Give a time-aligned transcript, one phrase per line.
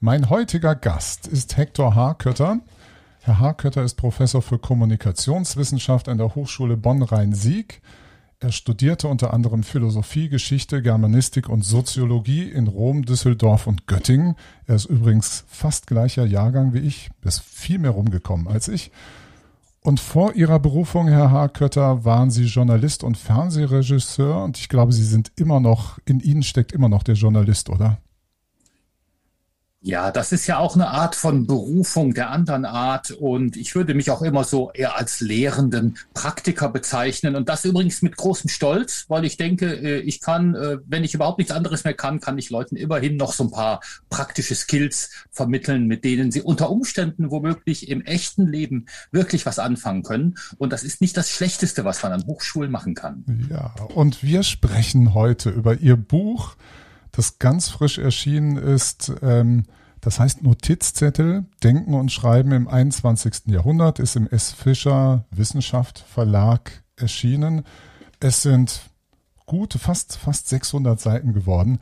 [0.00, 2.60] Mein heutiger Gast ist Hector Harkötter.
[3.22, 7.82] Herr Harkötter ist Professor für Kommunikationswissenschaft an der Hochschule Bonn-Rhein-Sieg.
[8.38, 14.36] Er studierte unter anderem Philosophie, Geschichte, Germanistik und Soziologie in Rom, Düsseldorf und Göttingen.
[14.66, 18.92] Er ist übrigens fast gleicher Jahrgang wie ich, ist viel mehr rumgekommen als ich.
[19.80, 25.04] Und vor Ihrer Berufung, Herr Harkötter, waren Sie Journalist und Fernsehregisseur und ich glaube, Sie
[25.04, 27.98] sind immer noch, in Ihnen steckt immer noch der Journalist, oder?
[29.80, 33.12] Ja, das ist ja auch eine Art von Berufung der anderen Art.
[33.12, 37.36] Und ich würde mich auch immer so eher als lehrenden Praktiker bezeichnen.
[37.36, 41.14] Und das übrigens mit großem Stolz, weil ich denke, äh, ich kann, äh, wenn ich
[41.14, 43.80] überhaupt nichts anderes mehr kann, kann ich Leuten immerhin noch so ein paar
[44.10, 50.02] praktische Skills vermitteln, mit denen sie unter Umständen womöglich im echten Leben wirklich was anfangen
[50.02, 50.34] können.
[50.58, 53.46] Und das ist nicht das Schlechteste, was man an Hochschulen machen kann.
[53.48, 56.56] Ja, und wir sprechen heute über Ihr Buch
[57.18, 59.12] das ganz frisch erschienen ist.
[59.22, 59.64] Ähm,
[60.00, 63.46] das heißt Notizzettel, Denken und Schreiben im 21.
[63.46, 64.52] Jahrhundert, ist im S.
[64.52, 67.64] Fischer Wissenschaft Verlag erschienen.
[68.20, 68.82] Es sind
[69.46, 71.80] gute, fast, fast 600 Seiten geworden.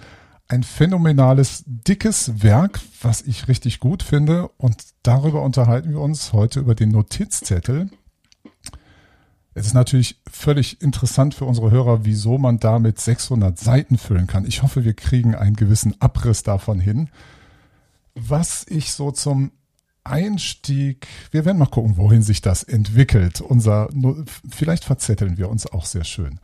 [0.48, 4.48] Ein phänomenales, dickes Werk, was ich richtig gut finde.
[4.56, 7.90] Und darüber unterhalten wir uns heute über den Notizzettel.
[9.56, 14.44] Es ist natürlich völlig interessant für unsere Hörer, wieso man damit 600 Seiten füllen kann.
[14.44, 17.08] Ich hoffe, wir kriegen einen gewissen Abriss davon hin.
[18.14, 19.52] Was ich so zum
[20.04, 23.40] Einstieg, wir werden mal gucken, wohin sich das entwickelt.
[23.40, 23.88] Unser,
[24.46, 26.38] vielleicht verzetteln wir uns auch sehr schön.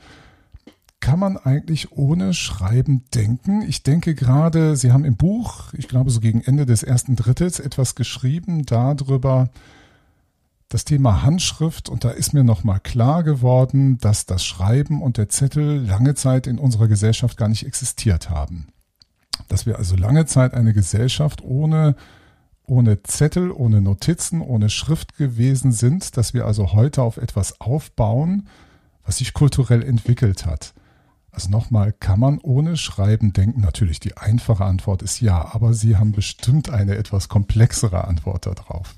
[1.01, 3.61] Kann man eigentlich ohne Schreiben denken?
[3.61, 7.61] Ich denke gerade, Sie haben im Buch, ich glaube so gegen Ende des ersten Drittels,
[7.61, 9.51] etwas geschrieben darüber,
[10.73, 15.29] das Thema Handschrift und da ist mir nochmal klar geworden, dass das Schreiben und der
[15.29, 18.69] Zettel lange Zeit in unserer Gesellschaft gar nicht existiert haben.
[19.49, 21.95] Dass wir also lange Zeit eine Gesellschaft ohne,
[22.65, 28.49] ohne Zettel, ohne Notizen, ohne Schrift gewesen sind, dass wir also heute auf etwas aufbauen,
[29.05, 30.73] was sich kulturell entwickelt hat.
[31.33, 33.61] Also nochmal, kann man ohne Schreiben denken?
[33.61, 38.95] Natürlich, die einfache Antwort ist ja, aber Sie haben bestimmt eine etwas komplexere Antwort darauf.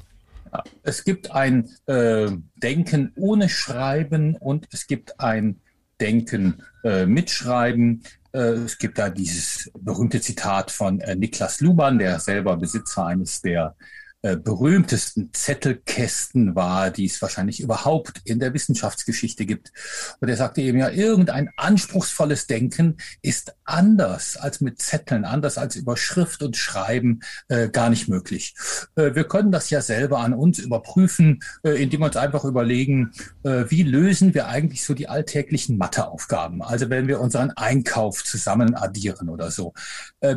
[0.82, 5.60] Es gibt ein äh, Denken ohne Schreiben und es gibt ein
[6.00, 8.02] Denken äh, mit Schreiben.
[8.32, 13.42] Äh, es gibt da dieses berühmte Zitat von äh, Niklas Luhmann, der selber Besitzer eines
[13.42, 13.76] der
[14.24, 19.70] äh, berühmtesten Zettelkästen war, die es wahrscheinlich überhaupt in der Wissenschaftsgeschichte gibt.
[20.18, 25.76] Und er sagte eben ja, irgendein anspruchsvolles Denken ist anders als mit Zetteln, anders als
[25.76, 28.54] über Schrift und Schreiben äh, gar nicht möglich.
[28.96, 33.12] Äh, wir können das ja selber an uns überprüfen, äh, indem wir uns einfach überlegen,
[33.42, 36.62] äh, wie lösen wir eigentlich so die alltäglichen Matheaufgaben.
[36.62, 39.74] Also wenn wir unseren Einkauf zusammen addieren oder so.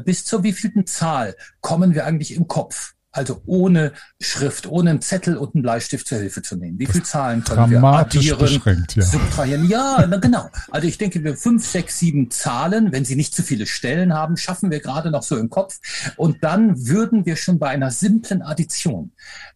[0.04, 2.97] Bis zur wievielten Zahl kommen wir eigentlich im Kopf?
[3.12, 6.78] Also ohne Schrift, ohne einen Zettel und einen Bleistift zur Hilfe zu nehmen.
[6.78, 8.62] Wie viele Zahlen können wir addieren,
[8.96, 9.02] ja.
[9.02, 9.68] subtrahieren?
[9.68, 10.50] Ja, na, genau.
[10.70, 14.38] Also ich denke, wir fünf, sechs, sieben Zahlen, wenn sie nicht zu viele Stellen haben,
[14.38, 15.80] schaffen wir gerade noch so im Kopf.
[16.16, 19.12] Und dann würden wir schon bei einer simplen Addition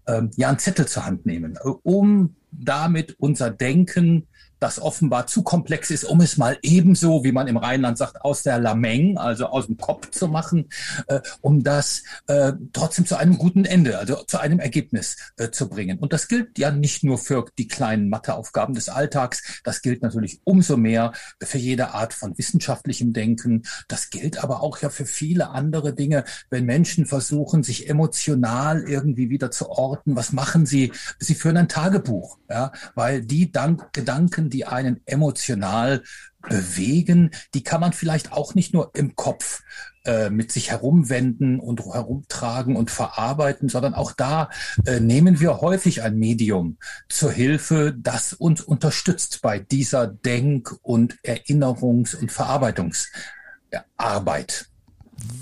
[0.07, 4.27] ähm, ja einen Zettel zur Hand nehmen, um damit unser Denken
[4.61, 8.43] das offenbar zu komplex ist, um es mal ebenso, wie man im Rheinland sagt, aus
[8.43, 10.69] der Lameng, also aus dem Kopf zu machen,
[11.07, 15.67] äh, um das äh, trotzdem zu einem guten Ende, also zu einem Ergebnis äh, zu
[15.67, 15.97] bringen.
[15.97, 20.41] Und das gilt ja nicht nur für die kleinen Matheaufgaben des Alltags, das gilt natürlich
[20.43, 21.11] umso mehr
[21.41, 23.63] für jede Art von wissenschaftlichem Denken.
[23.87, 29.31] Das gilt aber auch ja für viele andere Dinge, wenn Menschen versuchen, sich emotional irgendwie
[29.31, 30.15] wieder zu orten.
[30.15, 30.91] Was machen sie?
[31.17, 36.03] Sie führen ein Tagebuch, ja, weil die dann Gedanken, die einen emotional
[36.47, 39.61] bewegen, die kann man vielleicht auch nicht nur im Kopf
[40.05, 44.49] äh, mit sich herumwenden und herumtragen und verarbeiten, sondern auch da
[44.85, 51.19] äh, nehmen wir häufig ein Medium zur Hilfe, das uns unterstützt bei dieser Denk- und
[51.23, 54.71] Erinnerungs- und Verarbeitungsarbeit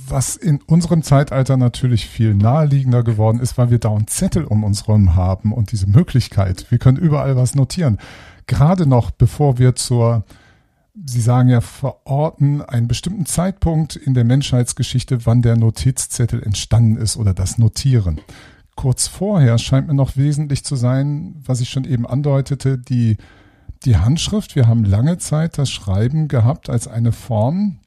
[0.09, 4.63] was in unserem Zeitalter natürlich viel naheliegender geworden ist, weil wir da einen Zettel um
[4.63, 6.65] uns herum haben und diese Möglichkeit.
[6.69, 7.97] Wir können überall was notieren.
[8.49, 10.25] Gerade noch, bevor wir zur,
[10.95, 17.15] Sie sagen ja, verorten einen bestimmten Zeitpunkt in der Menschheitsgeschichte, wann der Notizzettel entstanden ist
[17.15, 18.19] oder das Notieren.
[18.75, 23.17] Kurz vorher scheint mir noch wesentlich zu sein, was ich schon eben andeutete, die,
[23.85, 24.55] die Handschrift.
[24.55, 27.77] Wir haben lange Zeit das Schreiben gehabt als eine Form,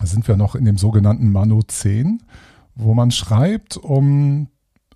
[0.00, 1.32] da sind wir noch in dem sogenannten
[1.68, 2.24] 10,
[2.74, 4.48] wo man schreibt, um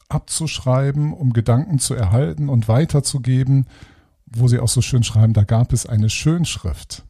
[0.08, 3.66] abzuschreiben, um Gedanken zu erhalten und weiterzugeben,
[4.26, 7.04] wo sie auch so schön schreiben, da gab es eine Schönschrift,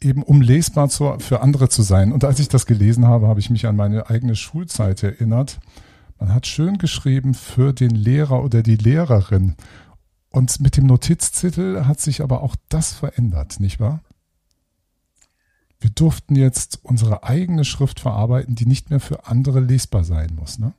[0.00, 2.12] eben um lesbar zu, für andere zu sein.
[2.12, 5.60] Und als ich das gelesen habe, habe ich mich an meine eigene Schulzeit erinnert.
[6.18, 9.56] Man hat schön geschrieben für den Lehrer oder die Lehrerin.
[10.30, 14.00] Und mit dem Notizzettel hat sich aber auch das verändert, nicht wahr?
[15.80, 20.58] Wir durften jetzt unsere eigene Schrift verarbeiten, die nicht mehr für andere lesbar sein muss.
[20.58, 20.74] Ne?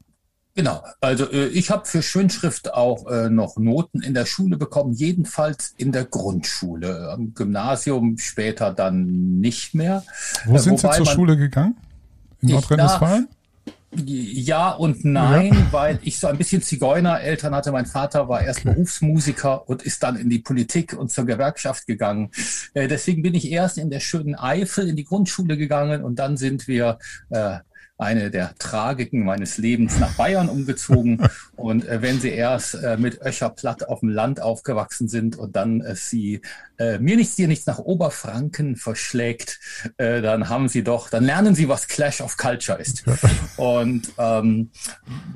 [0.53, 4.93] Genau, also äh, ich habe für Schönschrift auch äh, noch Noten in der Schule bekommen,
[4.93, 7.09] jedenfalls in der Grundschule.
[7.11, 10.03] Am Gymnasium später dann nicht mehr.
[10.45, 11.77] Wo äh, sind Sie zur Schule gegangen?
[12.41, 13.29] In Nordrhein-Westfalen?
[13.93, 15.67] Ja und nein, ja.
[15.71, 17.73] weil ich so ein bisschen Zigeunereltern hatte.
[17.73, 18.73] Mein Vater war erst okay.
[18.73, 22.31] Berufsmusiker und ist dann in die Politik und zur Gewerkschaft gegangen.
[22.73, 26.37] Äh, deswegen bin ich erst in der schönen Eifel in die Grundschule gegangen und dann
[26.37, 26.99] sind wir
[27.29, 27.59] äh,
[28.01, 31.21] eine der Tragiken meines Lebens nach Bayern umgezogen.
[31.55, 35.81] Und äh, wenn sie erst äh, mit Öcherplatt auf dem Land aufgewachsen sind und dann
[35.81, 36.41] äh, sie
[36.81, 39.59] äh, mir nichts, dir nichts nach Oberfranken verschlägt,
[39.97, 43.03] äh, dann haben sie doch, dann lernen sie, was Clash of Culture ist.
[43.57, 44.71] Und ähm,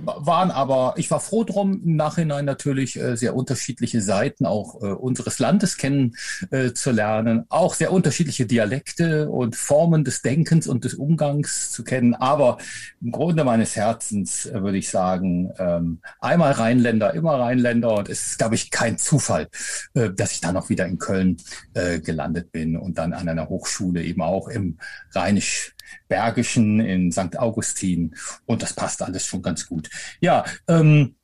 [0.03, 4.88] waren aber, ich war froh drum, im Nachhinein natürlich äh, sehr unterschiedliche Seiten auch äh,
[4.88, 6.15] unseres Landes kennen
[6.50, 11.83] äh, zu lernen, auch sehr unterschiedliche Dialekte und Formen des Denkens und des Umgangs zu
[11.83, 12.15] kennen.
[12.15, 12.57] Aber
[13.01, 17.94] im Grunde meines Herzens äh, würde ich sagen, ähm, einmal Rheinländer, immer Rheinländer.
[17.94, 19.47] Und es ist, glaube ich, kein Zufall,
[19.94, 21.34] äh, dass ich dann auch wieder in Köln
[21.73, 24.77] äh, gelandet bin und dann an einer Hochschule eben auch im
[25.13, 27.37] Rheinisch-Bergischen in St.
[27.37, 28.15] Augustin.
[28.45, 29.89] Und das passt alles schon ganz gut.
[30.19, 31.15] Ja, ähm,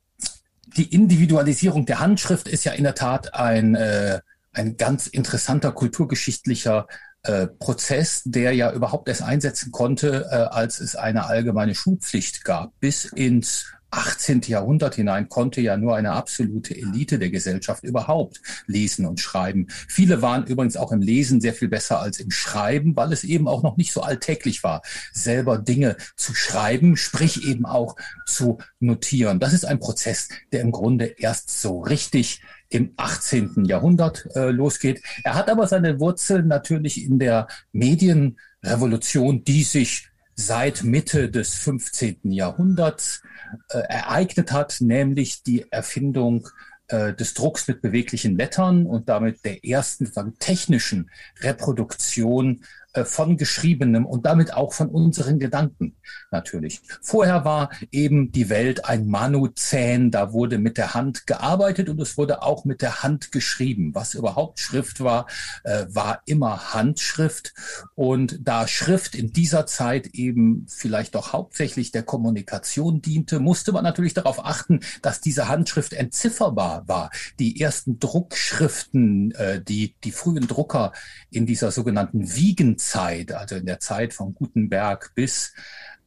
[0.76, 4.20] die Individualisierung der Handschrift ist ja in der Tat ein, äh,
[4.52, 6.86] ein ganz interessanter kulturgeschichtlicher
[7.24, 12.72] äh, Prozess, der ja überhaupt erst einsetzen konnte, äh, als es eine allgemeine Schulpflicht gab,
[12.80, 14.42] bis ins 18.
[14.46, 19.66] Jahrhundert hinein konnte ja nur eine absolute Elite der Gesellschaft überhaupt lesen und schreiben.
[19.88, 23.48] Viele waren übrigens auch im Lesen sehr viel besser als im Schreiben, weil es eben
[23.48, 27.96] auch noch nicht so alltäglich war, selber Dinge zu schreiben, sprich eben auch
[28.26, 29.40] zu notieren.
[29.40, 33.66] Das ist ein Prozess, der im Grunde erst so richtig im 18.
[33.66, 35.02] Jahrhundert äh, losgeht.
[35.24, 40.11] Er hat aber seine Wurzeln natürlich in der Medienrevolution, die sich
[40.46, 42.30] seit Mitte des 15.
[42.30, 43.22] Jahrhunderts
[43.68, 46.48] äh, ereignet hat, nämlich die Erfindung
[46.88, 51.10] äh, des Drucks mit beweglichen Lettern und damit der ersten technischen
[51.40, 52.64] Reproduktion
[53.04, 55.96] von Geschriebenem und damit auch von unseren Gedanken
[56.30, 56.80] natürlich.
[57.00, 62.18] Vorher war eben die Welt ein Manuzän, da wurde mit der Hand gearbeitet und es
[62.18, 63.94] wurde auch mit der Hand geschrieben.
[63.94, 65.26] Was überhaupt Schrift war,
[65.64, 67.54] äh, war immer Handschrift
[67.94, 73.84] und da Schrift in dieser Zeit eben vielleicht doch hauptsächlich der Kommunikation diente, musste man
[73.84, 77.10] natürlich darauf achten, dass diese Handschrift entzifferbar war.
[77.38, 80.92] Die ersten Druckschriften, äh, die die frühen Drucker
[81.30, 85.52] in dieser sogenannten Wiegen Zeit, also in der Zeit von Gutenberg bis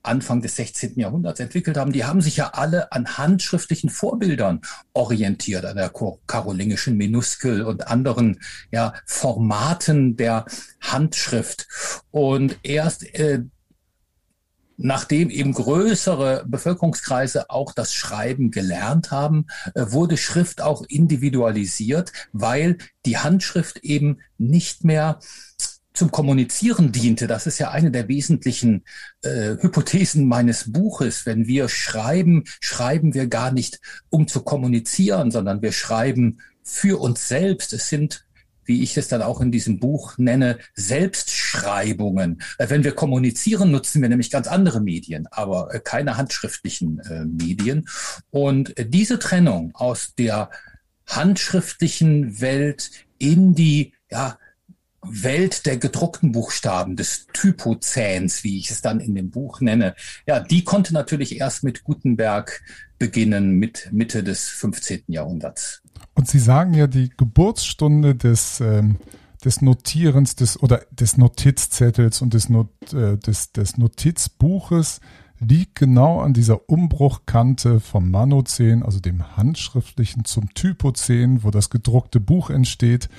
[0.06, 1.00] Anfang des 16.
[1.00, 4.62] Jahrhunderts entwickelt haben, die haben sich ja alle an handschriftlichen Vorbildern
[4.94, 5.92] orientiert, an der
[6.27, 8.39] karolingischen Minuskel und anderen
[8.72, 10.45] ja, Formaten der
[10.80, 11.68] Handschrift.
[12.12, 13.44] Und erst äh,
[14.77, 22.77] nachdem eben größere Bevölkerungskreise auch das Schreiben gelernt haben, äh, wurde Schrift auch individualisiert, weil
[23.06, 25.19] die Handschrift eben nicht mehr
[25.95, 27.27] zum Kommunizieren diente.
[27.27, 28.83] Das ist ja eine der wesentlichen
[29.21, 31.25] äh, Hypothesen meines Buches.
[31.25, 33.79] Wenn wir schreiben, schreiben wir gar nicht,
[34.10, 37.74] um zu kommunizieren, sondern wir schreiben für uns selbst.
[37.74, 38.25] Es sind
[38.65, 42.41] wie ich es dann auch in diesem Buch nenne, Selbstschreibungen.
[42.58, 47.25] Äh, wenn wir kommunizieren, nutzen wir nämlich ganz andere Medien, aber äh, keine handschriftlichen äh,
[47.25, 47.88] Medien.
[48.31, 50.50] Und diese Trennung aus der
[51.05, 54.38] handschriftlichen Welt in die ja,
[55.09, 59.95] Welt der gedruckten Buchstaben, des Typozäns, wie ich es dann in dem Buch nenne,
[60.27, 62.62] ja, die konnte natürlich erst mit Gutenberg
[62.97, 65.03] beginnen, mit Mitte des 15.
[65.07, 65.81] Jahrhunderts.
[66.13, 68.97] Und Sie sagen ja, die Geburtsstunde des, ähm,
[69.43, 75.01] des Notierens des, oder des Notizzettels und des, Not, äh, des, des Notizbuches
[75.39, 82.19] liegt genau an dieser Umbruchkante vom Manozän, also dem handschriftlichen, zum Typozän, wo das gedruckte
[82.19, 83.09] Buch entsteht.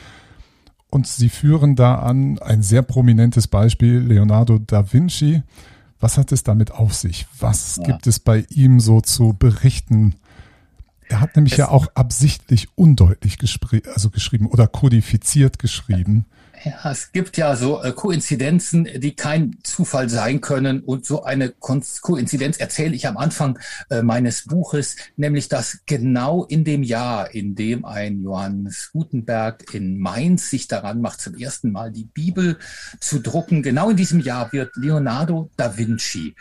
[0.88, 5.43] Und sie führen da an ein sehr prominentes Beispiel, Leonardo da Vinci.
[5.99, 7.26] Was hat es damit auf sich?
[7.38, 7.85] Was ja.
[7.85, 10.14] gibt es bei ihm so zu berichten?
[11.09, 13.38] Er hat nämlich es ja auch absichtlich undeutlich
[13.95, 16.26] also geschrieben oder kodifiziert geschrieben.
[16.67, 20.81] Ja, es gibt ja so äh, Koinzidenzen, die kein Zufall sein können.
[20.81, 26.65] Und so eine Koinzidenz erzähle ich am Anfang äh, meines Buches, nämlich dass genau in
[26.65, 31.93] dem Jahr, in dem ein Johannes Gutenberg in Mainz sich daran macht, zum ersten Mal
[31.93, 32.59] die Bibel
[32.99, 36.35] zu drucken, genau in diesem Jahr wird Leonardo da Vinci,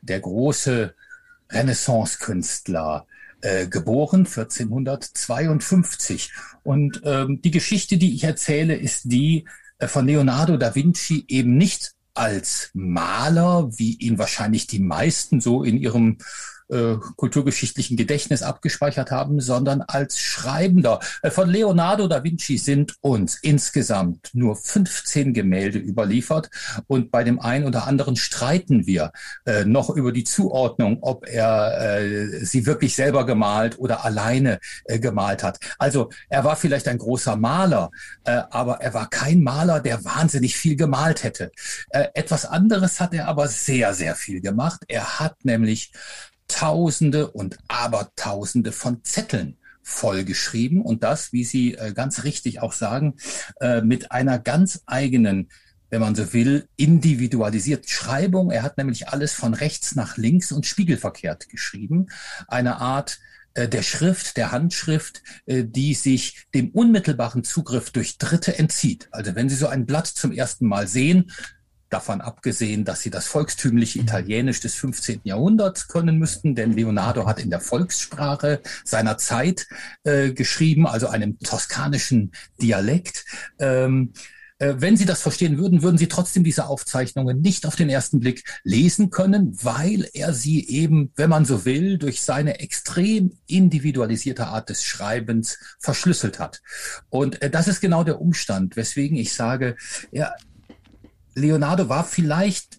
[0.00, 0.94] der große
[1.50, 3.08] Renaissance-Künstler,
[3.40, 6.30] äh, geboren 1452.
[6.62, 9.44] Und ähm, die Geschichte, die ich erzähle, ist die
[9.88, 15.78] von Leonardo da Vinci eben nicht als Maler, wie ihn wahrscheinlich die meisten so in
[15.78, 16.18] ihrem
[16.72, 21.00] äh, kulturgeschichtlichen Gedächtnis abgespeichert haben, sondern als Schreibender.
[21.20, 26.48] Äh, von Leonardo da Vinci sind uns insgesamt nur 15 Gemälde überliefert
[26.86, 29.12] und bei dem einen oder anderen streiten wir
[29.44, 35.58] äh, noch über die Zuordnung, ob er sie wirklich selber gemalt oder alleine gemalt hat.
[35.78, 37.90] Also er war vielleicht ein großer Maler,
[38.24, 41.52] aber er war kein Maler, der wahnsinnig viel gemalt hätte.
[41.90, 44.82] Etwas anderes hat er aber sehr, sehr viel gemacht.
[44.88, 45.92] Er hat nämlich
[46.48, 53.16] Tausende und Abertausende von Zetteln vollgeschrieben und das, wie Sie äh, ganz richtig auch sagen,
[53.60, 55.50] äh, mit einer ganz eigenen,
[55.90, 58.50] wenn man so will, individualisierten Schreibung.
[58.50, 62.06] Er hat nämlich alles von rechts nach links und spiegelverkehrt geschrieben.
[62.48, 63.18] Eine Art
[63.54, 69.08] äh, der Schrift, der Handschrift, die sich dem unmittelbaren Zugriff durch Dritte entzieht.
[69.10, 71.30] Also wenn Sie so ein Blatt zum ersten Mal sehen,
[71.92, 75.20] davon abgesehen, dass sie das volkstümliche Italienisch des 15.
[75.24, 79.66] Jahrhunderts können müssten, denn Leonardo hat in der Volkssprache seiner Zeit
[80.04, 83.24] äh, geschrieben, also einem toskanischen Dialekt.
[83.58, 84.12] Ähm,
[84.62, 88.20] äh, wenn Sie das verstehen würden, würden Sie trotzdem diese Aufzeichnungen nicht auf den ersten
[88.20, 94.46] Blick lesen können, weil er sie eben, wenn man so will, durch seine extrem individualisierte
[94.46, 96.62] Art des Schreibens verschlüsselt hat.
[97.10, 99.76] Und äh, das ist genau der Umstand, weswegen ich sage,
[100.12, 100.36] er
[101.34, 102.78] Leonardo war vielleicht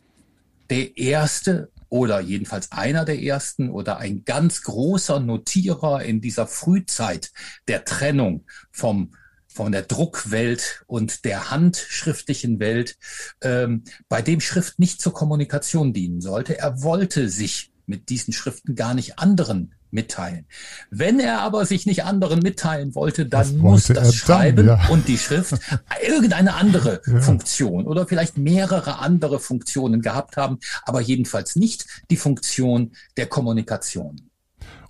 [0.70, 7.32] der erste oder jedenfalls einer der ersten oder ein ganz großer Notierer in dieser Frühzeit
[7.68, 9.12] der Trennung vom
[9.54, 12.98] von der Druckwelt und der handschriftlichen Welt,
[13.42, 16.58] ähm, bei dem Schrift nicht zur Kommunikation dienen sollte.
[16.58, 20.46] Er wollte sich mit diesen Schriften gar nicht anderen mitteilen.
[20.90, 24.90] Wenn er aber sich nicht anderen mitteilen wollte, dann muss das Schreiben dann, ja.
[24.90, 25.60] und die Schrift
[26.06, 27.22] irgendeine andere ja.
[27.22, 34.30] Funktion oder vielleicht mehrere andere Funktionen gehabt haben, aber jedenfalls nicht die Funktion der Kommunikation.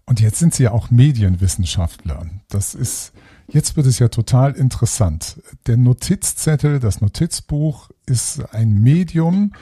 [0.06, 2.26] Und jetzt sind Sie ja auch Medienwissenschaftler.
[2.50, 3.14] Das ist,
[3.48, 5.42] jetzt wird es ja total interessant.
[5.66, 9.54] Der Notizzettel, das Notizbuch ist ein Medium.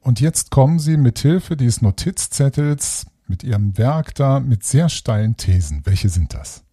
[0.00, 5.36] Und jetzt kommen Sie mit Hilfe dieses Notizzettels mit Ihrem Werk da mit sehr steilen
[5.36, 5.82] Thesen.
[5.84, 6.64] Welche sind das?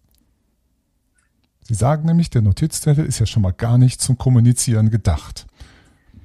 [1.62, 5.46] Sie sagen nämlich, der Notizzettel ist ja schon mal gar nicht zum Kommunizieren gedacht.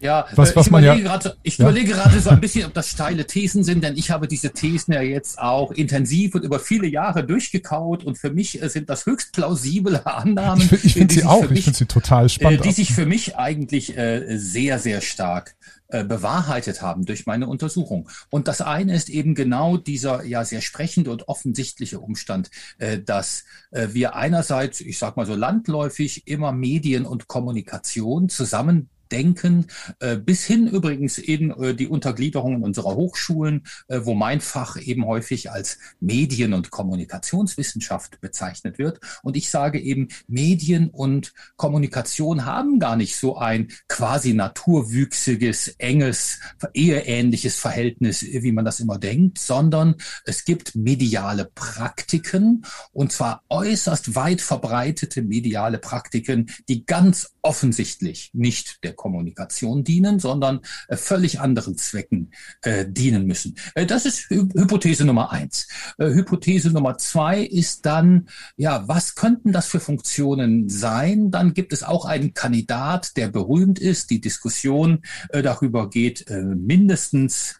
[0.01, 1.65] Ja, was, äh, was ich, überlege ja, ich ja?
[1.65, 4.93] überlege gerade so ein bisschen, ob das steile Thesen sind, denn ich habe diese Thesen
[4.93, 9.05] ja jetzt auch intensiv und über viele Jahre durchgekaut und für mich äh, sind das
[9.05, 10.63] höchst plausible Annahmen.
[10.63, 12.65] Ich, ich finde sie auch, mich, ich finde sie total spannend.
[12.65, 15.55] Die sich für mich eigentlich äh, sehr, sehr stark
[15.91, 18.09] äh, bewahrheitet haben durch meine Untersuchung.
[18.29, 23.43] Und das eine ist eben genau dieser ja sehr sprechende und offensichtliche Umstand, äh, dass
[23.71, 29.67] äh, wir einerseits, ich sag mal so landläufig, immer Medien und Kommunikation zusammen denken,
[29.99, 35.05] äh, bis hin übrigens in äh, die Untergliederungen unserer Hochschulen, äh, wo mein Fach eben
[35.05, 38.99] häufig als Medien- und Kommunikationswissenschaft bezeichnet wird.
[39.23, 46.39] Und ich sage eben, Medien und Kommunikation haben gar nicht so ein quasi naturwüchsiges, enges,
[46.73, 54.15] eheähnliches Verhältnis, wie man das immer denkt, sondern es gibt mediale Praktiken und zwar äußerst
[54.15, 61.75] weit verbreitete mediale Praktiken, die ganz offensichtlich nicht der Kommunikation dienen, sondern äh, völlig anderen
[61.75, 62.31] Zwecken
[62.61, 63.55] äh, dienen müssen.
[63.73, 65.67] Äh, das ist Hy Hypothese Nummer eins.
[65.97, 68.27] Äh, Hypothese Nummer zwei ist dann,
[68.57, 71.31] ja, was könnten das für Funktionen sein?
[71.31, 74.11] Dann gibt es auch einen Kandidat, der berühmt ist.
[74.11, 77.59] Die Diskussion äh, darüber geht äh, mindestens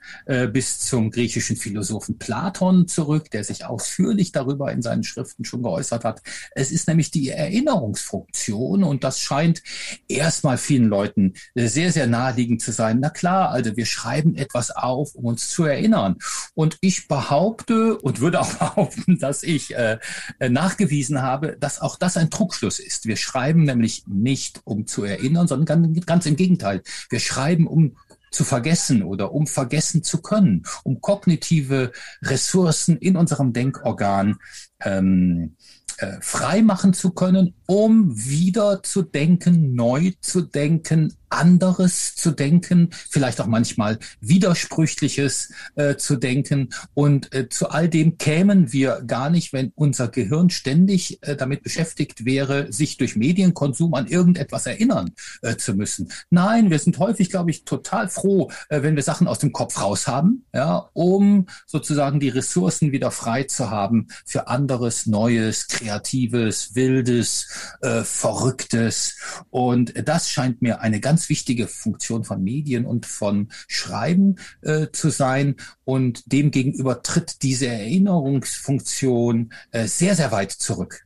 [0.53, 6.03] bis zum griechischen Philosophen Platon zurück, der sich ausführlich darüber in seinen Schriften schon geäußert
[6.03, 6.21] hat.
[6.51, 9.63] Es ist nämlich die Erinnerungsfunktion und das scheint
[10.07, 12.99] erstmal vielen Leuten sehr, sehr naheliegend zu sein.
[12.99, 16.17] Na klar, also wir schreiben etwas auf, um uns zu erinnern.
[16.53, 19.99] Und ich behaupte und würde auch behaupten, dass ich äh,
[20.39, 23.05] nachgewiesen habe, dass auch das ein Trugschluss ist.
[23.05, 26.81] Wir schreiben nämlich nicht, um zu erinnern, sondern ganz, ganz im Gegenteil.
[27.09, 27.95] Wir schreiben, um
[28.31, 31.91] zu vergessen oder um vergessen zu können, um kognitive
[32.23, 34.37] Ressourcen in unserem Denkorgan
[34.81, 35.57] ähm,
[35.97, 42.89] äh, frei machen zu können, um wieder zu denken, neu zu denken, anderes zu denken,
[42.91, 46.69] vielleicht auch manchmal widersprüchliches äh, zu denken.
[46.93, 51.63] Und äh, zu all dem kämen wir gar nicht, wenn unser Gehirn ständig äh, damit
[51.63, 55.11] beschäftigt wäre, sich durch Medienkonsum an irgendetwas erinnern
[55.41, 56.11] äh, zu müssen.
[56.29, 59.81] Nein, wir sind häufig, glaube ich, total froh, äh, wenn wir Sachen aus dem Kopf
[59.81, 66.75] raus haben, ja, um sozusagen die Ressourcen wieder frei zu haben für anderes, Neues, Kreatives,
[66.75, 67.47] Wildes,
[67.81, 69.17] äh, Verrücktes.
[69.49, 75.09] Und das scheint mir eine ganz wichtige Funktion von Medien und von Schreiben äh, zu
[75.09, 75.55] sein.
[75.83, 81.05] Und demgegenüber tritt diese Erinnerungsfunktion äh, sehr, sehr weit zurück.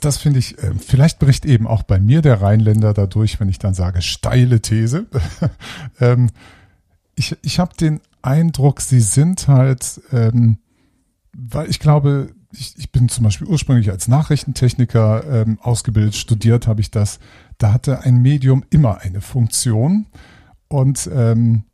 [0.00, 3.58] Das finde ich, äh, vielleicht bricht eben auch bei mir der Rheinländer dadurch, wenn ich
[3.58, 5.06] dann sage, steile These.
[6.00, 6.30] ähm,
[7.16, 10.58] ich ich habe den Eindruck, sie sind halt, ähm,
[11.32, 16.80] weil ich glaube, ich, ich bin zum Beispiel ursprünglich als Nachrichtentechniker ähm, ausgebildet, studiert habe
[16.80, 17.18] ich das.
[17.60, 20.06] Da hatte ein Medium immer eine Funktion.
[20.68, 21.64] Und ähm,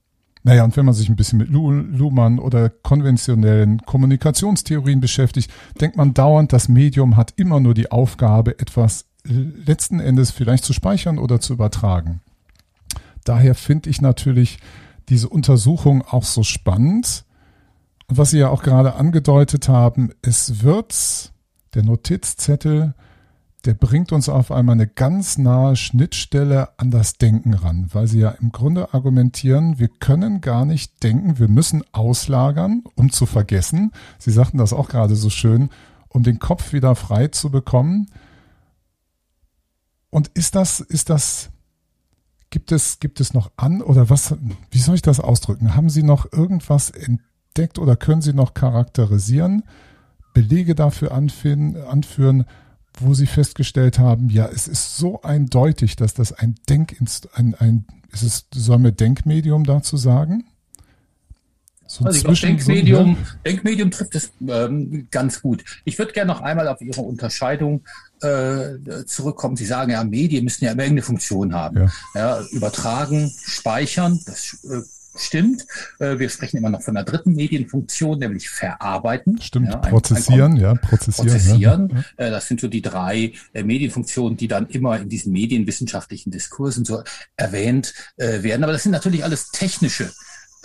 [0.42, 5.50] naja, und wenn man sich ein bisschen mit Luhmann oder konventionellen Kommunikationstheorien beschäftigt,
[5.80, 10.72] denkt man dauernd, das Medium hat immer nur die Aufgabe, etwas letzten Endes vielleicht zu
[10.72, 12.20] speichern oder zu übertragen.
[13.24, 14.58] Daher finde ich natürlich
[15.08, 17.24] diese Untersuchung auch so spannend,
[18.08, 21.32] und was Sie ja auch gerade angedeutet haben, es wird
[21.74, 22.94] der Notizzettel,
[23.66, 28.20] der bringt uns auf einmal eine ganz nahe Schnittstelle an das Denken ran, weil Sie
[28.20, 33.90] ja im Grunde argumentieren, wir können gar nicht denken, wir müssen auslagern, um zu vergessen.
[34.18, 35.70] Sie sagten das auch gerade so schön,
[36.08, 38.06] um den Kopf wieder frei zu bekommen.
[40.10, 41.50] Und ist das, ist das,
[42.50, 44.36] gibt es, gibt es noch an oder was,
[44.70, 45.74] wie soll ich das ausdrücken?
[45.74, 47.26] Haben Sie noch irgendwas entdeckt?
[47.78, 49.62] oder können Sie noch charakterisieren,
[50.34, 52.44] Belege dafür anführen, anführen
[53.00, 57.86] wo Sie festgestellt haben, ja, es ist so eindeutig, dass das ein Denkinst, ein, ein,
[58.12, 60.44] ist es, soll mir Denkmedium dazu sagen?
[61.86, 65.64] So also ich glaube, Denkmedium, so, Denkmedium trifft es ähm, ganz gut.
[65.84, 67.82] Ich würde gerne noch einmal auf Ihre Unterscheidung
[68.22, 69.56] äh, zurückkommen.
[69.56, 71.76] Sie sagen ja, Medien müssen ja immer irgendeine Funktion haben.
[71.76, 71.90] Ja.
[72.14, 74.82] ja übertragen, speichern, das äh,
[75.18, 75.66] stimmt.
[75.98, 79.40] Äh, wir sprechen immer noch von der dritten Medienfunktion, nämlich verarbeiten.
[79.40, 81.28] Stimmt, ja, ein, prozessieren, ein, ja, prozessieren.
[81.28, 82.04] Prozessieren.
[82.18, 82.26] Ja.
[82.26, 86.84] Äh, das sind so die drei äh, Medienfunktionen, die dann immer in diesen medienwissenschaftlichen Diskursen
[86.84, 87.02] so
[87.36, 88.64] erwähnt werden.
[88.64, 90.10] Aber das sind natürlich alles technische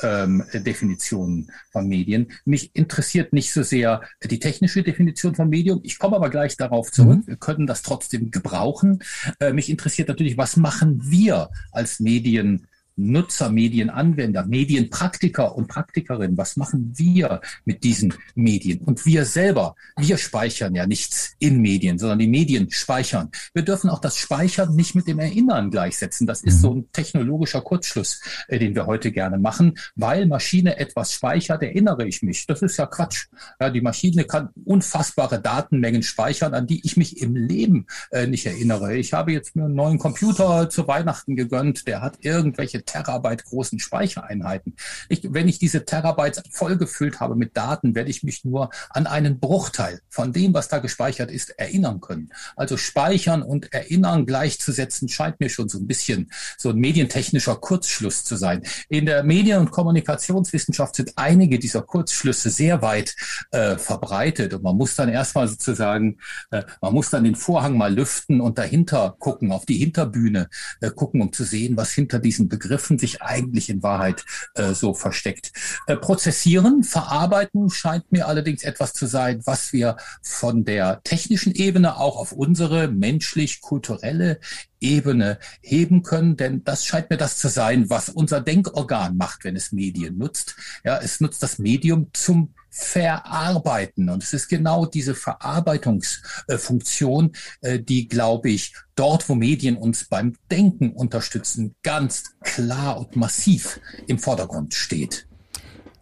[0.04, 2.32] ähm, Definitionen von Medien.
[2.46, 5.80] Mich interessiert nicht so sehr die technische Definition von Medium.
[5.84, 7.20] Ich komme aber gleich darauf zurück.
[7.20, 7.28] Mhm.
[7.28, 9.04] Wir können das trotzdem gebrauchen.
[9.40, 12.68] Äh, mich interessiert natürlich, was machen wir als Medien
[13.02, 18.80] Nutzer, Medienanwender, Medienpraktiker und Praktikerinnen, was machen wir mit diesen Medien?
[18.80, 23.30] Und wir selber, wir speichern ja nichts in Medien, sondern die Medien speichern.
[23.54, 26.28] Wir dürfen auch das Speichern nicht mit dem Erinnern gleichsetzen.
[26.28, 26.80] Das ist so mhm.
[26.80, 29.78] ein technologischer Kurzschluss, äh, den wir heute gerne machen.
[29.96, 32.46] Weil Maschine etwas speichert, erinnere ich mich.
[32.48, 33.28] Das ist ja Quatsch.
[33.60, 38.46] Ja, die Maschine kann unfassbare Datenmengen speichern, an die ich mich im Leben äh, nicht
[38.46, 38.96] erinnere.
[38.96, 43.80] Ich habe jetzt mir einen neuen Computer zu Weihnachten gegönnt, der hat irgendwelche Terabyte großen
[43.80, 44.76] Speichereinheiten.
[45.08, 49.40] Ich, wenn ich diese Terabytes vollgefüllt habe mit Daten, werde ich mich nur an einen
[49.40, 52.32] Bruchteil von dem, was da gespeichert ist, erinnern können.
[52.56, 58.26] Also speichern und erinnern gleichzusetzen scheint mir schon so ein bisschen so ein medientechnischer Kurzschluss
[58.26, 58.64] zu sein.
[58.90, 63.16] In der Medien- und Kommunikationswissenschaft sind einige dieser Kurzschlüsse sehr weit
[63.52, 66.18] äh, verbreitet und man muss dann erstmal sozusagen,
[66.52, 70.50] äh, man muss dann den Vorhang mal lüften und dahinter gucken, auf die Hinterbühne
[70.82, 74.24] äh, gucken, um zu sehen, was hinter diesen Begriffen Begriffen sich eigentlich in Wahrheit
[74.56, 75.52] äh, so versteckt.
[75.88, 81.98] Äh, prozessieren, verarbeiten scheint mir allerdings etwas zu sein, was wir von der technischen Ebene
[81.98, 84.40] auch auf unsere menschlich-kulturelle
[84.80, 89.58] Ebene heben können, denn das scheint mir das zu sein, was unser Denkorgan macht, wenn
[89.58, 90.56] es Medien nutzt.
[90.86, 94.10] Ja, es nutzt das Medium zum Verarbeiten.
[94.10, 100.36] Und es ist genau diese Verarbeitungsfunktion, äh, die, glaube ich, dort, wo Medien uns beim
[100.50, 105.28] Denken unterstützen, ganz klar und massiv im Vordergrund steht.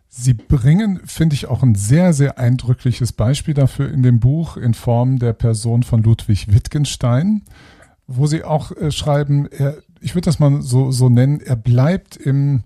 [0.09, 4.73] Sie bringen, finde ich, auch ein sehr, sehr eindrückliches Beispiel dafür in dem Buch in
[4.73, 7.43] Form der Person von Ludwig Wittgenstein,
[8.05, 12.15] wo Sie auch äh, schreiben, er, ich würde das mal so, so nennen, er bleibt
[12.15, 12.63] im,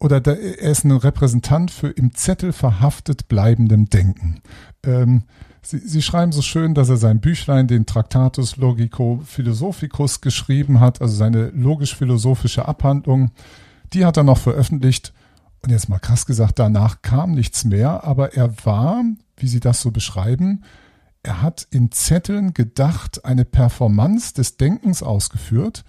[0.00, 4.40] oder da, er ist ein Repräsentant für im Zettel verhaftet bleibendem Denken.
[4.84, 5.24] Ähm,
[5.60, 11.02] Sie, Sie schreiben so schön, dass er sein Büchlein, den Tractatus Logico Philosophicus, geschrieben hat,
[11.02, 13.32] also seine logisch-philosophische Abhandlung.
[13.92, 15.12] Die hat er noch veröffentlicht.
[15.62, 19.02] Und jetzt mal krass gesagt, danach kam nichts mehr, aber er war
[19.40, 20.64] wie Sie das so beschreiben.
[21.22, 25.84] Er hat in Zetteln gedacht, eine Performance des Denkens ausgeführt,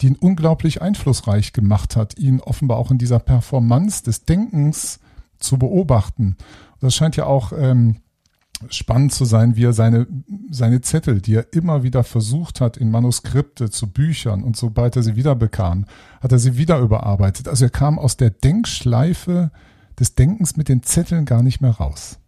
[0.00, 5.00] die ihn unglaublich einflussreich gemacht hat, ihn offenbar auch in dieser Performance des Denkens
[5.38, 6.36] zu beobachten.
[6.80, 7.96] Das scheint ja auch ähm,
[8.68, 10.06] spannend zu sein, wie er seine,
[10.50, 15.02] seine Zettel, die er immer wieder versucht hat, in Manuskripte zu Büchern und sobald er
[15.02, 15.86] sie wieder bekam,
[16.20, 17.48] hat er sie wieder überarbeitet.
[17.48, 19.50] Also er kam aus der Denkschleife
[19.98, 22.18] des Denkens mit den Zetteln gar nicht mehr raus.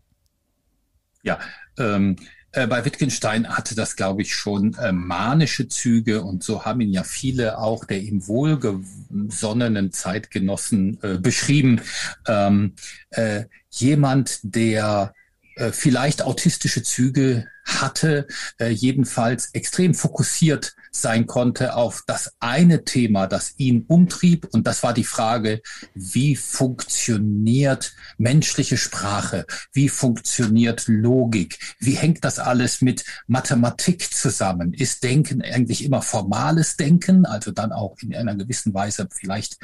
[1.22, 1.38] Ja,
[1.78, 2.16] ähm,
[2.52, 6.92] äh, bei Wittgenstein hatte das, glaube ich, schon äh, manische Züge und so haben ihn
[6.92, 11.80] ja viele auch der ihm wohlgesonnenen Zeitgenossen äh, beschrieben.
[12.26, 12.74] Ähm,
[13.10, 15.14] äh, jemand, der
[15.56, 18.26] äh, vielleicht autistische Züge hatte,
[18.58, 24.48] jedenfalls extrem fokussiert sein konnte auf das eine Thema, das ihn umtrieb.
[24.52, 25.62] Und das war die Frage,
[25.94, 29.46] wie funktioniert menschliche Sprache?
[29.72, 31.59] Wie funktioniert Logik?
[31.78, 34.74] Wie hängt das alles mit Mathematik zusammen?
[34.74, 39.57] Ist Denken eigentlich immer formales Denken, also dann auch in einer gewissen Weise vielleicht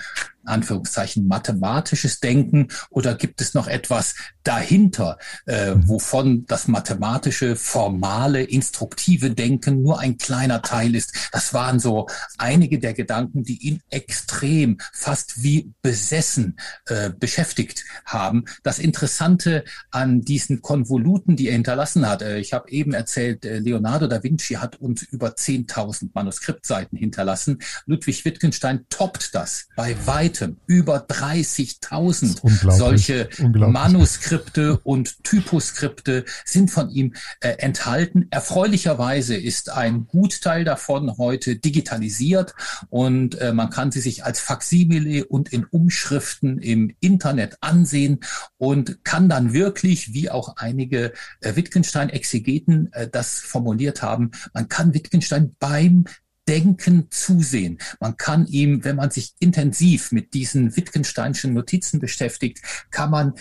[0.49, 5.89] Anführungszeichen mathematisches Denken oder gibt es noch etwas dahinter, äh, mhm.
[5.89, 11.13] wovon das mathematische, formale, instruktive Denken nur ein kleiner Teil ist?
[11.33, 12.09] Das waren so
[12.39, 18.47] einige der Gedanken, die ihn extrem, fast wie besessen äh, beschäftigt haben.
[18.63, 23.59] Das Interessante an diesen Konvoluten, die er hinterlassen hat, äh, ich habe eben erzählt, äh,
[23.59, 27.59] Leonardo da Vinci hat uns über 10.000 Manuskriptseiten hinterlassen.
[27.87, 30.38] Ludwig Wittgenstein toppt das bei weitem.
[30.66, 38.29] Über 30.000 solche Manuskripte und Typoskripte sind von ihm äh, enthalten.
[38.31, 42.55] Erfreulicherweise ist ein Gutteil davon heute digitalisiert
[42.90, 48.20] und äh, man kann sie sich als Faximile und in Umschriften im Internet ansehen
[48.57, 54.94] und kann dann wirklich, wie auch einige äh, Wittgenstein-Exegeten äh, das formuliert haben, man kann
[54.94, 56.05] Wittgenstein beim
[56.49, 57.79] Denken zusehen.
[58.01, 63.35] Man kann ihm, wenn man sich intensiv mit diesen Wittgensteinschen Notizen beschäftigt, kann man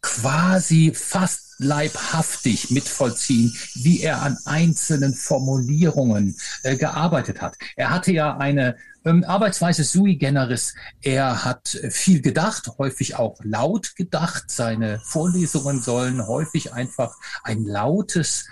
[0.00, 7.56] quasi fast leibhaftig mitvollziehen, wie er an einzelnen Formulierungen äh, gearbeitet hat.
[7.76, 10.74] Er hatte ja eine ähm, Arbeitsweise sui generis.
[11.02, 14.44] Er hat viel gedacht, häufig auch laut gedacht.
[14.48, 18.46] Seine Vorlesungen sollen häufig einfach ein lautes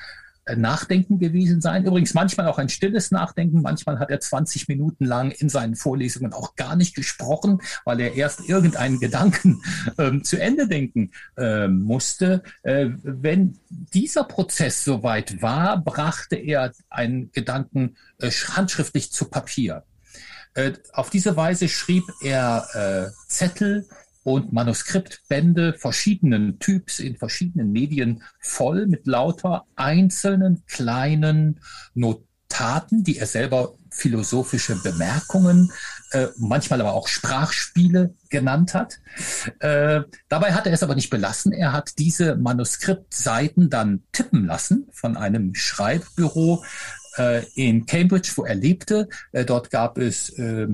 [0.57, 1.85] Nachdenken gewesen sein.
[1.85, 3.63] Übrigens manchmal auch ein stilles Nachdenken.
[3.63, 8.15] Manchmal hat er 20 Minuten lang in seinen Vorlesungen auch gar nicht gesprochen, weil er
[8.15, 9.63] erst irgendeinen Gedanken
[9.99, 12.43] ähm, zu Ende denken äh, musste.
[12.63, 19.85] Äh, wenn dieser Prozess soweit war, brachte er einen Gedanken äh, handschriftlich zu Papier.
[20.55, 23.87] Äh, auf diese Weise schrieb er äh, Zettel,
[24.25, 31.61] und Manuskriptbände verschiedenen Typs in verschiedenen Medien voll mit lauter einzelnen kleinen
[31.95, 35.71] Notaten, die er selber philosophische Bemerkungen,
[36.11, 38.99] äh, manchmal aber auch Sprachspiele genannt hat.
[39.61, 41.53] Äh, dabei hat er es aber nicht belassen.
[41.53, 46.65] Er hat diese Manuskriptseiten dann tippen lassen von einem Schreibbüro
[47.19, 49.09] äh, in Cambridge, wo er lebte.
[49.33, 50.69] Äh, dort gab es äh,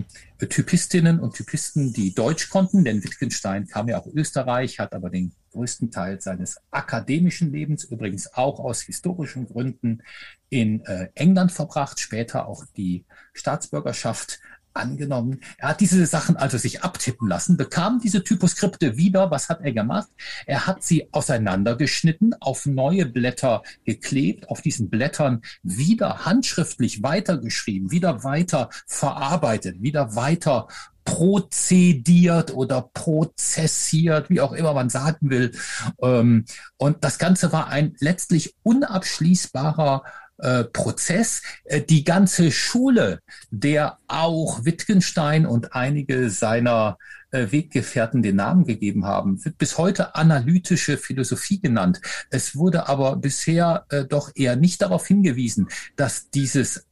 [0.48, 5.32] Typistinnen und Typisten, die Deutsch konnten, denn Wittgenstein kam ja auch Österreich, hat aber den
[5.52, 10.02] größten Teil seines akademischen Lebens, übrigens auch aus historischen Gründen,
[10.48, 14.40] in äh, England verbracht, später auch die Staatsbürgerschaft
[14.74, 15.40] angenommen.
[15.58, 19.30] Er hat diese Sachen also sich abtippen lassen, bekam diese Typoskripte wieder.
[19.30, 20.08] Was hat er gemacht?
[20.46, 28.24] Er hat sie auseinandergeschnitten, auf neue Blätter geklebt, auf diesen Blättern wieder handschriftlich weitergeschrieben, wieder
[28.24, 30.68] weiter verarbeitet, wieder weiter
[31.04, 35.52] prozediert oder prozessiert, wie auch immer man sagen will.
[36.00, 36.44] Ähm,
[36.76, 40.04] und das Ganze war ein letztlich unabschließbarer
[40.42, 41.42] äh, Prozess.
[41.64, 46.98] Äh, die ganze Schule, der auch Wittgenstein und einige seiner
[47.30, 52.00] äh, Weggefährten den Namen gegeben haben, wird bis heute analytische Philosophie genannt.
[52.30, 56.86] Es wurde aber bisher doch eher nicht darauf hingewiesen, dass dieses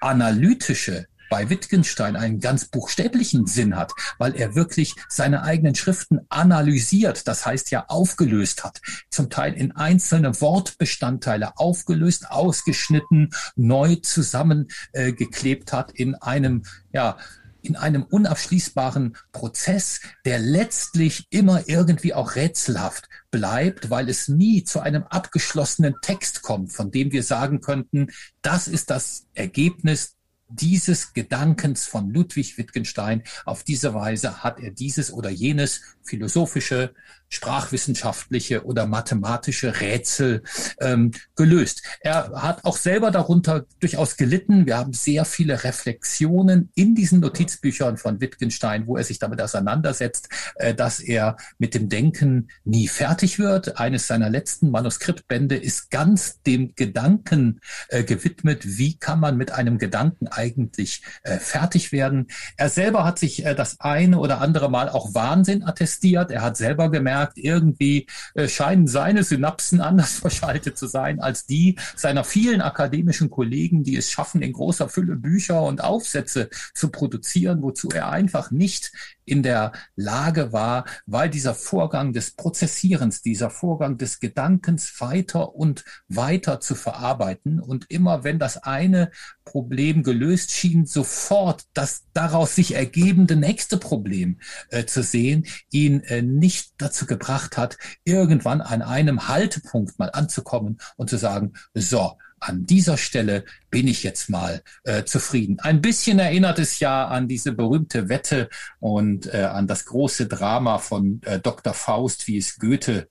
[0.00, 7.28] analytische bei Wittgenstein einen ganz buchstäblichen Sinn hat, weil er wirklich seine eigenen Schriften analysiert,
[7.28, 15.76] das heißt ja aufgelöst hat, zum Teil in einzelne Wortbestandteile aufgelöst, ausgeschnitten, neu zusammengeklebt äh,
[15.76, 17.16] hat in einem, ja,
[17.62, 24.80] in einem unabschließbaren Prozess, der letztlich immer irgendwie auch rätselhaft bleibt, weil es nie zu
[24.80, 28.08] einem abgeschlossenen Text kommt, von dem wir sagen könnten,
[28.42, 30.17] das ist das Ergebnis
[30.48, 33.22] dieses Gedankens von Ludwig Wittgenstein.
[33.44, 36.94] Auf diese Weise hat er dieses oder jenes philosophische,
[37.28, 40.42] sprachwissenschaftliche oder mathematische Rätsel
[40.80, 41.82] ähm, gelöst.
[42.00, 44.66] Er hat auch selber darunter durchaus gelitten.
[44.66, 50.28] Wir haben sehr viele Reflexionen in diesen Notizbüchern von Wittgenstein, wo er sich damit auseinandersetzt,
[50.56, 53.78] äh, dass er mit dem Denken nie fertig wird.
[53.78, 59.76] Eines seiner letzten Manuskriptbände ist ganz dem Gedanken äh, gewidmet, wie kann man mit einem
[59.76, 62.28] Gedanken eigentlich äh, fertig werden.
[62.56, 65.97] Er selber hat sich äh, das eine oder andere Mal auch Wahnsinn attestiert.
[66.30, 71.76] Er hat selber gemerkt, irgendwie äh, scheinen seine Synapsen anders verschaltet zu sein als die
[71.96, 77.62] seiner vielen akademischen Kollegen, die es schaffen, in großer Fülle Bücher und Aufsätze zu produzieren,
[77.62, 78.92] wozu er einfach nicht
[79.28, 85.84] in der Lage war, weil dieser Vorgang des Prozessierens, dieser Vorgang des Gedankens weiter und
[86.08, 87.60] weiter zu verarbeiten.
[87.60, 89.10] Und immer wenn das eine
[89.44, 96.22] Problem gelöst schien, sofort das daraus sich ergebende nächste Problem äh, zu sehen, ihn äh,
[96.22, 102.66] nicht dazu gebracht hat, irgendwann an einem Haltepunkt mal anzukommen und zu sagen, so, an
[102.66, 105.58] dieser Stelle bin ich jetzt mal äh, zufrieden.
[105.60, 108.48] Ein bisschen erinnert es ja an diese berühmte Wette
[108.80, 111.74] und äh, an das große Drama von äh, Dr.
[111.74, 113.08] Faust, wie es Goethe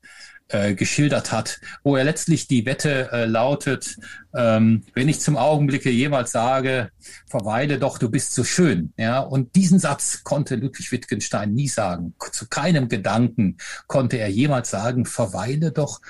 [0.49, 3.97] äh, geschildert hat, wo er letztlich die Wette äh, lautet,
[4.35, 6.89] ähm, wenn ich zum Augenblicke jemals sage,
[7.29, 8.93] verweile doch, du bist so schön.
[8.97, 12.13] Ja, und diesen Satz konnte Ludwig Wittgenstein nie sagen.
[12.31, 13.57] Zu keinem Gedanken
[13.87, 16.01] konnte er jemals sagen, verweile doch,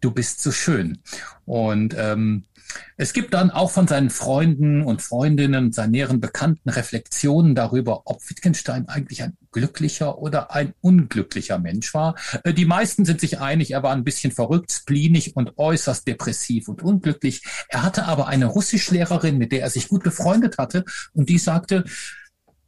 [0.00, 0.98] du bist so schön.
[1.44, 2.44] Und ähm,
[2.96, 8.28] es gibt dann auch von seinen Freunden und Freundinnen, seinen näheren Bekannten Reflexionen darüber, ob
[8.28, 12.14] Wittgenstein eigentlich ein glücklicher oder ein unglücklicher Mensch war.
[12.44, 16.68] Äh, die meisten sind sich einig, er war ein bisschen verrückt, spleenig und äußerst depressiv
[16.68, 17.42] und unglücklich.
[17.68, 21.84] Er hatte aber eine Russischlehrerin, mit der er sich gut befreundet hatte und die sagte,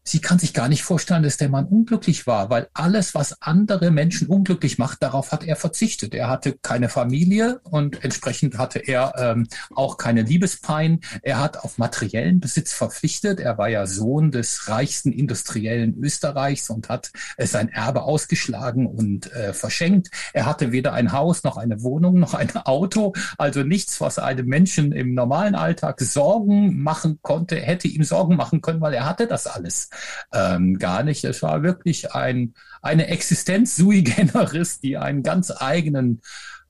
[0.06, 3.90] sie kann sich gar nicht vorstellen, dass der Mann unglücklich war, weil alles, was andere
[3.90, 6.14] Menschen unglücklich macht, darauf hat er verzichtet.
[6.14, 11.00] Er hatte keine Familie und entsprechend hatte er ähm, auch keine Liebespein.
[11.22, 13.40] Er hat auf materiellen Besitz verpflichtet.
[13.40, 19.32] Er war ja Sohn des reichsten Industriellen Österreichs und hat äh, sein Erbe ausgeschlagen und
[19.32, 20.10] äh, verschenkt.
[20.32, 24.46] Er hatte weder ein Haus noch eine Wohnung noch ein Auto, also nichts, was einem
[24.46, 29.26] Menschen im normalen Alltag Sorgen machen konnte, hätte ihm Sorgen machen können, weil er hatte
[29.26, 29.90] das alles
[30.32, 31.24] ähm, gar nicht.
[31.24, 36.20] Es war wirklich ein, eine Existenz sui generis, die einen ganz eigenen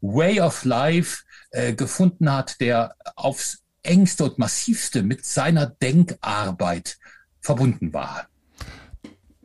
[0.00, 6.98] Way of Life äh, gefunden hat, der aufs engste und massivste mit seiner Denkarbeit
[7.40, 8.26] verbunden war.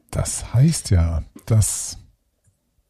[0.10, 1.98] Das heißt ja, dass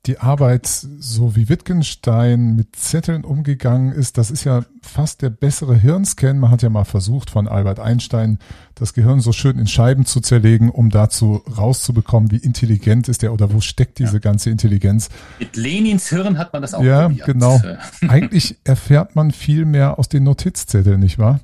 [0.08, 5.76] die Arbeit, so wie Wittgenstein mit Zetteln umgegangen ist, das ist ja fast der bessere
[5.76, 6.40] Hirnscan.
[6.40, 8.40] Man hat ja mal versucht von Albert Einstein
[8.74, 13.32] das Gehirn so schön in Scheiben zu zerlegen, um dazu rauszubekommen, wie intelligent ist der
[13.32, 14.20] oder wo steckt diese ja.
[14.20, 15.10] ganze Intelligenz.
[15.38, 17.28] Mit Lenins Hirn hat man das auch Ja, probiert.
[17.28, 17.62] genau.
[18.08, 21.42] Eigentlich erfährt man viel mehr aus den Notizzetteln, nicht wahr?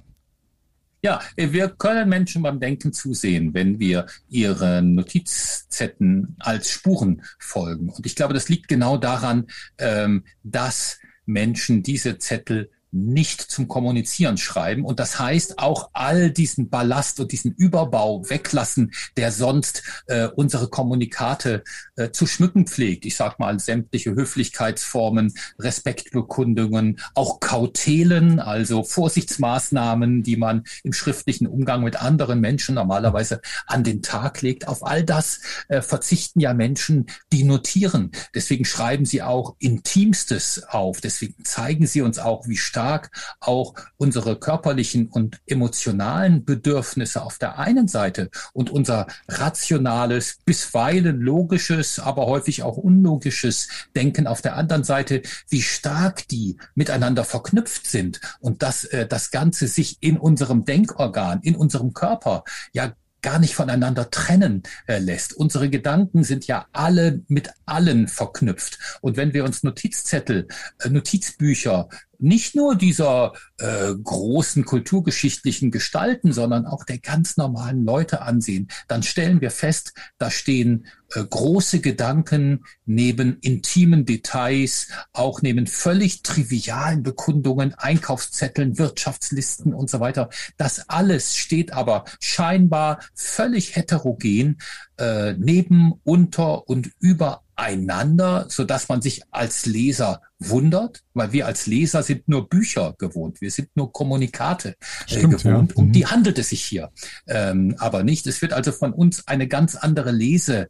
[1.08, 7.88] Ja, wir können Menschen beim Denken zusehen, wenn wir ihren Notizzetten als Spuren folgen.
[7.88, 14.38] Und ich glaube, das liegt genau daran, ähm, dass Menschen diese Zettel nicht zum Kommunizieren
[14.38, 14.86] schreiben.
[14.86, 20.70] Und das heißt auch all diesen Ballast und diesen Überbau weglassen, der sonst äh, unsere
[20.70, 21.64] Kommunikate
[21.96, 23.06] äh, zu schmücken pflegt.
[23.06, 31.84] Ich sage mal sämtliche Höflichkeitsformen, Respektbekundungen, auch Kautelen, also Vorsichtsmaßnahmen, die man im schriftlichen Umgang
[31.84, 34.68] mit anderen Menschen normalerweise an den Tag legt.
[34.68, 38.12] Auf all das äh, verzichten ja Menschen, die notieren.
[38.34, 41.02] Deswegen schreiben sie auch Intimstes auf.
[41.02, 43.10] Deswegen zeigen sie uns auch, wie stark stark
[43.40, 51.98] auch unsere körperlichen und emotionalen Bedürfnisse auf der einen Seite und unser rationales, bisweilen logisches,
[51.98, 58.22] aber häufig auch unlogisches Denken auf der anderen Seite, wie stark die miteinander verknüpft sind
[58.42, 63.56] und dass äh, das Ganze sich in unserem Denkorgan, in unserem Körper ja gar nicht
[63.56, 65.34] voneinander trennen äh, lässt.
[65.34, 68.80] Unsere Gedanken sind ja alle mit allen verknüpft.
[69.02, 70.48] Und wenn wir uns Notizzettel,
[70.80, 78.22] äh, Notizbücher, nicht nur dieser äh, großen kulturgeschichtlichen Gestalten, sondern auch der ganz normalen Leute
[78.22, 85.68] ansehen, dann stellen wir fest, da stehen äh, große Gedanken neben intimen Details, auch neben
[85.68, 90.30] völlig trivialen Bekundungen, Einkaufszetteln, Wirtschaftslisten und so weiter.
[90.58, 94.60] Das alles steht aber scheinbar völlig heterogen
[94.98, 101.48] äh, neben, unter und über einander, so dass man sich als Leser wundert, weil wir
[101.48, 104.76] als Leser sind nur Bücher gewohnt, wir sind nur Kommunikate äh,
[105.08, 105.72] Stimmt, gewohnt.
[105.72, 105.78] Ja.
[105.78, 106.12] Um die mhm.
[106.12, 106.92] handelt es sich hier,
[107.28, 108.28] ähm, aber nicht.
[108.28, 110.70] Es wird also von uns eine ganz andere Lesetechnik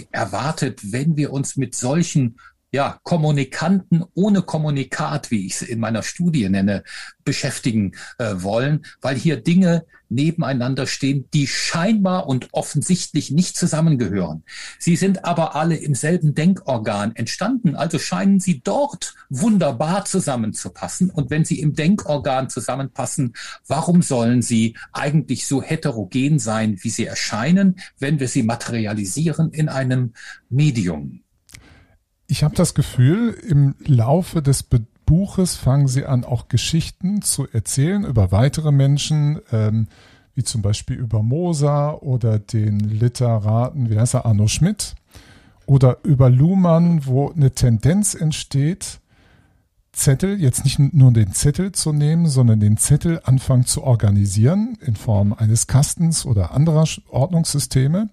[0.00, 2.36] äh, erwartet, wenn wir uns mit solchen
[2.72, 6.84] ja, Kommunikanten ohne Kommunikat, wie ich es in meiner Studie nenne,
[7.24, 14.44] beschäftigen äh, wollen, weil hier Dinge nebeneinander stehen, die scheinbar und offensichtlich nicht zusammengehören.
[14.78, 21.10] Sie sind aber alle im selben Denkorgan entstanden, also scheinen sie dort wunderbar zusammenzupassen.
[21.10, 23.34] Und wenn sie im Denkorgan zusammenpassen,
[23.66, 29.68] warum sollen sie eigentlich so heterogen sein, wie sie erscheinen, wenn wir sie materialisieren in
[29.68, 30.12] einem
[30.48, 31.22] Medium?
[32.30, 37.48] Ich habe das Gefühl, im Laufe des Be Buches fangen sie an, auch Geschichten zu
[37.50, 39.88] erzählen über weitere Menschen, ähm,
[40.36, 44.94] wie zum Beispiel über Moser oder den Literaten, wie heißt er, Arno Schmidt,
[45.66, 49.00] oder über Luhmann, wo eine Tendenz entsteht,
[49.90, 54.94] Zettel, jetzt nicht nur den Zettel zu nehmen, sondern den Zettel anfangen zu organisieren in
[54.94, 58.08] Form eines Kastens oder anderer Ordnungssysteme.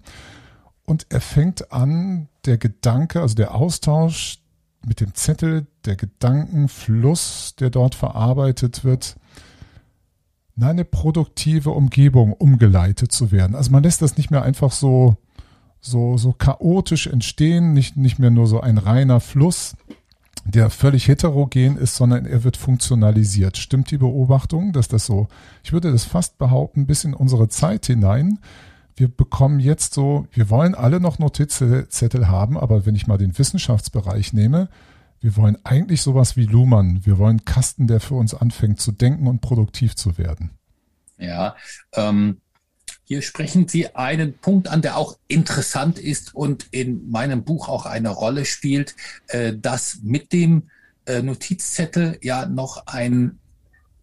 [0.84, 4.38] Und er fängt an, der Gedanke, also der Austausch
[4.86, 9.16] mit dem Zettel, der Gedankenfluss, der dort verarbeitet wird,
[10.56, 13.54] in eine produktive Umgebung umgeleitet zu werden.
[13.54, 15.16] Also man lässt das nicht mehr einfach so,
[15.80, 19.76] so, so chaotisch entstehen, nicht, nicht mehr nur so ein reiner Fluss,
[20.44, 23.56] der völlig heterogen ist, sondern er wird funktionalisiert.
[23.58, 25.28] Stimmt die Beobachtung, dass das so,
[25.62, 28.38] ich würde das fast behaupten, bis in unsere Zeit hinein
[28.98, 33.36] wir bekommen jetzt so, wir wollen alle noch Notizzettel haben, aber wenn ich mal den
[33.38, 34.68] Wissenschaftsbereich nehme,
[35.20, 37.04] wir wollen eigentlich sowas wie Luhmann.
[37.04, 40.50] Wir wollen Kasten, der für uns anfängt zu denken und produktiv zu werden.
[41.18, 41.56] Ja,
[41.94, 42.40] ähm,
[43.04, 47.86] hier sprechen Sie einen Punkt an, der auch interessant ist und in meinem Buch auch
[47.86, 48.94] eine Rolle spielt,
[49.28, 50.70] äh, dass mit dem
[51.06, 53.38] äh, Notizzettel ja noch ein,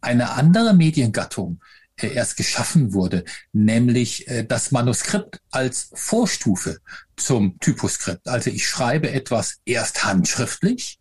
[0.01, 1.61] eine andere Mediengattung
[2.01, 6.79] äh, erst geschaffen wurde, nämlich äh, das Manuskript als Vorstufe
[7.15, 8.27] zum Typoskript.
[8.27, 10.99] Also ich schreibe etwas erst handschriftlich,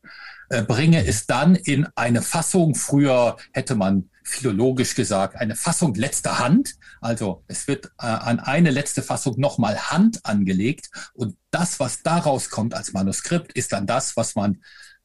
[0.50, 6.38] äh, bringe es dann in eine Fassung, früher hätte man philologisch gesagt, eine Fassung letzter
[6.38, 6.76] Hand.
[7.00, 12.50] Also es wird äh, an eine letzte Fassung nochmal Hand angelegt und das, was daraus
[12.50, 14.62] kommt als Manuskript, ist dann das, was man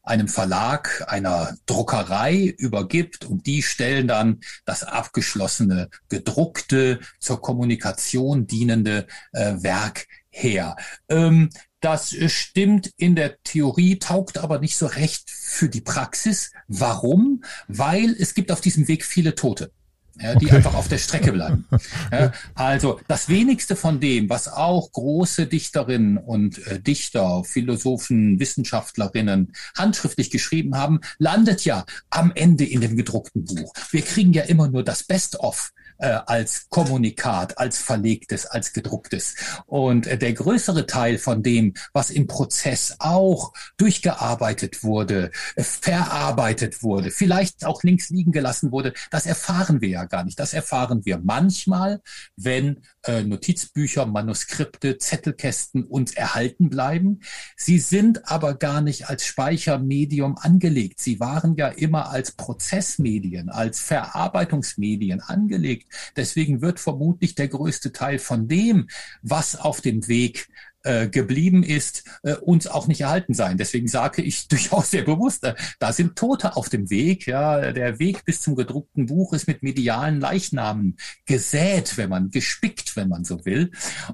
[0.10, 9.08] einem Verlag, einer Druckerei übergibt und die stellen dann das abgeschlossene, gedruckte, zur Kommunikation dienende
[9.32, 10.76] äh, Werk her.
[11.08, 16.52] Ähm, das stimmt in der Theorie, taugt aber nicht so recht für die Praxis.
[16.68, 17.44] Warum?
[17.68, 19.72] Weil es gibt auf diesem Weg viele Tote
[20.22, 20.58] ja, die okay.
[20.58, 21.66] einfach auf der Strecke bleiben.
[22.12, 29.54] Ja, also das wenigste von dem, was auch große Dichterinnen und äh, Dichter, Philosophen, Wissenschaftlerinnen
[29.78, 33.74] handschriftlich geschrieben haben, landet ja am Ende in dem gedruckten Buch.
[33.92, 39.36] Wir kriegen ja immer nur das Best-of äh, als Kommunikat, als verlegtes, als gedrucktes.
[39.66, 46.84] Und äh, der größere Teil von dem, was im Prozess auch durchgearbeitet wurde, äh, verarbeitet
[46.84, 50.40] wurde, vielleicht auch links liegen gelassen wurde, das erfahren wir ja gar nicht.
[50.40, 52.02] Das erfahren wir manchmal,
[52.36, 57.22] wenn äh, Notizbücher, Manuskripte, Zettelkästen uns erhalten bleiben.
[57.56, 61.00] Sie sind aber gar nicht als Speichermedium angelegt.
[61.00, 65.89] Sie waren ja immer als Prozessmedien, als Verarbeitungsmedien angelegt.
[66.16, 68.88] Deswegen wird vermutlich der größte Teil von dem,
[69.22, 70.48] was auf dem Weg
[70.84, 73.58] äh, geblieben ist, äh, uns auch nicht erhalten sein.
[73.58, 77.28] Deswegen sage ich durchaus sehr bewusst, äh, da sind Tote auf dem Weg.
[77.28, 82.96] Ja, der Weg bis zum gedruckten Buch ist mit medialen Leichnamen gesät, wenn man gespickt,
[82.96, 83.72] wenn man so will.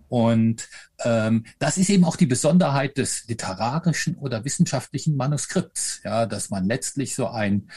[0.07, 0.67] Und
[1.03, 6.65] ähm, das ist eben auch die Besonderheit des literarischen oder wissenschaftlichen Manuskripts, ja, dass man
[6.65, 7.69] letztlich so ein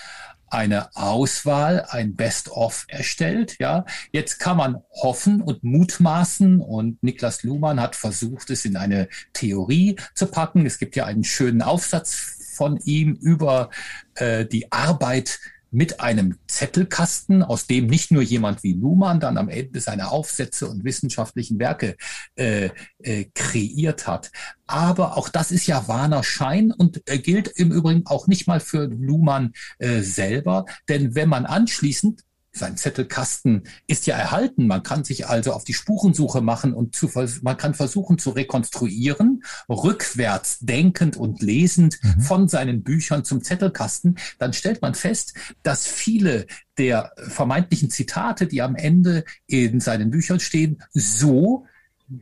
[0.50, 3.56] eine Auswahl, ein Best-of erstellt.
[3.58, 9.08] Ja, jetzt kann man hoffen und mutmaßen und Niklas Luhmann hat versucht, es in eine
[9.32, 10.66] Theorie zu packen.
[10.66, 13.70] Es gibt ja einen schönen Aufsatz von ihm über
[14.16, 15.38] äh, die Arbeit
[15.70, 20.68] mit einem Zettelkasten, aus dem nicht nur jemand wie Luhmann dann am Ende seine Aufsätze
[20.68, 21.96] und wissenschaftlichen Werke
[22.37, 22.70] äh,
[23.02, 24.31] äh, kreiert hat.
[24.66, 28.61] Aber auch das ist ja wahrer Schein und äh, gilt im Übrigen auch nicht mal
[28.61, 30.64] für Luhmann äh, selber.
[30.88, 34.66] Denn wenn man anschließend sein Zettelkasten ist ja erhalten.
[34.66, 37.11] Man kann sich also auf die Spurensuche machen und zu,
[37.42, 42.20] man kann versuchen zu rekonstruieren, rückwärts denkend und lesend mhm.
[42.20, 44.18] von seinen Büchern zum Zettelkasten.
[44.38, 46.46] Dann stellt man fest, dass viele
[46.78, 51.66] der vermeintlichen Zitate, die am Ende in seinen Büchern stehen, so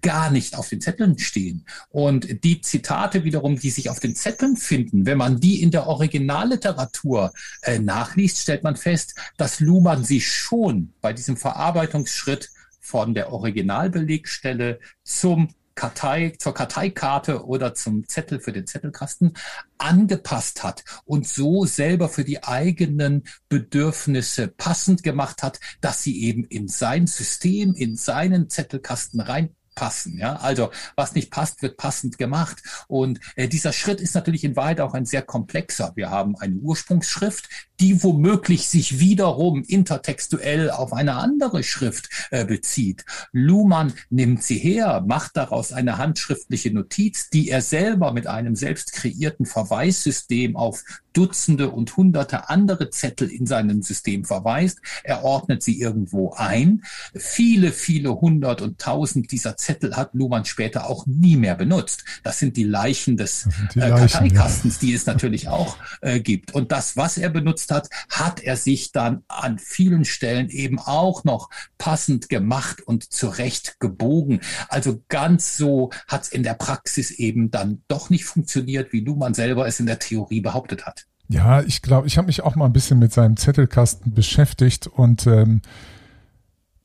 [0.01, 1.67] gar nicht auf den Zetteln stehen.
[1.91, 5.87] Und die Zitate wiederum, die sich auf den Zetteln finden, wenn man die in der
[5.87, 7.33] Originalliteratur
[7.63, 14.81] äh, nachliest, stellt man fest, dass Luhmann sie schon bei diesem Verarbeitungsschritt von der Originalbelegstelle
[15.03, 19.35] zum Kartei, zur Karteikarte oder zum Zettel für den Zettelkasten
[19.77, 26.45] angepasst hat und so selber für die eigenen Bedürfnisse passend gemacht hat, dass sie eben
[26.45, 30.19] in sein System, in seinen Zettelkasten rein passen.
[30.19, 32.61] Ja, also was nicht passt, wird passend gemacht.
[32.89, 35.93] Und äh, dieser Schritt ist natürlich in Wahrheit auch ein sehr komplexer.
[35.95, 37.49] Wir haben eine Ursprungsschrift,
[37.79, 43.05] die womöglich sich wiederum intertextuell auf eine andere Schrift äh, bezieht.
[43.33, 48.93] Luhmann nimmt sie her, macht daraus eine handschriftliche Notiz, die er selber mit einem selbst
[48.93, 54.81] kreierten Verweissystem auf Dutzende und Hunderte andere Zettel in seinem System verweist.
[55.03, 56.83] Er ordnet sie irgendwo ein.
[57.15, 62.05] Viele, viele hundert und tausend dieser Zettel hat Luhmann später auch nie mehr benutzt.
[62.23, 64.81] Das sind die Leichen des die äh, Leichen, Karteikastens, ja.
[64.81, 66.55] die es natürlich auch äh, gibt.
[66.55, 71.25] Und das, was er benutzt hat, hat er sich dann an vielen Stellen eben auch
[71.25, 74.41] noch passend gemacht und zurecht gebogen.
[74.69, 79.35] Also ganz so hat es in der Praxis eben dann doch nicht funktioniert, wie Luhmann
[79.35, 81.07] selber es in der Theorie behauptet hat.
[81.29, 85.27] Ja, ich glaube, ich habe mich auch mal ein bisschen mit seinem Zettelkasten beschäftigt und
[85.27, 85.61] ähm,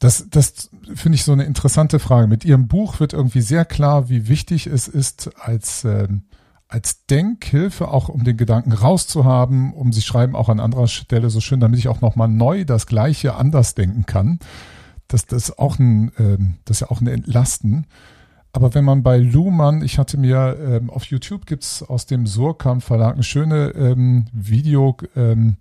[0.01, 2.25] das, das finde ich so eine interessante Frage.
[2.25, 6.23] Mit Ihrem Buch wird irgendwie sehr klar, wie wichtig es ist, als, ähm,
[6.67, 11.39] als Denkhilfe auch um den Gedanken rauszuhaben, um Sie schreiben auch an anderer Stelle so
[11.39, 14.39] schön, damit ich auch nochmal neu das Gleiche anders denken kann.
[15.07, 17.85] Das, das, auch ein, ähm, das ist ja auch ein Entlasten.
[18.53, 22.81] Aber wenn man bei Luhmann, ich hatte mir ähm, auf YouTube gibt's aus dem Surkamp
[22.81, 25.55] Verlag eine schöne ähm, Videoserie,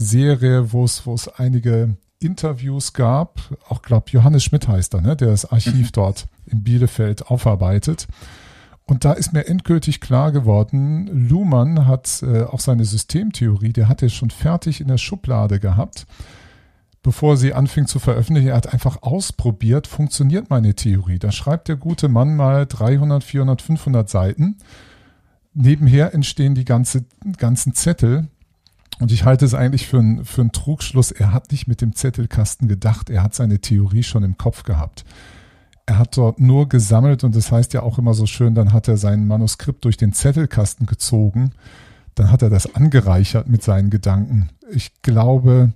[0.00, 3.40] ähm, wo es einige Interviews gab.
[3.68, 5.92] Auch glaub Johannes Schmidt heißt er, ne, der das Archiv mhm.
[5.92, 8.06] dort in Bielefeld aufarbeitet.
[8.84, 14.02] Und da ist mir endgültig klar geworden, Luhmann hat äh, auch seine Systemtheorie, der hat
[14.02, 16.06] er schon fertig in der Schublade gehabt
[17.08, 21.18] bevor sie anfing zu veröffentlichen, er hat einfach ausprobiert, funktioniert meine Theorie.
[21.18, 24.58] Da schreibt der gute Mann mal 300, 400, 500 Seiten.
[25.54, 27.06] Nebenher entstehen die ganze,
[27.38, 28.28] ganzen Zettel.
[28.98, 31.12] Und ich halte es eigentlich für, ein, für einen Trugschluss.
[31.12, 33.10] Er hat nicht mit dem Zettelkasten gedacht.
[33.10, 35.04] Er hat seine Theorie schon im Kopf gehabt.
[35.86, 38.88] Er hat dort nur gesammelt und das heißt ja auch immer so schön, dann hat
[38.88, 41.52] er sein Manuskript durch den Zettelkasten gezogen.
[42.14, 44.50] Dann hat er das angereichert mit seinen Gedanken.
[44.70, 45.72] Ich glaube,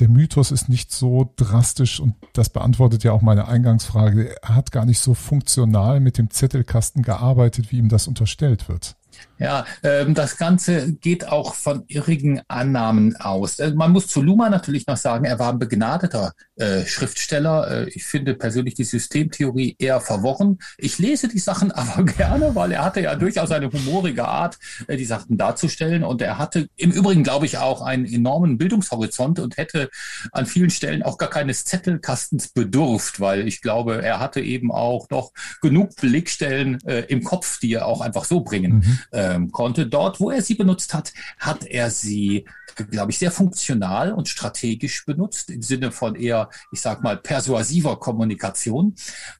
[0.00, 4.34] der Mythos ist nicht so drastisch und das beantwortet ja auch meine Eingangsfrage.
[4.42, 8.96] Er hat gar nicht so funktional mit dem Zettelkasten gearbeitet, wie ihm das unterstellt wird.
[9.42, 13.58] Ja, ähm, das Ganze geht auch von irrigen Annahmen aus.
[13.58, 17.68] Also man muss zu Luma natürlich noch sagen, er war ein begnadeter äh, Schriftsteller.
[17.68, 20.58] Äh, ich finde persönlich die Systemtheorie eher verworren.
[20.78, 24.96] Ich lese die Sachen aber gerne, weil er hatte ja durchaus eine humorige Art, äh,
[24.96, 26.04] die Sachen darzustellen.
[26.04, 29.90] Und er hatte im Übrigen, glaube ich, auch einen enormen Bildungshorizont und hätte
[30.30, 35.08] an vielen Stellen auch gar keines Zettelkastens bedurft, weil ich glaube, er hatte eben auch
[35.08, 38.84] doch genug Belegstellen äh, im Kopf, die er auch einfach so bringen.
[39.12, 39.86] Mhm ähm, konnte.
[39.86, 42.44] Dort, wo er sie benutzt hat, hat er sie,
[42.90, 47.98] glaube ich, sehr funktional und strategisch benutzt, im Sinne von eher, ich sag mal, persuasiver
[47.98, 48.94] Kommunikation.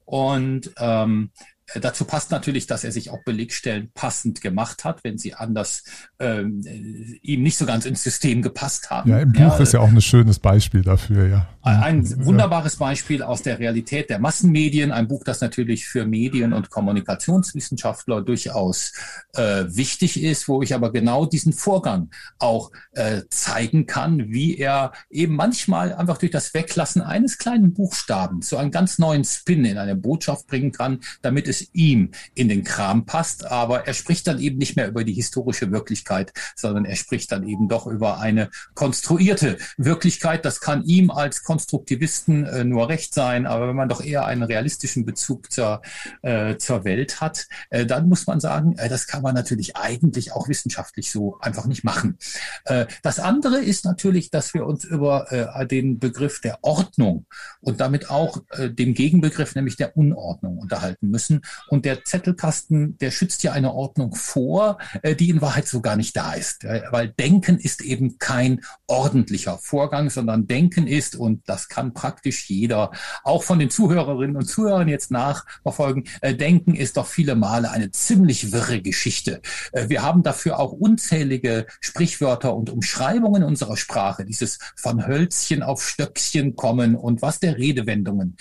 [0.05, 5.19] Und ähm, äh, dazu passt natürlich, dass er sich auch Belegstellen passend gemacht hat, wenn
[5.19, 5.85] sie anders
[6.19, 9.11] ähm, äh, ihm nicht so ganz ins System gepasst haben.
[9.11, 11.49] Ja, im Buch ja, ist ja auch ein schönes Beispiel dafür, ja.
[11.65, 16.71] Ein wunderbares Beispiel aus der Realität der Massenmedien, ein Buch, das natürlich für Medien- und
[16.71, 18.93] Kommunikationswissenschaftler durchaus
[19.35, 22.11] äh, wichtig ist, wo ich aber genau diesen Vorgang
[22.41, 28.43] auch äh, zeigen kann, wie er eben manchmal einfach durch das Weglassen eines kleinen Buchstaben
[28.43, 32.65] so einen ganz neuen Spin in eine Botschaft bringen kann, damit es ihm in den
[32.65, 33.47] Kram passt.
[33.47, 37.47] Aber er spricht dann eben nicht mehr über die historische Wirklichkeit, sondern er spricht dann
[37.47, 40.45] eben doch über eine konstruierte Wirklichkeit.
[40.45, 44.43] Das kann ihm als Konstruktivisten äh, nur recht sein, aber wenn man doch eher einen
[44.43, 45.83] realistischen Bezug zur,
[46.23, 50.33] äh, zur Welt hat, äh, dann muss man sagen, äh, das kann man natürlich eigentlich
[50.33, 52.19] auch wissenschaftlich so einfach nicht machen.
[52.65, 57.27] Äh, das andere ist natürlich, dass wir uns über äh, den Begriff der Ordnung
[57.61, 61.42] und damit auch dem Gegenbegriff, nämlich der Unordnung unterhalten müssen.
[61.69, 65.97] Und der Zettelkasten, der schützt ja eine Ordnung vor, äh, die in Wahrheit so gar
[65.97, 66.65] nicht da ist.
[66.65, 72.93] Weil Denken ist eben kein ordentlicher Vorgang, sondern Denken ist, und das kann praktisch jeder,
[73.25, 77.91] auch von den Zuhörerinnen und Zuhörern jetzt nachverfolgen, äh, Denken ist doch viele Male eine
[77.91, 79.41] ziemlich wirre Geschichte.
[79.73, 85.87] Äh, wir haben dafür auch unzählige Sprichwörter und Umschreibungen unserer Sprache, dieses von Hölzchen auf
[85.87, 88.37] Stöckchen kommen und was der Redewendungen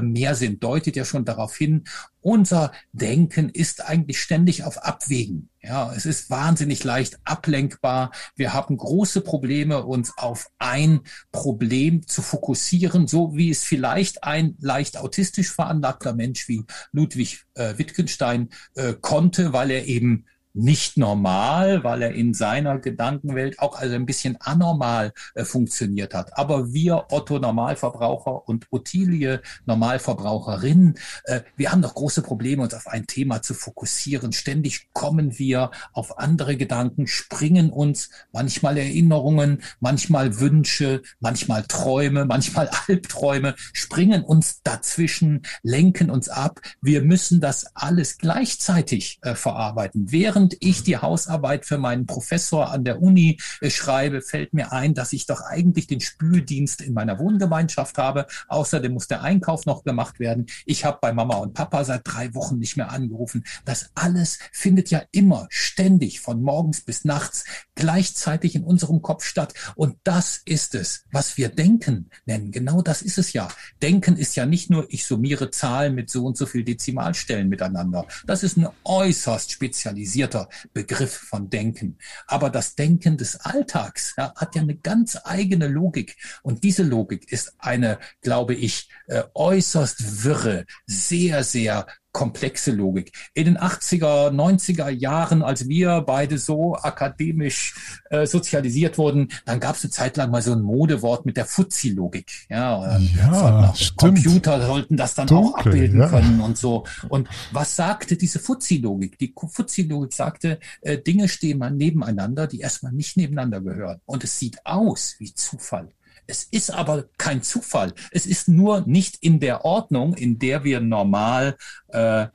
[0.00, 1.84] mehr sind, deutet ja schon darauf hin.
[2.26, 5.48] Unser Denken ist eigentlich ständig auf Abwägen.
[5.62, 8.10] Ja, es ist wahnsinnig leicht ablenkbar.
[8.34, 14.56] Wir haben große Probleme, uns auf ein Problem zu fokussieren, so wie es vielleicht ein
[14.58, 20.24] leicht autistisch veranlagter Mensch wie Ludwig äh, Wittgenstein äh, konnte, weil er eben
[20.56, 26.36] nicht normal, weil er in seiner Gedankenwelt auch also ein bisschen anormal äh, funktioniert hat.
[26.38, 30.94] Aber wir Otto Normalverbraucher und Ottilie Normalverbraucherin,
[31.24, 34.32] äh, wir haben doch große Probleme, uns auf ein Thema zu fokussieren.
[34.32, 42.70] Ständig kommen wir auf andere Gedanken, springen uns manchmal Erinnerungen, manchmal Wünsche, manchmal Träume, manchmal
[42.88, 46.60] Albträume, springen uns dazwischen, lenken uns ab.
[46.80, 50.10] Wir müssen das alles gleichzeitig äh, verarbeiten.
[50.10, 54.72] Während während ich die Hausarbeit für meinen Professor an der Uni äh, schreibe, fällt mir
[54.72, 58.26] ein, dass ich doch eigentlich den Spüldienst in meiner Wohngemeinschaft habe.
[58.46, 60.46] Außerdem muss der Einkauf noch gemacht werden.
[60.64, 63.44] Ich habe bei Mama und Papa seit drei Wochen nicht mehr angerufen.
[63.64, 67.44] Das alles findet ja immer ständig von morgens bis nachts
[67.74, 69.52] gleichzeitig in unserem Kopf statt.
[69.74, 72.52] Und das ist es, was wir Denken nennen.
[72.52, 73.48] Genau das ist es ja.
[73.82, 78.06] Denken ist ja nicht nur, ich summiere Zahlen mit so und so viel Dezimalstellen miteinander.
[78.26, 81.98] Das ist eine äußerst spezialisierte definierter Begriff von Denken.
[82.26, 86.16] Aber das Denken des Alltags ja, hat ja eine ganz eigene Logik.
[86.42, 91.86] Und diese Logik ist eine, glaube ich, äh, äußerst wirre, sehr, sehr
[92.16, 93.12] komplexe Logik.
[93.34, 99.76] In den 80er, 90er Jahren, als wir beide so akademisch äh, sozialisiert wurden, dann gab
[99.76, 102.46] es eine Zeit lang mal so ein Modewort mit der Fuzzi-Logik.
[102.48, 103.98] Ja, ja stimmt.
[103.98, 106.08] Computer sollten das dann Dunkel, auch abbilden ja.
[106.08, 106.86] können und so.
[107.10, 109.18] Und was sagte diese Fuzzi-Logik?
[109.18, 114.00] Die Fuzzi-Logik sagte, äh, Dinge stehen mal nebeneinander, die erstmal nicht nebeneinander gehören.
[114.06, 115.90] Und es sieht aus wie Zufall.
[116.26, 117.92] Es ist aber kein Zufall.
[118.10, 121.56] Es ist nur nicht in der Ordnung, in der wir normal
[121.88, 122.26] äh,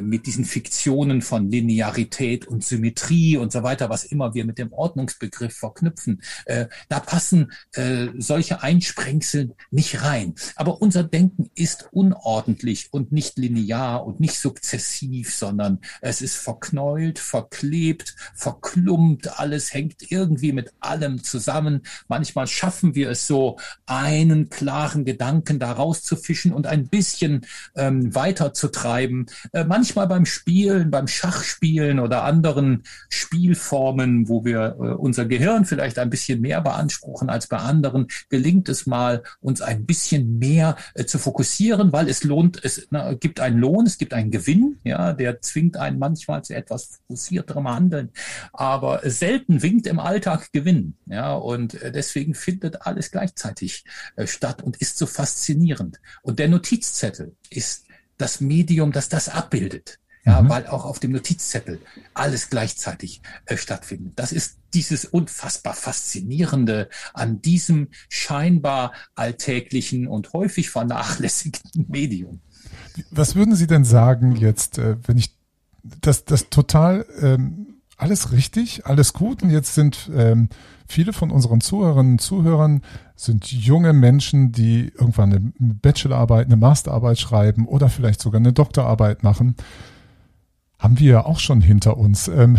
[0.00, 4.72] mit diesen Fiktionen von Linearität und Symmetrie und so weiter, was immer wir mit dem
[4.72, 10.34] Ordnungsbegriff verknüpfen, äh, da passen äh, solche Einsprengsel nicht rein.
[10.56, 17.18] Aber unser Denken ist unordentlich und nicht linear und nicht sukzessiv, sondern es ist verknäult,
[17.18, 21.82] verklebt, verklumpt, alles hängt irgendwie mit allem zusammen.
[22.08, 29.26] Manchmal schaffen wir es so, einen klaren Gedanken da rauszufischen und ein bisschen ähm, weiterzutreiben.
[29.52, 36.00] Äh, manchmal beim Spielen, beim Schachspielen oder anderen Spielformen, wo wir äh, unser Gehirn vielleicht
[36.00, 41.04] ein bisschen mehr beanspruchen als bei anderen, gelingt es mal, uns ein bisschen mehr äh,
[41.04, 45.12] zu fokussieren, weil es lohnt, es na, gibt einen Lohn, es gibt einen Gewinn, ja,
[45.12, 48.10] der zwingt einen manchmal zu etwas fokussierterem Handeln,
[48.52, 53.84] aber selten winkt im Alltag Gewinn, ja, und äh, deswegen findet alles gleichzeitig
[54.16, 56.00] äh, statt und ist so faszinierend.
[56.22, 57.87] Und der Notizzettel ist
[58.18, 59.98] das Medium, das das abbildet.
[60.24, 60.48] Ja, mhm.
[60.50, 61.80] weil auch auf dem Notizzettel
[62.12, 64.14] alles gleichzeitig äh, stattfindet.
[64.16, 72.40] Das ist dieses unfassbar faszinierende an diesem scheinbar alltäglichen und häufig vernachlässigten Medium.
[73.10, 75.34] Was würden Sie denn sagen jetzt, äh, wenn ich
[75.82, 80.48] das, das total ähm, alles richtig, alles gut und jetzt sind ähm,
[80.86, 82.82] viele von unseren Zuhörerinnen und Zuhörern
[83.16, 89.24] sind junge Menschen, die irgendwann eine Bachelorarbeit, eine Masterarbeit schreiben oder vielleicht sogar eine Doktorarbeit
[89.24, 89.56] machen.
[90.78, 92.28] Haben wir ja auch schon hinter uns.
[92.28, 92.56] Ähm,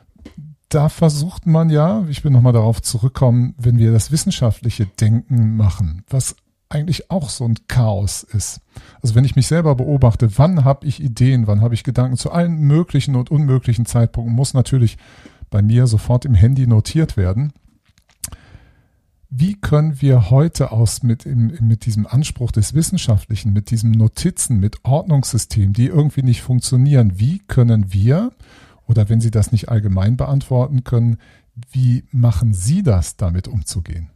[0.70, 6.02] da versucht man ja, ich will nochmal darauf zurückkommen, wenn wir das wissenschaftliche Denken machen,
[6.08, 6.36] was
[6.74, 8.60] eigentlich auch so ein Chaos ist.
[9.02, 12.32] Also wenn ich mich selber beobachte, wann habe ich Ideen, wann habe ich Gedanken zu
[12.32, 14.98] allen möglichen und unmöglichen Zeitpunkten, muss natürlich
[15.50, 17.52] bei mir sofort im Handy notiert werden.
[19.30, 24.84] Wie können wir heute aus mit, mit diesem Anspruch des Wissenschaftlichen, mit diesem Notizen, mit
[24.84, 28.32] Ordnungssystemen, die irgendwie nicht funktionieren, wie können wir,
[28.86, 31.18] oder wenn Sie das nicht allgemein beantworten können,
[31.70, 34.10] wie machen Sie das, damit umzugehen?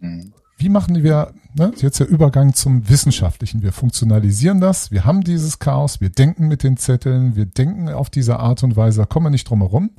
[0.00, 0.32] Mhm.
[0.64, 3.62] Wie machen wir ne, jetzt der Übergang zum Wissenschaftlichen?
[3.62, 8.08] Wir funktionalisieren das, wir haben dieses Chaos, wir denken mit den Zetteln, wir denken auf
[8.08, 9.90] diese Art und Weise, da kommen wir nicht drum herum,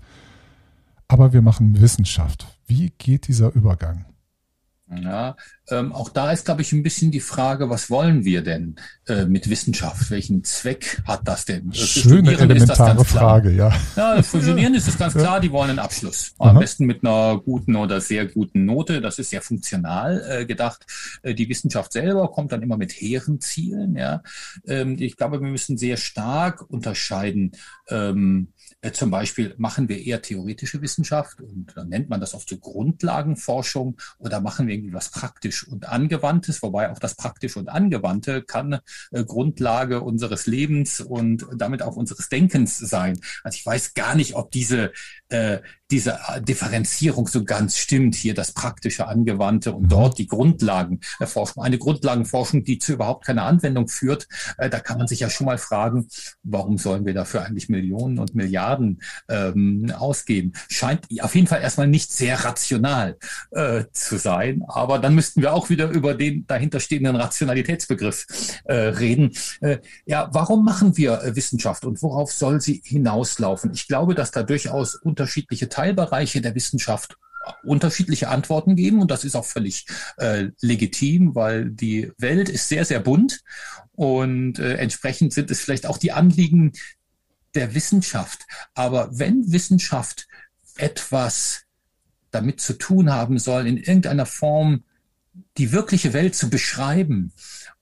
[1.08, 2.48] aber wir machen Wissenschaft.
[2.66, 4.06] Wie geht dieser Übergang?
[4.88, 5.36] Ja,
[5.72, 8.76] ähm, auch da ist, glaube ich, ein bisschen die Frage, was wollen wir denn
[9.08, 10.12] äh, mit Wissenschaft?
[10.12, 11.72] Welchen Zweck hat das denn?
[11.72, 13.74] Das Schöne elementare Frage, ja.
[13.96, 16.36] Ja, für Studierende ist es ganz klar, die wollen einen Abschluss.
[16.38, 16.60] Am Aha.
[16.60, 19.02] besten mit einer guten oder sehr guten Note.
[19.02, 20.86] Das ist ja funktional äh, gedacht.
[21.24, 23.96] Äh, die Wissenschaft selber kommt dann immer mit hehren Zielen.
[23.96, 24.22] Ja,
[24.68, 27.54] ähm, ich glaube, wir müssen sehr stark unterscheiden.
[27.90, 28.55] Ähm, äh,
[28.94, 33.98] zum Beispiel machen wir eher theoretische Wissenschaft und dann nennt man das oft so Grundlagenforschung
[34.18, 38.80] oder machen wir irgendwie was praktisch und angewandtes, wobei auch das praktisch und angewandte kann
[39.12, 43.20] äh, Grundlage unseres Lebens und damit auch unseres Denkens sein.
[43.44, 44.92] Also ich weiß gar nicht, ob diese
[45.30, 45.60] äh,
[45.92, 48.16] diese Differenzierung so ganz stimmt.
[48.16, 49.90] Hier das praktische Angewandte und mhm.
[49.90, 51.64] dort die Grundlagenforschung.
[51.64, 54.28] Eine Grundlagenforschung, die zu überhaupt keiner Anwendung führt.
[54.58, 56.08] Äh, da kann man sich ja schon mal fragen,
[56.44, 60.54] warum sollen wir dafür eigentlich Millionen und Milliarden ähm, ausgeben?
[60.70, 63.18] Scheint auf jeden Fall erstmal nicht sehr rational
[63.52, 64.64] äh, zu sein.
[64.68, 68.26] Aber dann müssten wir auch wieder über den dahinterstehenden Rationalitätsbegriff
[68.66, 69.32] äh, reden.
[69.62, 73.72] Äh, ja, warum machen wir äh, Wissenschaft und worauf soll sie hinauslaufen?
[73.74, 77.18] Ich glaube, dass da durchaus unterschiedliche Teilbereiche der Wissenschaft
[77.64, 79.86] unterschiedliche Antworten geben und das ist auch völlig
[80.18, 83.42] äh, legitim, weil die Welt ist sehr, sehr bunt
[83.92, 86.72] und äh, entsprechend sind es vielleicht auch die Anliegen
[87.54, 88.46] der Wissenschaft.
[88.74, 90.28] Aber wenn Wissenschaft
[90.78, 91.64] etwas
[92.32, 94.84] damit zu tun haben soll, in irgendeiner Form
[95.58, 97.34] die wirkliche Welt zu beschreiben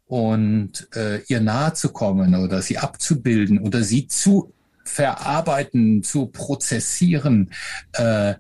[0.06, 4.54] und äh, ihr nahe zu kommen oder sie abzubilden oder sie zu
[4.84, 7.52] verarbeiten, zu prozessieren,
[7.94, 8.36] äh,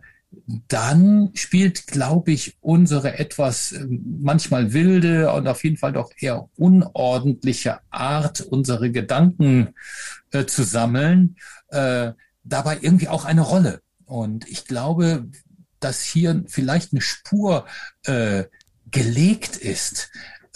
[0.67, 6.49] dann spielt, glaube ich, unsere etwas äh, manchmal wilde und auf jeden Fall doch eher
[6.57, 9.75] unordentliche Art, unsere Gedanken
[10.31, 11.37] äh, zu sammeln,
[11.69, 12.11] äh,
[12.43, 13.81] dabei irgendwie auch eine Rolle.
[14.05, 15.27] Und ich glaube,
[15.79, 17.65] dass hier vielleicht eine Spur
[18.05, 18.45] äh,
[18.89, 20.09] gelegt ist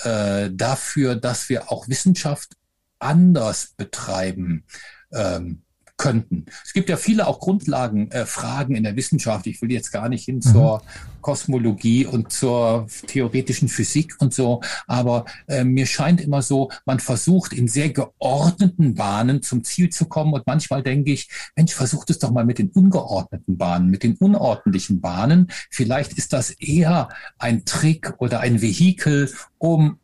[0.03, 2.53] äh, dafür, dass wir auch Wissenschaft
[2.99, 4.63] anders betreiben.
[5.11, 5.63] Ähm,
[5.97, 6.45] könnten.
[6.63, 9.47] Es gibt ja viele auch Grundlagenfragen äh, in der Wissenschaft.
[9.47, 10.41] Ich will jetzt gar nicht hin mhm.
[10.41, 10.83] zur
[11.21, 17.51] Kosmologie und zur theoretischen Physik und so, aber äh, mir scheint immer so, man versucht
[17.51, 22.19] in sehr geordneten Bahnen zum Ziel zu kommen und manchmal denke ich, Mensch, versucht es
[22.19, 25.47] doch mal mit den ungeordneten Bahnen, mit den unordentlichen Bahnen.
[25.69, 29.99] Vielleicht ist das eher ein Trick oder ein Vehikel, um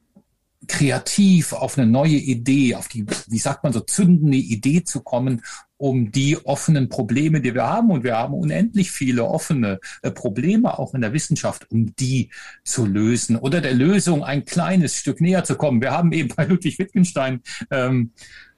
[0.67, 5.41] kreativ auf eine neue Idee, auf die, wie sagt man so, zündende Idee zu kommen,
[5.83, 10.79] um die offenen Probleme, die wir haben, und wir haben unendlich viele offene äh, Probleme
[10.79, 12.29] auch in der Wissenschaft, um die
[12.63, 15.81] zu lösen oder der Lösung ein kleines Stück näher zu kommen.
[15.81, 18.11] Wir haben eben bei Ludwig Wittgenstein ähm,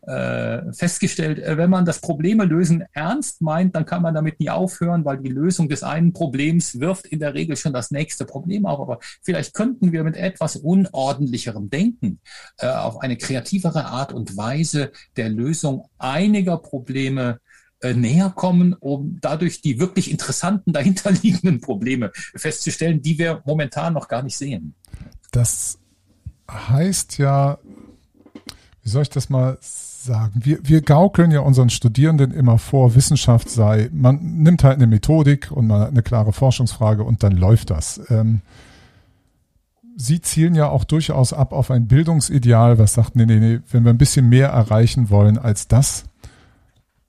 [0.07, 4.49] äh, festgestellt, äh, wenn man das Probleme lösen ernst meint, dann kann man damit nie
[4.49, 8.65] aufhören, weil die Lösung des einen Problems wirft in der Regel schon das nächste Problem
[8.65, 8.79] auf.
[8.79, 12.19] Aber vielleicht könnten wir mit etwas unordentlicherem Denken
[12.59, 17.39] äh, auf eine kreativere Art und Weise der Lösung einiger Probleme
[17.81, 24.07] äh, näher kommen, um dadurch die wirklich interessanten dahinterliegenden Probleme festzustellen, die wir momentan noch
[24.07, 24.75] gar nicht sehen.
[25.31, 25.79] Das
[26.49, 27.57] heißt ja,
[28.83, 29.57] wie soll ich das mal
[30.05, 30.41] sagen?
[30.43, 35.51] Wir, wir gaukeln ja unseren Studierenden immer vor, Wissenschaft sei, man nimmt halt eine Methodik
[35.51, 37.99] und man hat eine klare Forschungsfrage und dann läuft das.
[38.09, 38.41] Ähm,
[39.97, 43.85] Sie zielen ja auch durchaus ab auf ein Bildungsideal, was sagt, nee, nee, nee, wenn
[43.85, 46.03] wir ein bisschen mehr erreichen wollen als das,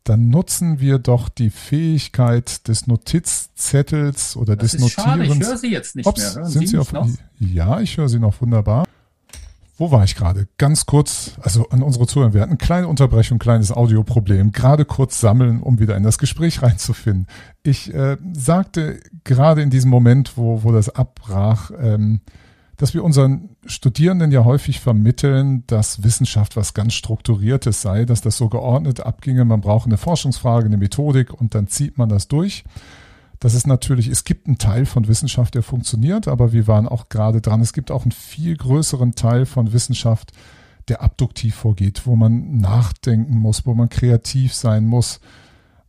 [0.05, 5.05] dann nutzen wir doch die Fähigkeit des Notizzettels oder das des Notierens.
[5.05, 6.43] Schade, ich höre Sie jetzt nicht Ups, mehr.
[6.43, 7.09] Hören sind Sie, Sie auf, noch?
[7.41, 8.87] Ja, ich höre Sie noch wunderbar.
[9.79, 10.49] Wo war ich gerade?
[10.57, 15.21] Ganz kurz, also an unsere Zuhörer, wir hatten eine kleine Unterbrechung, kleines Audioproblem, gerade kurz
[15.21, 17.27] sammeln, um wieder in das Gespräch reinzufinden.
[17.63, 22.21] Ich äh, sagte gerade in diesem Moment, wo, wo das abbrach, ähm,
[22.79, 28.37] dass wir unseren Studierenden ja häufig vermitteln, dass Wissenschaft was ganz Strukturiertes sei, dass das
[28.37, 29.45] so geordnet abginge.
[29.45, 32.65] Man braucht eine Forschungsfrage, eine Methodik und dann zieht man das durch.
[33.41, 37.09] Das ist natürlich, es gibt einen Teil von Wissenschaft, der funktioniert, aber wir waren auch
[37.09, 37.61] gerade dran.
[37.61, 40.33] Es gibt auch einen viel größeren Teil von Wissenschaft,
[40.89, 45.21] der abduktiv vorgeht, wo man nachdenken muss, wo man kreativ sein muss,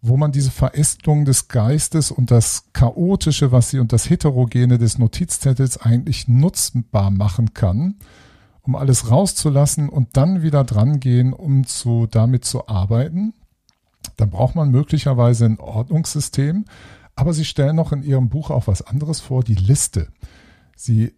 [0.01, 4.97] wo man diese Verästelung des Geistes und das Chaotische, was sie und das Heterogene des
[4.97, 7.95] Notizzettels eigentlich nutzbar machen kann,
[8.61, 13.33] um alles rauszulassen und dann wieder dran gehen, um zu, damit zu arbeiten.
[14.17, 16.65] Dann braucht man möglicherweise ein Ordnungssystem,
[17.17, 20.07] aber Sie stellen noch in Ihrem Buch auch was anderes vor, die Liste.
[20.75, 21.15] Sie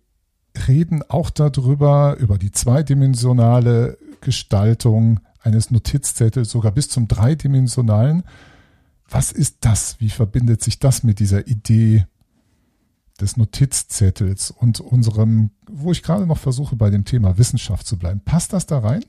[0.67, 8.23] reden auch darüber, über die zweidimensionale Gestaltung eines Notizzettels, sogar bis zum dreidimensionalen.
[9.09, 9.99] Was ist das?
[9.99, 12.05] Wie verbindet sich das mit dieser Idee
[13.19, 18.21] des Notizzettels und unserem, wo ich gerade noch versuche, bei dem Thema Wissenschaft zu bleiben?
[18.21, 19.03] Passt das da rein?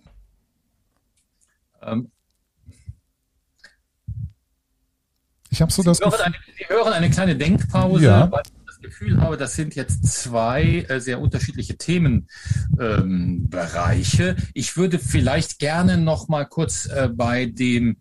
[1.83, 2.11] Ähm,
[5.51, 8.31] Ich habe so Sie das hören eine, Sie hören eine kleine Denkpause, ja.
[8.31, 14.29] weil ich das Gefühl habe, das sind jetzt zwei äh, sehr unterschiedliche Themenbereiche.
[14.29, 17.97] Ähm, ich würde vielleicht gerne noch mal kurz äh, bei dem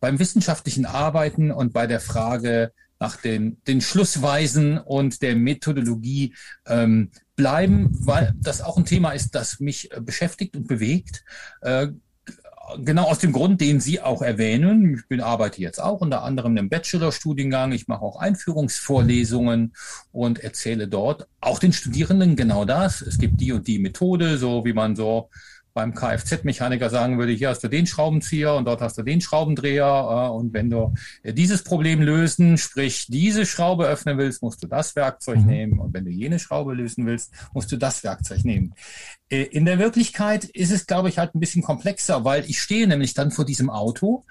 [0.00, 6.34] beim wissenschaftlichen Arbeiten und bei der Frage nach den, den Schlussweisen und der Methodologie
[6.66, 11.24] ähm, bleiben, weil das auch ein Thema ist, das mich äh, beschäftigt und bewegt.
[11.60, 11.88] Äh,
[12.78, 14.96] genau aus dem Grund, den Sie auch erwähnen.
[14.96, 17.72] Ich bin, arbeite jetzt auch unter anderem im Bachelorstudiengang.
[17.72, 19.74] Ich mache auch Einführungsvorlesungen
[20.12, 23.00] und erzähle dort auch den Studierenden genau das.
[23.00, 25.30] Es gibt die und die Methode, so wie man so
[25.74, 29.84] beim Kfz-Mechaniker sagen würde, hier hast du den Schraubenzieher und dort hast du den Schraubendreher.
[29.84, 30.94] Äh, und wenn du
[31.24, 35.46] dieses Problem lösen, sprich diese Schraube öffnen willst, musst du das Werkzeug mhm.
[35.46, 35.78] nehmen.
[35.80, 38.74] Und wenn du jene Schraube lösen willst, musst du das Werkzeug nehmen.
[39.28, 42.86] Äh, in der Wirklichkeit ist es, glaube ich, halt ein bisschen komplexer, weil ich stehe
[42.86, 44.24] nämlich dann vor diesem Auto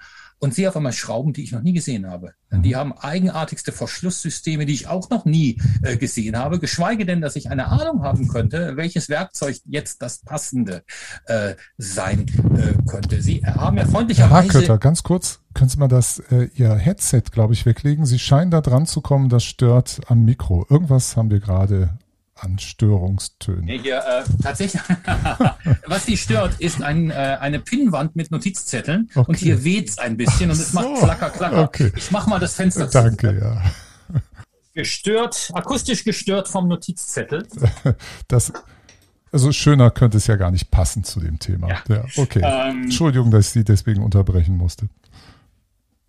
[0.44, 2.34] und sehe auf einmal Schrauben, die ich noch nie gesehen habe.
[2.52, 2.76] Die mhm.
[2.76, 7.50] haben eigenartigste Verschlusssysteme, die ich auch noch nie äh, gesehen habe, geschweige denn, dass ich
[7.50, 10.84] eine Ahnung haben könnte, welches Werkzeug jetzt das passende
[11.26, 12.26] äh, sein
[12.56, 13.22] äh, könnte.
[13.22, 14.34] Sie haben ja freundlicherweise...
[14.34, 18.04] Herr Hakötter, ganz kurz, können Sie mal das, äh, Ihr Headset, glaube ich, weglegen?
[18.04, 20.66] Sie scheinen da dran zu kommen, das stört am Mikro.
[20.68, 21.98] Irgendwas haben wir gerade
[22.34, 23.64] an Störungstönen.
[23.64, 24.82] Nee, hier, äh, tatsächlich,
[25.86, 29.24] was die stört, ist ein, äh, eine Pinnwand mit Notizzetteln okay.
[29.28, 30.80] und hier weht es ein bisschen und es so.
[30.80, 31.62] macht klacker, klacker.
[31.62, 31.92] Okay.
[31.96, 33.02] Ich mach mal das Fenster zu.
[33.02, 33.62] Danke, ja.
[34.74, 37.46] Gestört, akustisch gestört vom Notizzettel.
[38.28, 38.52] Das,
[39.30, 41.68] also schöner könnte es ja gar nicht passen zu dem Thema.
[41.68, 42.40] Ja, ja okay.
[42.42, 44.88] Ähm, Entschuldigung, dass ich Sie deswegen unterbrechen musste.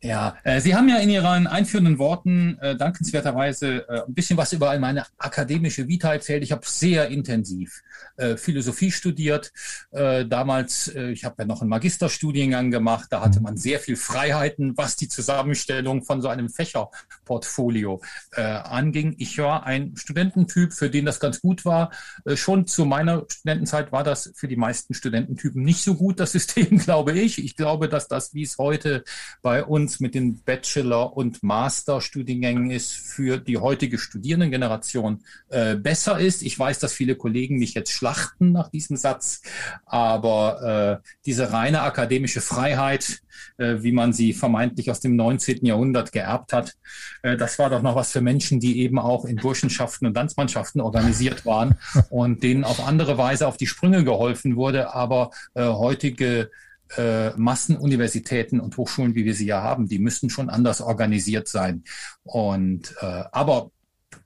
[0.05, 4.53] Ja, äh, Sie haben ja in Ihren einführenden Worten äh, dankenswerterweise äh, ein bisschen was
[4.53, 6.43] über meine akademische Vita erzählt.
[6.43, 7.81] Ich habe sehr intensiv
[8.17, 9.51] äh, Philosophie studiert.
[9.89, 13.95] Äh, damals, äh, ich habe ja noch einen Magisterstudiengang gemacht, da hatte man sehr viel
[13.95, 17.99] Freiheiten, was die Zusammenstellung von so einem Fächerportfolio
[18.33, 19.15] äh, anging.
[19.17, 21.89] Ich war ein Studententyp, für den das ganz gut war.
[22.25, 26.33] Äh, schon zu meiner Studentenzeit war das für die meisten Studententypen nicht so gut, das
[26.33, 27.43] System, glaube ich.
[27.43, 29.03] Ich glaube, dass das, wie es heute
[29.41, 36.43] bei uns mit den Bachelor- und Masterstudiengängen ist, für die heutige Studierendengeneration äh, besser ist.
[36.43, 39.41] Ich weiß, dass viele Kollegen mich jetzt schlachten nach diesem Satz,
[39.85, 43.21] aber äh, diese reine akademische Freiheit,
[43.57, 45.65] äh, wie man sie vermeintlich aus dem 19.
[45.65, 46.75] Jahrhundert geerbt hat,
[47.21, 50.81] äh, das war doch noch was für Menschen, die eben auch in Burschenschaften und Tanzmannschaften
[50.81, 51.77] organisiert waren
[52.09, 54.93] und denen auf andere Weise auf die Sprünge geholfen wurde.
[54.93, 56.49] Aber äh, heutige
[56.97, 61.83] äh, Massenuniversitäten und Hochschulen, wie wir sie ja haben, die müssten schon anders organisiert sein.
[62.23, 63.71] Und äh, aber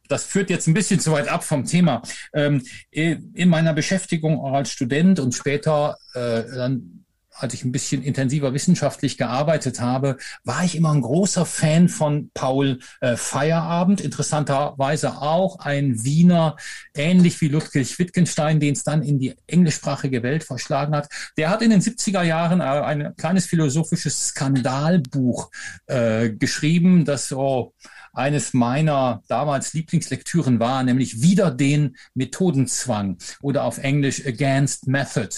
[0.07, 2.01] das führt jetzt ein bisschen zu weit ab vom Thema.
[2.33, 6.98] Ähm, in meiner Beschäftigung als Student und später äh, dann
[7.39, 12.31] als ich ein bisschen intensiver wissenschaftlich gearbeitet habe, war ich immer ein großer Fan von
[12.33, 14.01] Paul äh, Feierabend.
[14.01, 16.55] Interessanterweise auch ein Wiener,
[16.95, 21.09] ähnlich wie Ludwig Wittgenstein, den es dann in die englischsprachige Welt verschlagen hat.
[21.37, 25.49] Der hat in den 70er Jahren äh, ein kleines philosophisches Skandalbuch
[25.87, 27.73] äh, geschrieben, das so
[28.13, 35.29] eines meiner damals Lieblingslektüren war, nämlich wieder den Methodenzwang oder auf Englisch Against Method.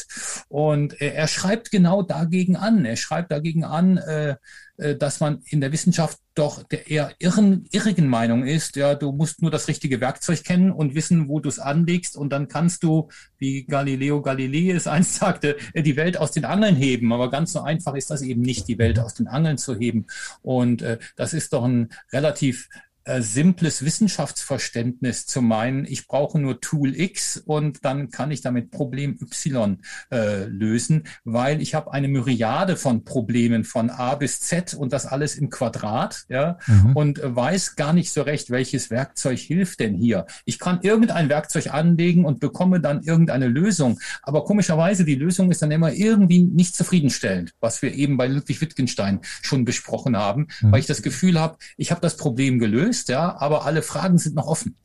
[0.47, 2.85] Und er schreibt genau dagegen an.
[2.85, 4.35] Er schreibt dagegen an, äh, äh,
[4.77, 9.41] dass man in der Wissenschaft doch der eher irren, irrigen Meinung ist, ja, du musst
[9.41, 13.09] nur das richtige Werkzeug kennen und wissen, wo du es anlegst und dann kannst du,
[13.37, 17.11] wie Galileo Galilei es einst sagte, äh, die Welt aus den Angeln heben.
[17.11, 20.07] Aber ganz so einfach ist das eben nicht, die Welt aus den Angeln zu heben.
[20.41, 22.69] Und äh, das ist doch ein relativ
[23.11, 28.71] äh, simples Wissenschaftsverständnis zu meinen, ich brauche nur Tool X und dann kann ich damit
[28.71, 29.79] Problem Y
[30.11, 35.05] äh, lösen, weil ich habe eine Myriade von Problemen von A bis Z und das
[35.05, 36.95] alles im Quadrat, ja, mhm.
[36.95, 40.25] und weiß gar nicht so recht, welches Werkzeug hilft denn hier.
[40.45, 45.61] Ich kann irgendein Werkzeug anlegen und bekomme dann irgendeine Lösung, aber komischerweise die Lösung ist
[45.61, 50.71] dann immer irgendwie nicht zufriedenstellend, was wir eben bei Ludwig Wittgenstein schon besprochen haben, mhm.
[50.71, 54.17] weil ich das Gefühl habe, ich habe das Problem gelöst gelöst, ja, aber alle Fragen
[54.17, 54.75] sind noch offen.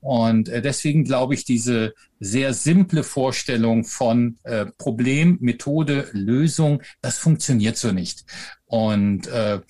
[0.00, 7.18] Und äh, deswegen glaube ich, diese sehr simple Vorstellung von äh, Problem, Methode, Lösung, das
[7.18, 8.24] funktioniert so nicht.
[8.66, 9.60] Und äh,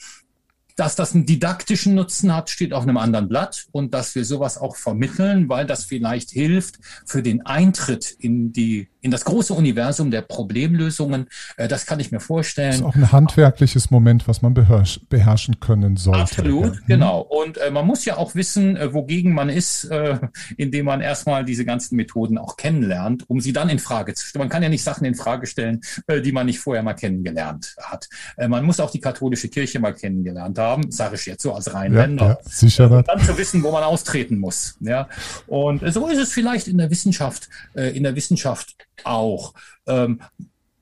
[0.77, 4.59] dass das einen didaktischen Nutzen hat, steht auf einem anderen Blatt und dass wir sowas
[4.59, 10.11] auch vermitteln, weil das vielleicht hilft für den Eintritt in die in das große Universum
[10.11, 11.29] der Problemlösungen.
[11.57, 12.73] Äh, das kann ich mir vorstellen.
[12.73, 16.21] Das ist auch ein handwerkliches Moment, was man beherrschen können sollte.
[16.21, 16.81] Absolut, ja.
[16.87, 17.21] genau.
[17.23, 19.89] Und äh, man muss ja auch wissen, äh, wogegen man ist,
[20.57, 24.43] indem man erstmal diese ganzen Methoden auch kennenlernt, um sie dann in Frage zu stellen.
[24.43, 28.09] Man kann ja nicht Sachen in Frage stellen, die man nicht vorher mal kennengelernt hat.
[28.37, 32.25] Man muss auch die katholische Kirche mal kennengelernt haben, sage ich jetzt so als Rheinländer.
[32.25, 32.91] Ja, ja, sicher.
[32.91, 34.77] Äh, dann zu wissen, wo man austreten muss.
[34.81, 35.09] Ja.
[35.47, 39.55] Und so ist es vielleicht in der Wissenschaft, in der Wissenschaft auch.
[39.87, 40.21] Ähm,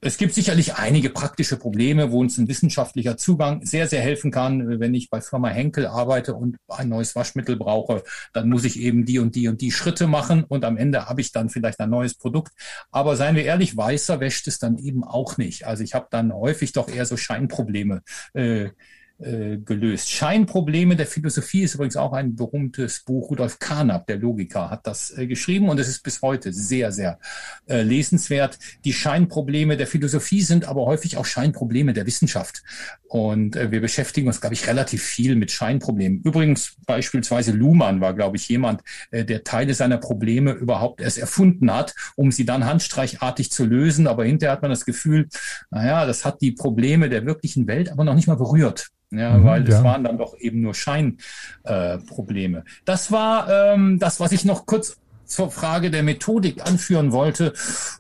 [0.03, 4.79] Es gibt sicherlich einige praktische Probleme, wo uns ein wissenschaftlicher Zugang sehr, sehr helfen kann.
[4.79, 9.05] Wenn ich bei Firma Henkel arbeite und ein neues Waschmittel brauche, dann muss ich eben
[9.07, 11.91] die und die und die Schritte machen und am Ende habe ich dann vielleicht ein
[11.91, 12.53] neues Produkt.
[12.91, 15.67] Aber seien wir ehrlich, weißer wäscht es dann eben auch nicht.
[15.67, 18.03] Also ich habe dann häufig doch eher so Scheinprobleme.
[18.35, 18.71] Äh,
[19.19, 20.11] äh, gelöst.
[20.11, 23.31] Scheinprobleme der Philosophie ist übrigens auch ein berühmtes Buch.
[23.31, 27.19] Rudolf Carnap, der Logiker, hat das äh, geschrieben und es ist bis heute sehr, sehr
[27.67, 28.59] äh, lesenswert.
[28.85, 32.63] Die Scheinprobleme der Philosophie sind aber häufig auch Scheinprobleme der Wissenschaft.
[33.09, 36.21] Und äh, wir beschäftigen uns, glaube ich, relativ viel mit Scheinproblemen.
[36.23, 41.73] Übrigens beispielsweise Luhmann war, glaube ich, jemand, äh, der Teile seiner Probleme überhaupt erst erfunden
[41.73, 44.07] hat, um sie dann handstreichartig zu lösen.
[44.07, 45.29] Aber hinterher hat man das Gefühl,
[45.71, 48.91] naja, das hat die Probleme der wirklichen Welt aber noch nicht mal berührt.
[49.19, 49.77] Ja, mhm, weil ja.
[49.77, 52.59] es waren dann doch eben nur Scheinprobleme.
[52.59, 57.53] Äh, das war ähm, das, was ich noch kurz zur Frage der Methodik anführen wollte.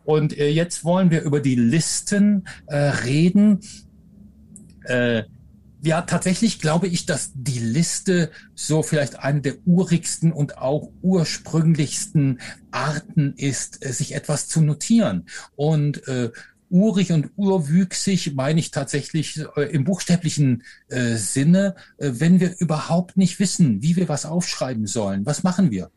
[0.04, 3.60] Und äh, jetzt wollen wir über die Listen äh, reden.
[4.84, 5.24] Äh,
[5.82, 12.40] ja, tatsächlich glaube ich, dass die Liste so vielleicht eine der urigsten und auch ursprünglichsten
[12.70, 15.26] Arten ist, äh, sich etwas zu notieren.
[15.54, 16.30] Und äh,
[16.70, 23.16] urig und urwüchsig meine ich tatsächlich äh, im buchstäblichen äh, Sinne, äh, wenn wir überhaupt
[23.16, 25.26] nicht wissen, wie wir was aufschreiben sollen.
[25.26, 25.90] Was machen wir?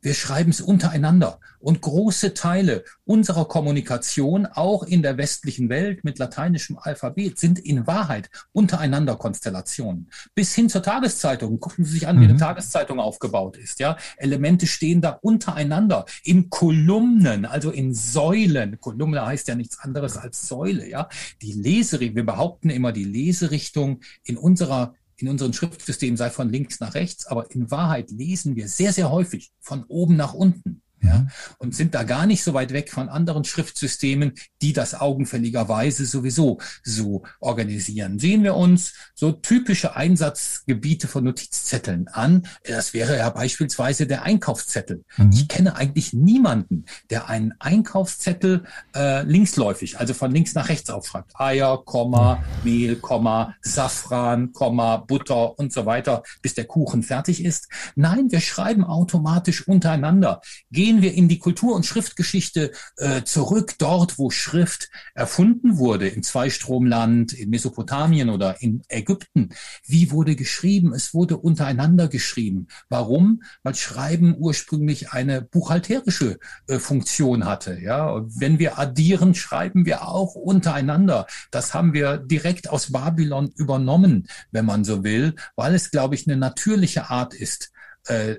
[0.00, 1.40] Wir schreiben es untereinander.
[1.58, 7.86] Und große Teile unserer Kommunikation, auch in der westlichen Welt mit lateinischem Alphabet, sind in
[7.88, 10.08] Wahrheit untereinander Konstellationen.
[10.36, 11.58] Bis hin zur Tageszeitung.
[11.58, 12.38] Gucken Sie sich an, wie eine mhm.
[12.38, 13.80] Tageszeitung aufgebaut ist.
[13.80, 18.78] Ja, Elemente stehen da untereinander in Kolumnen, also in Säulen.
[18.78, 20.88] Kolumne heißt ja nichts anderes als Säule.
[20.88, 21.08] Ja,
[21.42, 22.16] die Leserichtung.
[22.16, 27.26] Wir behaupten immer, die Leserichtung in unserer in unserem Schriftsystem sei von links nach rechts,
[27.26, 31.30] aber in Wahrheit lesen wir sehr, sehr häufig von oben nach unten ja, mhm.
[31.58, 36.58] und sind da gar nicht so weit weg von anderen Schriftsystemen, die das augenfälligerweise sowieso
[36.82, 38.18] so organisieren.
[38.18, 42.46] Sehen wir uns so typische Einsatzgebiete von Notizzetteln an.
[42.64, 45.04] Das wäre ja beispielsweise der Einkaufszettel.
[45.16, 45.30] Mhm.
[45.32, 51.32] Ich kenne eigentlich niemanden, der einen Einkaufszettel äh, linksläufig, also von links nach rechts aufschreibt.
[51.38, 57.68] Eier, Komma, Mehl, Komma, Safran, Komma, Butter und so weiter, bis der Kuchen fertig ist.
[57.94, 60.40] Nein, wir schreiben automatisch untereinander.
[60.70, 66.08] Gehen gehen wir in die Kultur- und Schriftgeschichte äh, zurück, dort, wo Schrift erfunden wurde,
[66.08, 69.50] im Zweistromland, in Mesopotamien oder in Ägypten.
[69.84, 70.94] Wie wurde geschrieben?
[70.94, 72.68] Es wurde untereinander geschrieben.
[72.88, 73.42] Warum?
[73.62, 77.78] Weil Schreiben ursprünglich eine buchhalterische äh, Funktion hatte.
[77.82, 81.26] Ja, wenn wir addieren, schreiben wir auch untereinander.
[81.50, 86.26] Das haben wir direkt aus Babylon übernommen, wenn man so will, weil es, glaube ich,
[86.26, 87.72] eine natürliche Art ist,
[88.06, 88.36] äh,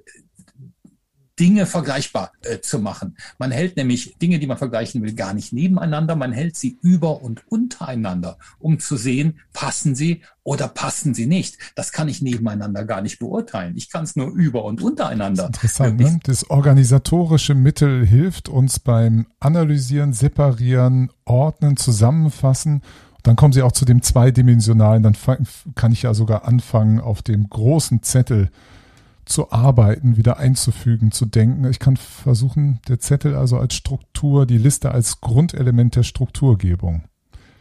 [1.40, 3.18] Dinge vergleichbar äh, zu machen.
[3.38, 7.22] Man hält nämlich Dinge, die man vergleichen will, gar nicht nebeneinander, man hält sie über
[7.22, 11.58] und untereinander, um zu sehen, passen sie oder passen sie nicht.
[11.76, 13.78] Das kann ich nebeneinander gar nicht beurteilen.
[13.78, 15.48] Ich kann es nur über und untereinander.
[15.48, 16.20] interessant, ne?
[16.24, 22.82] Das organisatorische Mittel hilft uns beim Analysieren, Separieren, Ordnen, Zusammenfassen.
[23.24, 25.04] Dann kommen Sie auch zu dem zweidimensionalen.
[25.04, 25.16] Dann
[25.76, 28.50] kann ich ja sogar anfangen, auf dem großen Zettel
[29.30, 31.66] zu arbeiten, wieder einzufügen, zu denken.
[31.66, 37.04] Ich kann versuchen, der Zettel also als Struktur, die Liste als Grundelement der Strukturgebung.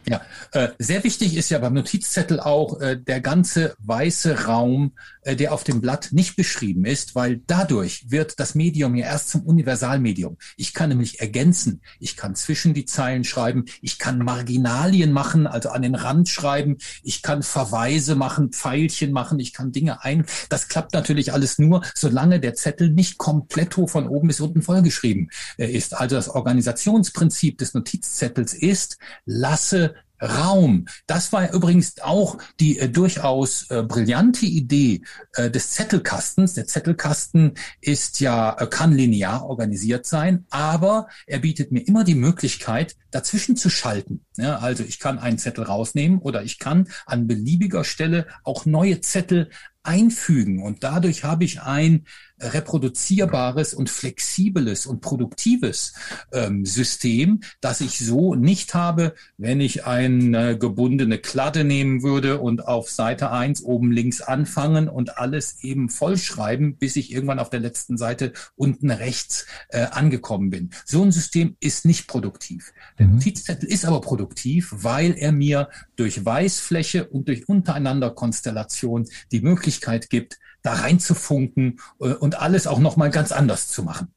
[0.09, 0.21] Ja,
[0.53, 5.53] äh, sehr wichtig ist ja beim Notizzettel auch äh, der ganze weiße Raum, äh, der
[5.53, 10.37] auf dem Blatt nicht beschrieben ist, weil dadurch wird das Medium ja erst zum Universalmedium.
[10.57, 15.69] Ich kann nämlich ergänzen, ich kann zwischen die Zeilen schreiben, ich kann Marginalien machen, also
[15.69, 20.25] an den Rand schreiben, ich kann Verweise machen, Pfeilchen machen, ich kann Dinge ein.
[20.49, 25.29] Das klappt natürlich alles nur, solange der Zettel nicht komplett von oben bis unten vollgeschrieben
[25.57, 25.95] äh, ist.
[25.95, 30.87] Also das Organisationsprinzip des Notizzettels ist, lasse Raum.
[31.07, 35.01] Das war übrigens auch die äh, durchaus äh, brillante Idee
[35.33, 36.53] äh, des Zettelkastens.
[36.53, 42.15] Der Zettelkasten ist ja, äh, kann linear organisiert sein, aber er bietet mir immer die
[42.15, 44.25] Möglichkeit, dazwischen zu schalten.
[44.37, 49.01] Ja, also ich kann einen Zettel rausnehmen oder ich kann an beliebiger Stelle auch neue
[49.01, 49.49] Zettel
[49.83, 50.61] einfügen.
[50.61, 52.05] Und dadurch habe ich ein
[52.39, 55.93] reproduzierbares und flexibles und produktives
[56.31, 62.67] ähm, System, das ich so nicht habe, wenn ich eine gebundene Kladde nehmen würde und
[62.67, 67.59] auf Seite eins oben links anfangen und alles eben vollschreiben, bis ich irgendwann auf der
[67.59, 70.69] letzten Seite unten rechts äh, angekommen bin.
[70.85, 72.73] So ein System ist nicht produktiv.
[72.97, 73.15] Der mhm.
[73.15, 80.09] Notizzettel ist aber produktiv, weil er mir durch Weißfläche und durch untereinander Konstellation die Möglichkeit
[80.09, 84.09] gibt, da reinzufunken äh, und alles auch nochmal ganz anders zu machen.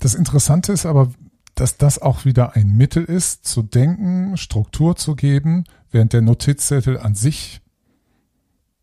[0.00, 1.12] Das Interessante ist aber,
[1.54, 6.98] dass das auch wieder ein Mittel ist, zu denken, Struktur zu geben, während der Notizzettel
[6.98, 7.60] an sich,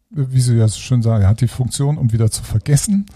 [0.09, 3.07] wie Sie ja schon sagen, hat die Funktion, um wieder zu vergessen,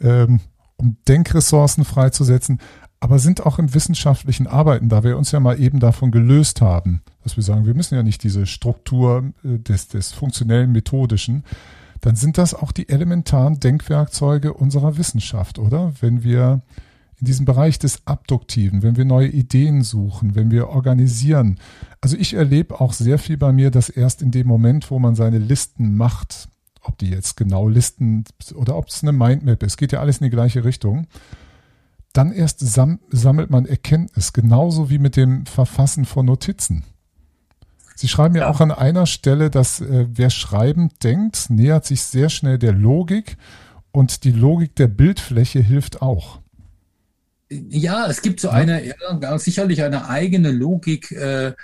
[0.00, 0.40] ähm,
[0.76, 2.60] um Denkressourcen freizusetzen,
[2.98, 7.02] aber sind auch im wissenschaftlichen Arbeiten, da wir uns ja mal eben davon gelöst haben,
[7.22, 11.44] dass wir sagen, wir müssen ja nicht diese Struktur äh, des, des funktionellen Methodischen,
[12.00, 15.92] dann sind das auch die elementaren Denkwerkzeuge unserer Wissenschaft, oder?
[16.00, 16.62] Wenn wir
[17.18, 21.58] in diesem Bereich des Abduktiven, wenn wir neue Ideen suchen, wenn wir organisieren.
[22.02, 25.14] Also ich erlebe auch sehr viel bei mir, dass erst in dem Moment, wo man
[25.14, 26.48] seine Listen macht,
[26.82, 28.24] ob die jetzt genau Listen
[28.54, 31.06] oder ob es eine Mindmap ist, geht ja alles in die gleiche Richtung,
[32.12, 36.84] dann erst sam sammelt man Erkenntnis, genauso wie mit dem Verfassen von Notizen.
[37.96, 38.50] Sie schreiben ja, ja.
[38.50, 43.38] auch an einer Stelle, dass äh, wer schreiben denkt, nähert sich sehr schnell der Logik
[43.90, 46.40] und die Logik der Bildfläche hilft auch.
[47.48, 51.54] Ja, es gibt so eine, ja, sicherlich eine eigene Logik, äh,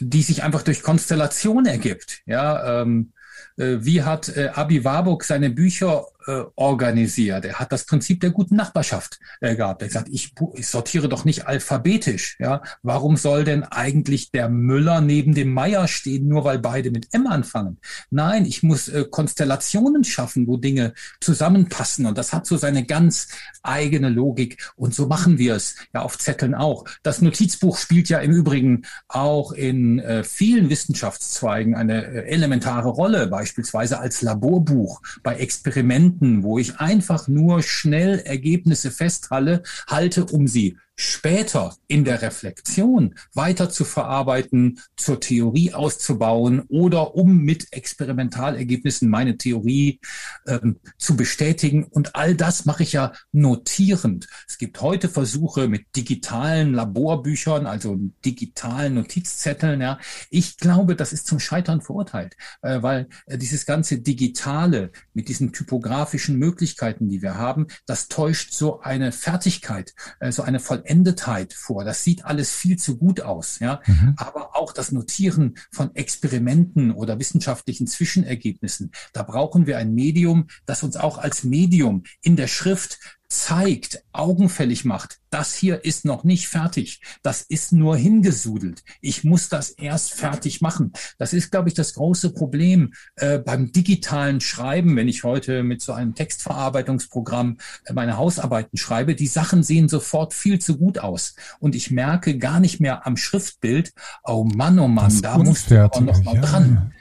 [0.00, 2.22] die sich einfach durch Konstellation ergibt.
[2.26, 3.12] Ja, ähm,
[3.56, 7.44] äh, wie hat äh, Abi Warburg seine Bücher äh, organisiert.
[7.44, 9.82] Er hat das Prinzip der guten Nachbarschaft äh, gehabt.
[9.82, 12.36] Er hat gesagt, ich, ich sortiere doch nicht alphabetisch.
[12.38, 17.08] Ja, warum soll denn eigentlich der Müller neben dem Meier stehen, nur weil beide mit
[17.12, 17.78] M anfangen?
[18.10, 22.06] Nein, ich muss äh, Konstellationen schaffen, wo Dinge zusammenpassen.
[22.06, 23.28] Und das hat so seine ganz
[23.62, 24.70] eigene Logik.
[24.76, 26.84] Und so machen wir es ja auf Zetteln auch.
[27.02, 33.26] Das Notizbuch spielt ja im Übrigen auch in äh, vielen Wissenschaftszweigen eine äh, elementare Rolle,
[33.26, 40.46] beispielsweise als Laborbuch bei Experimenten Momenten, wo ich einfach nur schnell Ergebnisse festhalte, halte, um
[40.46, 49.10] sie später in der Reflexion weiter zu verarbeiten, zur Theorie auszubauen oder um mit Experimentalergebnissen
[49.10, 49.98] meine Theorie
[50.46, 51.84] ähm, zu bestätigen.
[51.84, 54.28] Und all das mache ich ja notierend.
[54.46, 59.80] Es gibt heute Versuche mit digitalen Laborbüchern, also digitalen Notizzetteln.
[59.80, 59.98] Ja.
[60.30, 65.52] Ich glaube, das ist zum Scheitern verurteilt, äh, weil äh, dieses ganze Digitale mit diesen
[65.52, 71.52] typografischen Möglichkeiten, die wir haben, das täuscht so eine Fertigkeit, äh, so eine Voll Vollendetheit
[71.54, 71.84] vor.
[71.84, 73.58] Das sieht alles viel zu gut aus.
[73.60, 73.80] Ja?
[73.86, 74.14] Mhm.
[74.16, 80.82] Aber auch das Notieren von Experimenten oder wissenschaftlichen Zwischenergebnissen, da brauchen wir ein Medium, das
[80.82, 82.98] uns auch als Medium in der Schrift
[83.32, 88.84] zeigt, augenfällig macht, das hier ist noch nicht fertig, das ist nur hingesudelt.
[89.00, 90.92] Ich muss das erst fertig machen.
[91.18, 95.80] Das ist, glaube ich, das große Problem äh, beim digitalen Schreiben, wenn ich heute mit
[95.80, 97.56] so einem Textverarbeitungsprogramm
[97.86, 99.14] äh, meine Hausarbeiten schreibe.
[99.14, 101.34] Die Sachen sehen sofort viel zu gut aus.
[101.58, 105.78] Und ich merke gar nicht mehr am Schriftbild, oh Mann, oh Mann, da muss ich
[105.78, 106.92] auch noch mal ja, dran.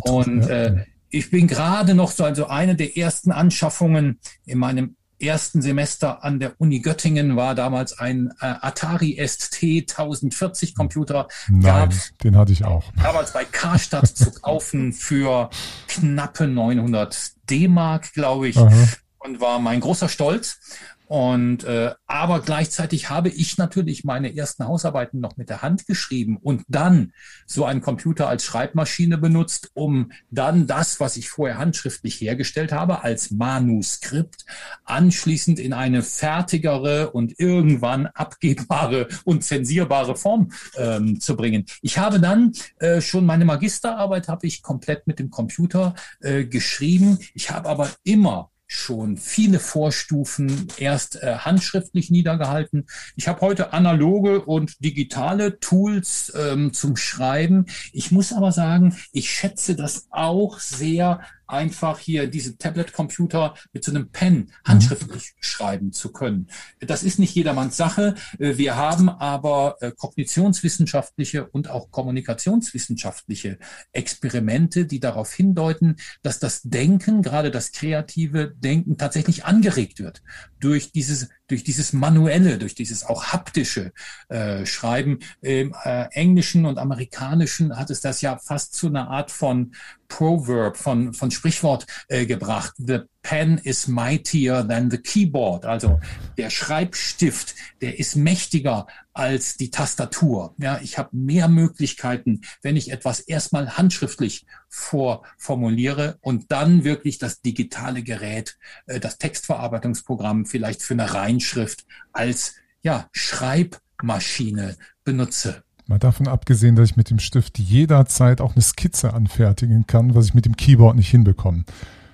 [0.00, 5.62] Und äh, ich bin gerade noch so also eine der ersten Anschaffungen in meinem ersten
[5.62, 11.28] Semester an der Uni Göttingen war damals ein äh, Atari ST 1040 Computer.
[11.48, 11.92] Nein, gab,
[12.22, 12.84] den hatte ich auch.
[13.02, 15.50] Damals bei Karstadt zu kaufen für
[15.88, 18.56] knappe 900 D-Mark, glaube ich.
[18.56, 18.70] Aha.
[19.18, 20.58] Und war mein großer Stolz.
[21.06, 26.38] Und äh, aber gleichzeitig habe ich natürlich meine ersten Hausarbeiten noch mit der Hand geschrieben
[26.40, 27.12] und dann
[27.46, 33.04] so einen Computer als Schreibmaschine benutzt, um dann das, was ich vorher handschriftlich hergestellt habe,
[33.04, 34.46] als Manuskript
[34.84, 41.66] anschließend in eine fertigere und irgendwann abgebbare und zensierbare Form ähm, zu bringen.
[41.82, 47.18] Ich habe dann äh, schon meine Magisterarbeit habe ich komplett mit dem Computer äh, geschrieben.
[47.34, 52.86] Ich habe aber immer schon viele Vorstufen erst äh, handschriftlich niedergehalten.
[53.16, 57.66] Ich habe heute analoge und digitale Tools ähm, zum Schreiben.
[57.92, 63.90] Ich muss aber sagen, ich schätze das auch sehr, einfach hier diese Tablet-Computer mit so
[63.90, 65.42] einem Pen handschriftlich mhm.
[65.42, 66.48] schreiben zu können.
[66.80, 68.14] Das ist nicht jedermanns Sache.
[68.38, 73.58] Äh, wir haben aber äh, kognitionswissenschaftliche und auch kommunikationswissenschaftliche
[73.92, 80.22] Experimente, die darauf hindeuten, dass das Denken, gerade das kreative Denken tatsächlich angeregt wird
[80.60, 83.92] durch dieses durch dieses manuelle, durch dieses auch haptische
[84.28, 85.18] äh, Schreiben.
[85.42, 89.74] Im äh, Englischen und Amerikanischen hat es das ja fast zu einer Art von
[90.08, 92.74] Proverb, von, von Sprichwort äh, gebracht.
[92.78, 95.64] The pen is mightier than the keyboard.
[95.64, 96.00] Also
[96.36, 100.54] der Schreibstift, der ist mächtiger als die Tastatur.
[100.58, 107.40] Ja, ich habe mehr Möglichkeiten, wenn ich etwas erstmal handschriftlich vorformuliere und dann wirklich das
[107.40, 115.64] digitale Gerät, äh, das Textverarbeitungsprogramm vielleicht für eine Reinschrift als ja, Schreibmaschine benutze.
[115.86, 120.26] Mal davon abgesehen, dass ich mit dem Stift jederzeit auch eine Skizze anfertigen kann, was
[120.26, 121.64] ich mit dem Keyboard nicht hinbekomme.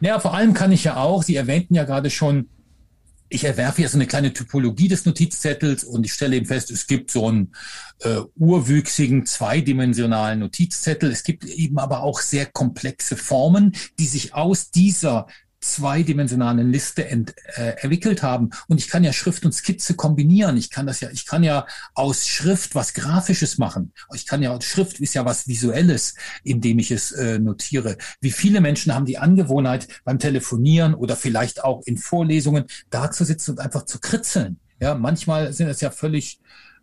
[0.00, 2.48] Ja, vor allem kann ich ja auch, Sie erwähnten ja gerade schon
[3.30, 7.12] ich erwerfe jetzt eine kleine Typologie des Notizzettels und ich stelle eben fest, es gibt
[7.12, 7.54] so einen
[8.00, 11.12] äh, urwüchsigen, zweidimensionalen Notizzettel.
[11.12, 15.28] Es gibt eben aber auch sehr komplexe Formen, die sich aus dieser
[15.60, 18.50] zweidimensionalen Liste ent, äh, entwickelt haben.
[18.68, 20.56] Und ich kann ja Schrift und Skizze kombinieren.
[20.56, 23.92] Ich kann das ja, ich kann ja aus Schrift was Grafisches machen.
[24.14, 27.98] Ich kann ja, Schrift ist ja was Visuelles, indem ich es äh, notiere.
[28.20, 33.24] Wie viele Menschen haben die Angewohnheit, beim Telefonieren oder vielleicht auch in Vorlesungen da zu
[33.24, 34.58] sitzen und einfach zu kritzeln.
[34.80, 36.40] Ja, manchmal sind es ja völlig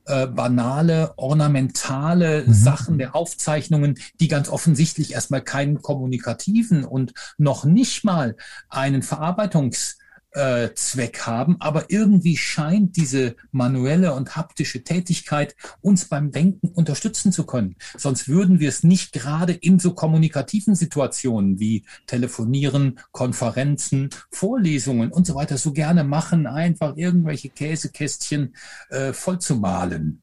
[0.08, 2.54] äh, banale, ornamentale mhm.
[2.54, 8.36] Sachen der Aufzeichnungen, die ganz offensichtlich erstmal keinen kommunikativen und noch nicht mal
[8.70, 9.98] einen Verarbeitungs
[10.38, 17.32] äh, Zweck haben, aber irgendwie scheint diese manuelle und haptische Tätigkeit uns beim Denken unterstützen
[17.32, 17.76] zu können.
[17.98, 25.26] Sonst würden wir es nicht gerade in so kommunikativen Situationen wie Telefonieren, Konferenzen, Vorlesungen und
[25.26, 28.56] so weiter so gerne machen, einfach irgendwelche Käsekästchen
[28.90, 30.22] äh, voll zu malen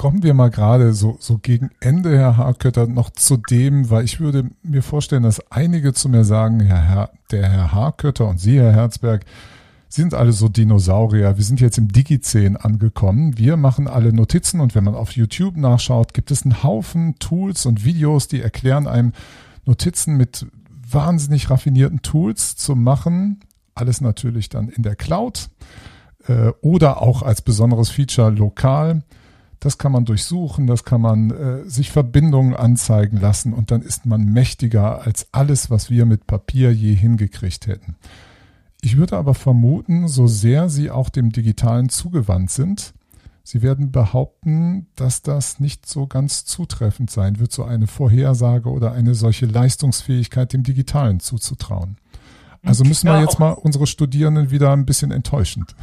[0.00, 4.18] kommen wir mal gerade so, so gegen Ende, Herr Harkötter, noch zu dem, weil ich
[4.18, 8.58] würde mir vorstellen, dass einige zu mir sagen, Herr, Herr der Herr Harkötter und Sie,
[8.58, 9.26] Herr Herzberg,
[9.90, 11.36] sind alle so Dinosaurier.
[11.36, 13.36] Wir sind jetzt im Digizän angekommen.
[13.36, 17.66] Wir machen alle Notizen und wenn man auf YouTube nachschaut, gibt es einen Haufen Tools
[17.66, 19.12] und Videos, die erklären einem
[19.66, 20.46] Notizen mit
[20.90, 23.40] wahnsinnig raffinierten Tools zu machen.
[23.74, 25.50] Alles natürlich dann in der Cloud
[26.26, 29.02] äh, oder auch als besonderes Feature lokal.
[29.60, 34.06] Das kann man durchsuchen, das kann man äh, sich Verbindungen anzeigen lassen und dann ist
[34.06, 37.96] man mächtiger als alles, was wir mit Papier je hingekriegt hätten.
[38.80, 42.94] Ich würde aber vermuten, so sehr Sie auch dem Digitalen zugewandt sind,
[43.42, 48.92] Sie werden behaupten, dass das nicht so ganz zutreffend sein wird, so eine Vorhersage oder
[48.92, 51.96] eine solche Leistungsfähigkeit dem Digitalen zuzutrauen.
[52.62, 55.74] Also müssen wir jetzt mal unsere Studierenden wieder ein bisschen enttäuschend.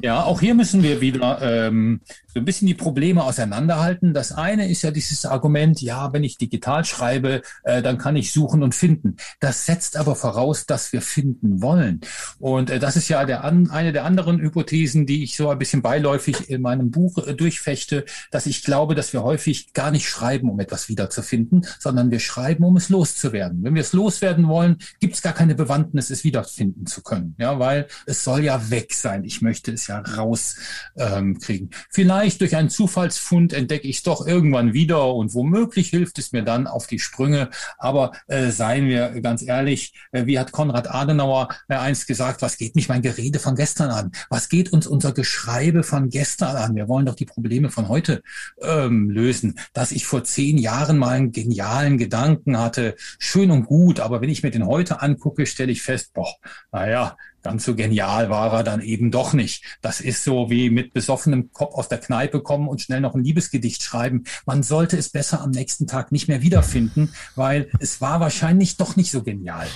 [0.00, 2.00] Ja, auch hier müssen wir wieder ähm,
[2.34, 4.14] so ein bisschen die Probleme auseinanderhalten.
[4.14, 8.32] Das eine ist ja dieses Argument, ja, wenn ich digital schreibe, äh, dann kann ich
[8.32, 9.16] suchen und finden.
[9.40, 12.00] Das setzt aber voraus, dass wir finden wollen.
[12.38, 15.58] Und äh, das ist ja der, an, eine der anderen Hypothesen, die ich so ein
[15.58, 20.08] bisschen beiläufig in meinem Buch äh, durchfechte, dass ich glaube, dass wir häufig gar nicht
[20.08, 23.62] schreiben, um etwas wiederzufinden, sondern wir schreiben, um es loszuwerden.
[23.62, 27.34] Wenn wir es loswerden wollen, gibt es gar keine Bewandtnis, es wiederfinden zu können.
[27.38, 29.24] Ja, weil es soll ja weg sein.
[29.24, 30.56] Ich möchte es ja rauskriegen.
[30.96, 36.32] Ähm, Vielleicht durch einen Zufallsfund entdecke ich es doch irgendwann wieder und womöglich hilft es
[36.32, 37.50] mir dann auf die Sprünge.
[37.78, 42.56] Aber äh, seien wir ganz ehrlich, äh, wie hat Konrad Adenauer äh, einst gesagt, was
[42.56, 44.12] geht mich mein Gerede von gestern an?
[44.30, 46.74] Was geht uns unser Geschreibe von gestern an?
[46.74, 48.22] Wir wollen doch die Probleme von heute
[48.60, 49.58] ähm, lösen.
[49.72, 54.30] Dass ich vor zehn Jahren mal einen genialen Gedanken hatte, schön und gut, aber wenn
[54.30, 56.34] ich mir den heute angucke, stelle ich fest, boah,
[56.70, 59.64] naja, Ganz so genial war er dann eben doch nicht.
[59.80, 63.24] Das ist so wie mit besoffenem Kopf aus der Kneipe kommen und schnell noch ein
[63.24, 64.24] Liebesgedicht schreiben.
[64.46, 68.96] Man sollte es besser am nächsten Tag nicht mehr wiederfinden, weil es war wahrscheinlich doch
[68.96, 69.66] nicht so genial.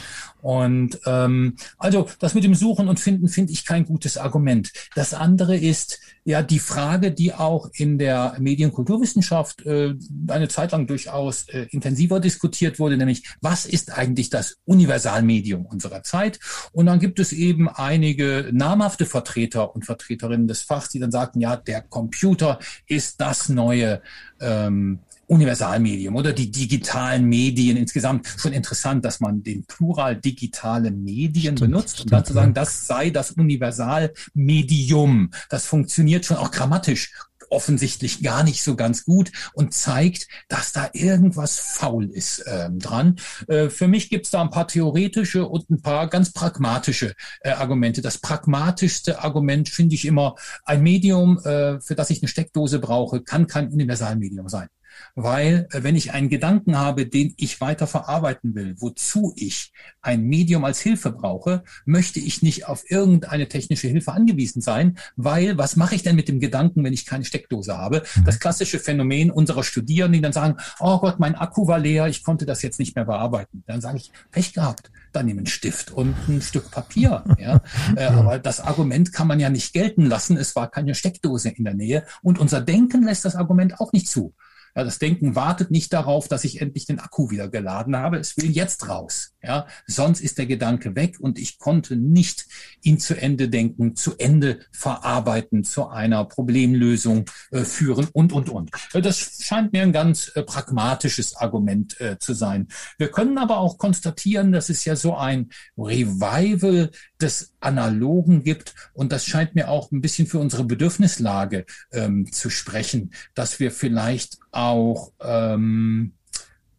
[0.46, 4.70] Und ähm, also das mit dem Suchen und Finden finde ich kein gutes Argument.
[4.94, 9.96] Das andere ist ja die Frage, die auch in der Medienkulturwissenschaft äh,
[10.28, 16.04] eine Zeit lang durchaus äh, intensiver diskutiert wurde, nämlich was ist eigentlich das Universalmedium unserer
[16.04, 16.38] Zeit?
[16.70, 21.40] Und dann gibt es eben einige namhafte Vertreter und Vertreterinnen des Fachs, die dann sagten,
[21.40, 24.00] ja, der Computer ist das neue
[24.38, 31.56] ähm, Universalmedium oder die digitalen Medien insgesamt schon interessant, dass man den Plural digitale Medien
[31.56, 35.30] stimmt, benutzt, um dann zu sagen, das sei das Universalmedium.
[35.48, 37.12] Das funktioniert schon auch grammatisch
[37.50, 43.16] offensichtlich gar nicht so ganz gut und zeigt, dass da irgendwas faul ist ähm, dran.
[43.48, 47.50] Äh, für mich gibt es da ein paar theoretische und ein paar ganz pragmatische äh,
[47.50, 48.02] Argumente.
[48.02, 53.22] Das pragmatischste Argument finde ich immer, ein Medium, äh, für das ich eine Steckdose brauche,
[53.22, 54.68] kann kein Universalmedium sein
[55.14, 59.72] weil äh, wenn ich einen Gedanken habe, den ich weiter verarbeiten will, wozu ich
[60.02, 65.58] ein Medium als Hilfe brauche, möchte ich nicht auf irgendeine technische Hilfe angewiesen sein, weil
[65.58, 68.02] was mache ich denn mit dem Gedanken, wenn ich keine Steckdose habe?
[68.16, 68.24] Mhm.
[68.24, 72.22] Das klassische Phänomen unserer Studierenden, die dann sagen, oh Gott, mein Akku war leer, ich
[72.22, 73.64] konnte das jetzt nicht mehr bearbeiten.
[73.66, 77.24] Dann sage ich, Pech gehabt dann nehmen einen Stift und ein Stück Papier.
[77.38, 77.60] Ja?
[77.96, 80.36] Äh, aber das Argument kann man ja nicht gelten lassen.
[80.36, 82.04] Es war keine Steckdose in der Nähe.
[82.22, 84.34] Und unser Denken lässt das Argument auch nicht zu.
[84.76, 88.18] Ja, das Denken wartet nicht darauf, dass ich endlich den Akku wieder geladen habe.
[88.18, 89.32] Es will jetzt raus.
[89.42, 92.46] Ja, sonst ist der Gedanke weg und ich konnte nicht
[92.82, 98.70] ihn zu Ende denken, zu Ende verarbeiten, zu einer Problemlösung äh, führen und, und, und.
[98.92, 102.68] Das scheint mir ein ganz äh, pragmatisches Argument äh, zu sein.
[102.98, 105.48] Wir können aber auch konstatieren, dass es ja so ein
[105.78, 106.90] Revival
[107.20, 108.74] des Analogen gibt.
[108.92, 113.70] Und das scheint mir auch ein bisschen für unsere Bedürfnislage ähm, zu sprechen, dass wir
[113.70, 116.12] vielleicht auch ähm,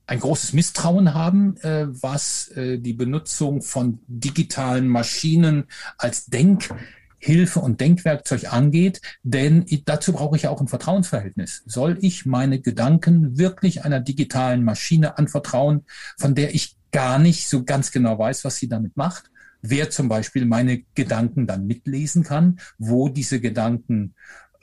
[0.07, 5.65] ein großes Misstrauen haben, äh, was äh, die Benutzung von digitalen Maschinen
[5.97, 11.64] als Denkhilfe und Denkwerkzeug angeht, denn dazu brauche ich auch ein Vertrauensverhältnis.
[11.65, 15.84] Soll ich meine Gedanken wirklich einer digitalen Maschine anvertrauen,
[16.18, 19.30] von der ich gar nicht so ganz genau weiß, was sie damit macht?
[19.69, 24.14] Wer zum Beispiel meine Gedanken dann mitlesen kann, wo diese Gedanken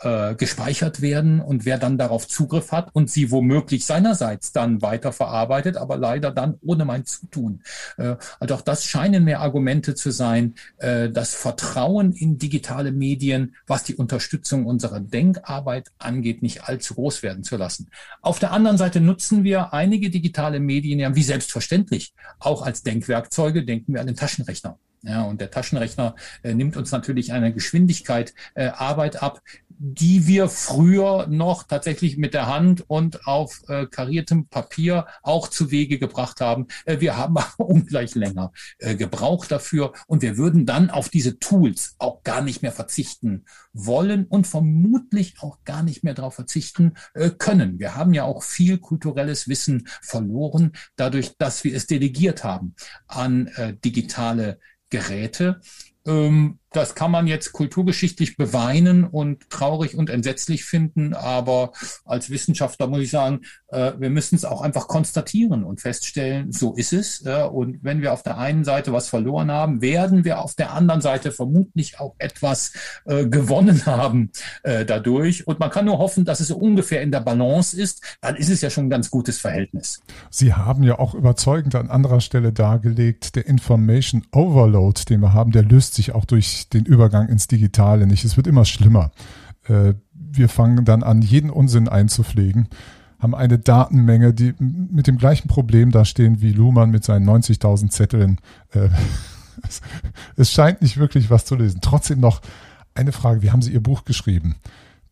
[0.00, 5.76] äh, gespeichert werden und wer dann darauf Zugriff hat und sie womöglich seinerseits dann weiterverarbeitet,
[5.76, 7.62] aber leider dann ohne mein Zutun.
[7.96, 13.54] Äh, also auch das scheinen mir Argumente zu sein, äh, das Vertrauen in digitale Medien,
[13.66, 17.88] was die Unterstützung unserer Denkarbeit angeht, nicht allzu groß werden zu lassen.
[18.20, 23.64] Auf der anderen Seite nutzen wir einige digitale Medien ja wie selbstverständlich auch als Denkwerkzeuge.
[23.64, 24.78] Denken wir an den Taschenrechner.
[25.06, 29.42] Ja, und der Taschenrechner äh, nimmt uns natürlich eine Geschwindigkeit äh, Arbeit ab,
[29.78, 35.70] die wir früher noch tatsächlich mit der Hand und auf äh, kariertem Papier auch zu
[35.70, 36.68] Wege gebracht haben.
[36.84, 41.38] Äh, wir haben aber ungleich länger äh, gebraucht dafür und wir würden dann auf diese
[41.38, 46.94] Tools auch gar nicht mehr verzichten wollen und vermutlich auch gar nicht mehr darauf verzichten
[47.14, 47.78] äh, können.
[47.78, 52.74] Wir haben ja auch viel kulturelles Wissen verloren, dadurch, dass wir es delegiert haben
[53.06, 54.58] an äh, digitale
[54.94, 55.60] Geräte.
[56.06, 61.72] Ähm, das kann man jetzt kulturgeschichtlich beweinen und traurig und entsetzlich finden, aber
[62.04, 66.74] als Wissenschaftler muss ich sagen, äh, wir müssen es auch einfach konstatieren und feststellen, so
[66.74, 67.24] ist es.
[67.52, 71.00] und wenn wir auf der einen Seite was verloren haben, werden wir auf der anderen
[71.00, 72.72] Seite vermutlich auch etwas
[73.04, 74.30] äh, gewonnen haben
[74.62, 75.46] äh, dadurch.
[75.46, 78.02] Und man kann nur hoffen, dass es ungefähr in der Balance ist.
[78.20, 80.02] Dann ist es ja schon ein ganz gutes Verhältnis.
[80.30, 85.52] Sie haben ja auch überzeugend an anderer Stelle dargelegt, der Information Overload, den wir haben,
[85.52, 88.24] der löst sich auch durch den Übergang ins Digitale nicht.
[88.24, 89.10] Es wird immer schlimmer.
[89.64, 92.68] Äh, wir fangen dann an, jeden Unsinn einzupflegen,
[93.18, 97.90] haben eine Datenmenge, die mit dem gleichen Problem da stehen wie Luhmann mit seinen 90.000
[97.90, 98.38] Zetteln.
[98.72, 98.88] Äh,
[100.36, 101.80] es scheint nicht wirklich was zu lesen.
[101.80, 102.40] Trotzdem noch
[102.94, 103.42] eine Frage.
[103.42, 104.56] Wie haben Sie Ihr Buch geschrieben?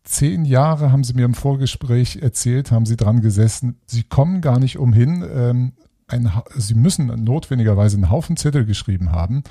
[0.03, 3.77] Zehn Jahre haben Sie mir im Vorgespräch erzählt, haben Sie dran gesessen.
[3.85, 5.25] Sie kommen gar nicht umhin.
[5.33, 5.71] Ähm,
[6.07, 9.43] ein, Sie müssen notwendigerweise einen Haufen Zettel geschrieben haben.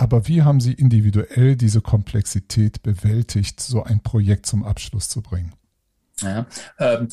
[0.00, 5.52] Aber wie haben Sie individuell diese Komplexität bewältigt, so ein Projekt zum Abschluss zu bringen?
[6.22, 6.46] Ja,
[6.78, 7.08] ähm,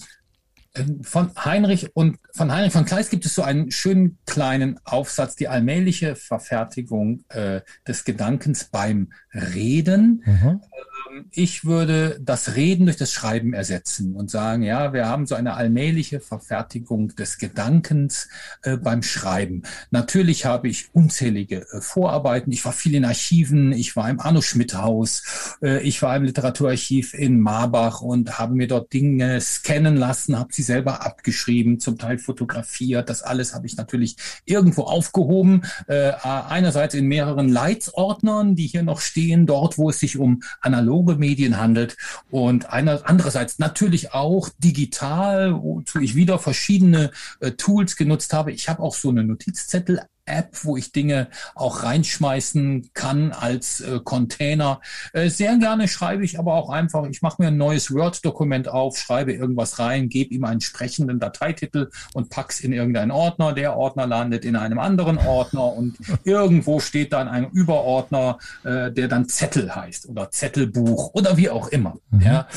[1.01, 5.47] von Heinrich und von Heinrich von Kleist gibt es so einen schönen kleinen Aufsatz, die
[5.47, 10.23] allmähliche Verfertigung äh, des Gedankens beim Reden.
[10.25, 10.61] Mhm.
[11.09, 15.35] Ähm, ich würde das Reden durch das Schreiben ersetzen und sagen, ja, wir haben so
[15.35, 18.29] eine allmähliche Verfertigung des Gedankens
[18.63, 19.63] äh, beim Schreiben.
[19.91, 22.51] Natürlich habe ich unzählige äh, Vorarbeiten.
[22.51, 23.71] Ich war viel in Archiven.
[23.71, 25.57] Ich war im Arno Schmidt Haus.
[25.61, 30.53] Äh, ich war im Literaturarchiv in Marbach und habe mir dort Dinge scannen lassen, habe
[30.53, 33.09] sie selber abgeschrieben, zum Teil fotografiert.
[33.09, 35.63] Das alles habe ich natürlich irgendwo aufgehoben.
[35.87, 41.15] Äh, einerseits in mehreren Leitsordnern, die hier noch stehen, dort, wo es sich um analoge
[41.15, 41.95] Medien handelt
[42.29, 48.51] und einer, andererseits natürlich auch digital, wozu ich wieder verschiedene äh, Tools genutzt habe.
[48.51, 53.99] Ich habe auch so eine Notizzettel App, wo ich Dinge auch reinschmeißen kann als äh,
[54.03, 54.81] Container.
[55.13, 58.97] Äh, sehr gerne schreibe ich aber auch einfach, ich mache mir ein neues Word-Dokument auf,
[58.97, 63.53] schreibe irgendwas rein, gebe ihm einen sprechenden Dateititel und pack's in irgendeinen Ordner.
[63.53, 69.07] Der Ordner landet in einem anderen Ordner und irgendwo steht dann ein Überordner, äh, der
[69.07, 71.97] dann Zettel heißt oder Zettelbuch oder wie auch immer.
[72.11, 72.21] Mhm.
[72.21, 72.47] Ja.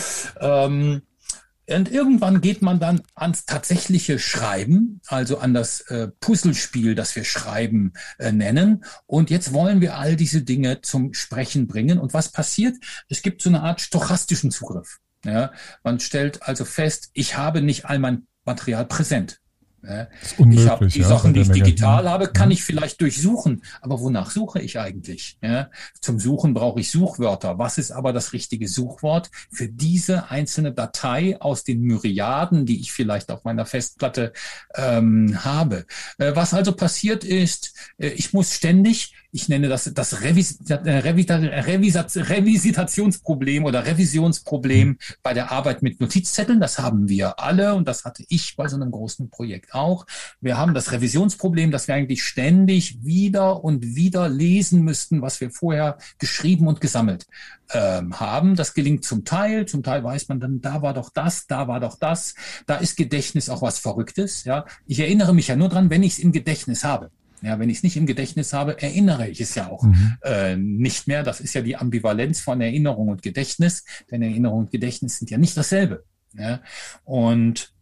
[0.41, 1.03] Ähm,
[1.71, 7.25] und irgendwann geht man dann ans tatsächliche Schreiben, also an das äh, Puzzlespiel, das wir
[7.25, 8.85] Schreiben äh, nennen.
[9.07, 11.99] Und jetzt wollen wir all diese Dinge zum Sprechen bringen.
[11.99, 12.77] Und was passiert?
[13.09, 14.99] Es gibt so eine Art stochastischen Zugriff.
[15.25, 15.53] Ja,
[15.83, 19.40] man stellt also fest, ich habe nicht all mein Material präsent.
[19.83, 22.53] Ich habe die ja, Sachen, die ich digital habe, kann mhm.
[22.53, 23.63] ich vielleicht durchsuchen.
[23.81, 25.39] Aber wonach suche ich eigentlich?
[25.43, 25.71] Ja,
[26.01, 27.59] zum Suchen brauche ich Suchwörter.
[27.59, 32.93] Was ist aber das richtige Suchwort für diese einzelne Datei aus den Myriaden, die ich
[32.93, 34.33] vielleicht auf meiner Festplatte
[34.75, 35.87] ähm, habe?
[36.19, 40.75] Äh, was also passiert ist, äh, ich muss ständig ich nenne das das Revis äh,
[40.75, 46.61] Revis Revisitationsproblem oder Revisionsproblem bei der Arbeit mit Notizzetteln.
[46.61, 50.07] Das haben wir alle und das hatte ich bei so einem großen Projekt auch.
[50.41, 55.51] Wir haben das Revisionsproblem, dass wir eigentlich ständig wieder und wieder lesen müssten, was wir
[55.51, 57.27] vorher geschrieben und gesammelt
[57.73, 58.57] ähm, haben.
[58.57, 61.81] Das gelingt zum Teil, zum Teil weiß man dann, da war doch das, da war
[61.81, 62.35] doch das.
[62.67, 64.45] Da ist Gedächtnis auch was Verrücktes.
[64.45, 67.11] Ja, ich erinnere mich ja nur dran, wenn ich es im Gedächtnis habe.
[67.43, 70.17] Ja, wenn ich es nicht im Gedächtnis habe, erinnere ich es ja auch mhm.
[70.23, 71.23] äh, nicht mehr.
[71.23, 75.39] Das ist ja die Ambivalenz von Erinnerung und Gedächtnis, denn Erinnerung und Gedächtnis sind ja
[75.39, 76.05] nicht dasselbe.
[76.35, 76.61] Ja?
[77.05, 77.73] Und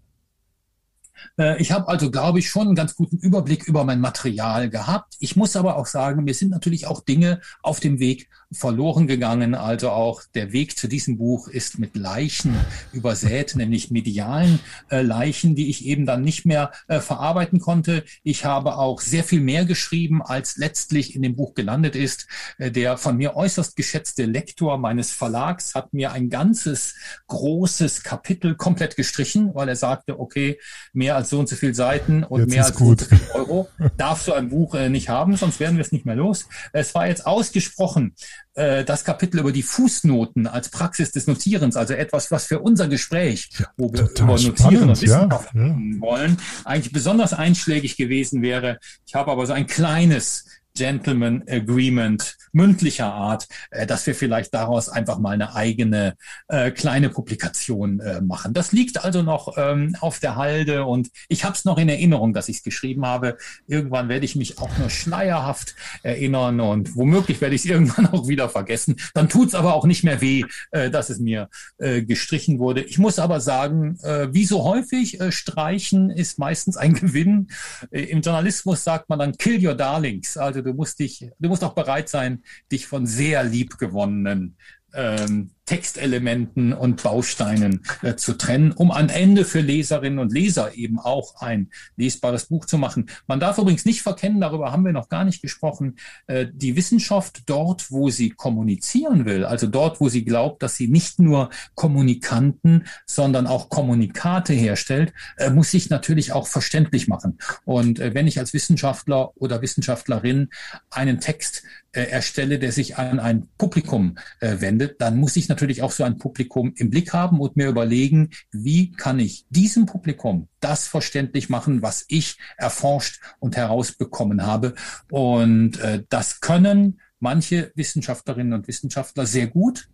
[1.39, 5.17] äh, ich habe also, glaube ich, schon einen ganz guten Überblick über mein Material gehabt.
[5.21, 9.55] Ich muss aber auch sagen, mir sind natürlich auch Dinge auf dem Weg verloren gegangen.
[9.55, 12.57] Also auch der Weg zu diesem Buch ist mit Leichen
[12.93, 14.61] übersät, nämlich medialen
[14.91, 18.05] äh, Leichen, die ich eben dann nicht mehr äh, verarbeiten konnte.
[18.23, 22.27] Ich habe auch sehr viel mehr geschrieben, als letztlich in dem Buch gelandet ist.
[22.57, 26.95] Äh, der von mir äußerst geschätzte Lektor meines Verlags hat mir ein ganzes
[27.27, 30.59] großes Kapitel komplett gestrichen, weil er sagte, okay,
[30.95, 33.01] mehr als so und so viele Seiten und jetzt mehr als gut.
[33.01, 33.69] so viel Euro
[33.99, 36.47] darfst du ein Buch äh, nicht haben, sonst werden wir es nicht mehr los.
[36.73, 38.15] Es war jetzt ausgesprochen
[38.55, 42.89] äh, das Kapitel über die Fußnoten als Praxis des Notierens, also etwas, was für unser
[42.89, 45.77] Gespräch, wo wir über Notieren spannend, und Wissenschaft ja, ja.
[46.01, 48.79] wollen, eigentlich besonders einschlägig gewesen wäre.
[49.07, 50.47] Ich habe aber so ein kleines
[50.79, 56.15] Gentleman Agreement mündlicher Art, äh, dass wir vielleicht daraus einfach mal eine eigene
[56.49, 58.55] äh, kleine Publikation äh, machen.
[58.55, 62.33] Das liegt also noch ähm, auf der Halde und ich habe es noch in Erinnerung,
[62.33, 63.37] dass ich es geschrieben habe.
[63.67, 68.29] Irgendwann werde ich mich auch nur schleierhaft erinnern und womöglich werde ich es irgendwann auch
[68.29, 68.97] wieder vergessen.
[69.15, 71.49] Dann tut es aber auch nicht mehr weh, äh, dass es mir
[71.79, 72.83] äh, gestrichen wurde.
[72.83, 77.49] Ich muss aber sagen, äh, wie so häufig, streichen ist meistens ein Gewinn.
[77.91, 80.37] Im Journalismus sagt man dann kill your darlings.
[80.37, 84.57] Also du musst dich, du musst auch bereit sein, dich von sehr liebgewonnenen
[84.93, 90.99] ähm, Textelementen und Bausteinen äh, zu trennen, um am Ende für Leserinnen und Leser eben
[90.99, 93.11] auch ein lesbares Buch zu machen.
[93.27, 95.97] Man darf übrigens nicht verkennen, darüber haben wir noch gar nicht gesprochen,
[96.27, 100.89] äh, die Wissenschaft dort, wo sie kommunizieren will, also dort, wo sie glaubt, dass sie
[100.89, 107.37] nicht nur Kommunikanten, sondern auch Kommunikate herstellt, äh, muss sich natürlich auch verständlich machen.
[107.67, 110.49] Und äh, wenn ich als Wissenschaftler oder Wissenschaftlerin
[110.89, 111.63] einen Text
[111.93, 116.05] äh, erstelle, der sich an ein Publikum äh, wendet, dann muss ich natürlich auch so
[116.05, 121.49] ein Publikum im Blick haben und mir überlegen, wie kann ich diesem Publikum das verständlich
[121.49, 124.75] machen, was ich erforscht und herausbekommen habe.
[125.11, 129.89] Und äh, das können manche Wissenschaftlerinnen und Wissenschaftler sehr gut,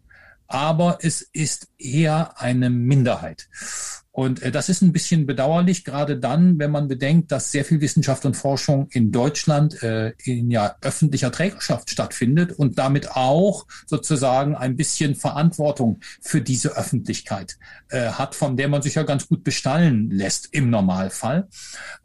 [0.46, 3.48] aber es ist eher eine Minderheit.
[4.14, 7.80] Und äh, das ist ein bisschen bedauerlich, gerade dann, wenn man bedenkt, dass sehr viel
[7.80, 14.54] Wissenschaft und Forschung in Deutschland äh, in ja öffentlicher Trägerschaft stattfindet und damit auch sozusagen
[14.54, 17.58] ein bisschen Verantwortung für diese Öffentlichkeit
[17.88, 21.48] äh, hat, von der man sich ja ganz gut bestallen lässt im Normalfall.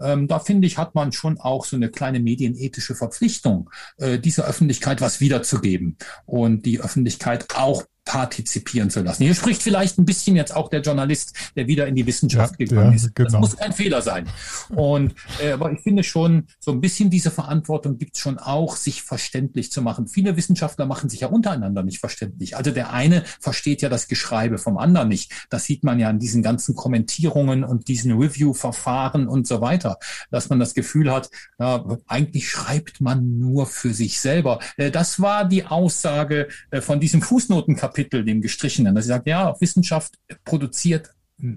[0.02, 4.46] Ähm, da finde ich, hat man schon auch so eine kleine medienethische Verpflichtung, äh, dieser
[4.46, 5.96] Öffentlichkeit was wiederzugeben
[6.26, 9.22] und die Öffentlichkeit auch partizipieren zu lassen.
[9.24, 12.66] Hier spricht vielleicht ein bisschen jetzt auch der Journalist, der wieder in die Wissenschaft ja,
[12.66, 13.14] gegangen ja, ist.
[13.14, 13.30] Genau.
[13.30, 14.28] Das muss kein Fehler sein.
[14.70, 15.14] Und
[15.44, 19.04] äh, aber ich finde schon, so ein bisschen diese Verantwortung gibt es schon auch, sich
[19.04, 20.08] verständlich zu machen.
[20.08, 22.58] Viele Wissenschaftler machen sich ja untereinander nicht verständlich.
[22.58, 25.32] Also der eine versteht ja das Geschreibe vom anderen nicht.
[25.52, 30.00] Das sieht man ja an diesen ganzen Kommentierungen und diesen Review-Verfahren und so weiter,
[30.32, 31.30] dass man das Gefühl hat,
[31.60, 34.58] ja, eigentlich schreibt man nur für sich selber.
[34.78, 39.28] Äh, das war die Aussage äh, von diesem Fußnotenkapitel Kapitel, dem gestrichenen, dass sie sagt,
[39.28, 40.16] ja, Wissenschaft
[40.46, 41.10] produziert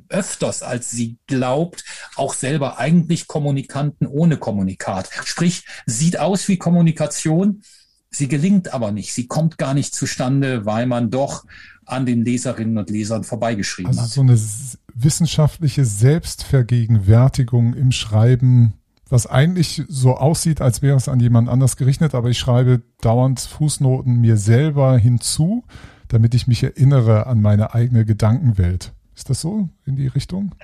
[0.09, 1.85] öfters, als sie glaubt,
[2.16, 5.10] auch selber eigentlich Kommunikanten ohne Kommunikat.
[5.24, 7.62] Sprich, sieht aus wie Kommunikation,
[8.10, 11.44] sie gelingt aber nicht, sie kommt gar nicht zustande, weil man doch
[11.85, 14.09] an den Leserinnen und Lesern vorbeigeschrieben also hat.
[14.10, 14.40] So eine
[14.94, 18.74] wissenschaftliche Selbstvergegenwärtigung im Schreiben,
[19.09, 23.40] was eigentlich so aussieht, als wäre es an jemand anders gerichtet, aber ich schreibe dauernd
[23.40, 25.64] Fußnoten mir selber hinzu
[26.12, 28.93] damit ich mich erinnere an meine eigene Gedankenwelt.
[29.16, 30.55] Ist das so in die Richtung?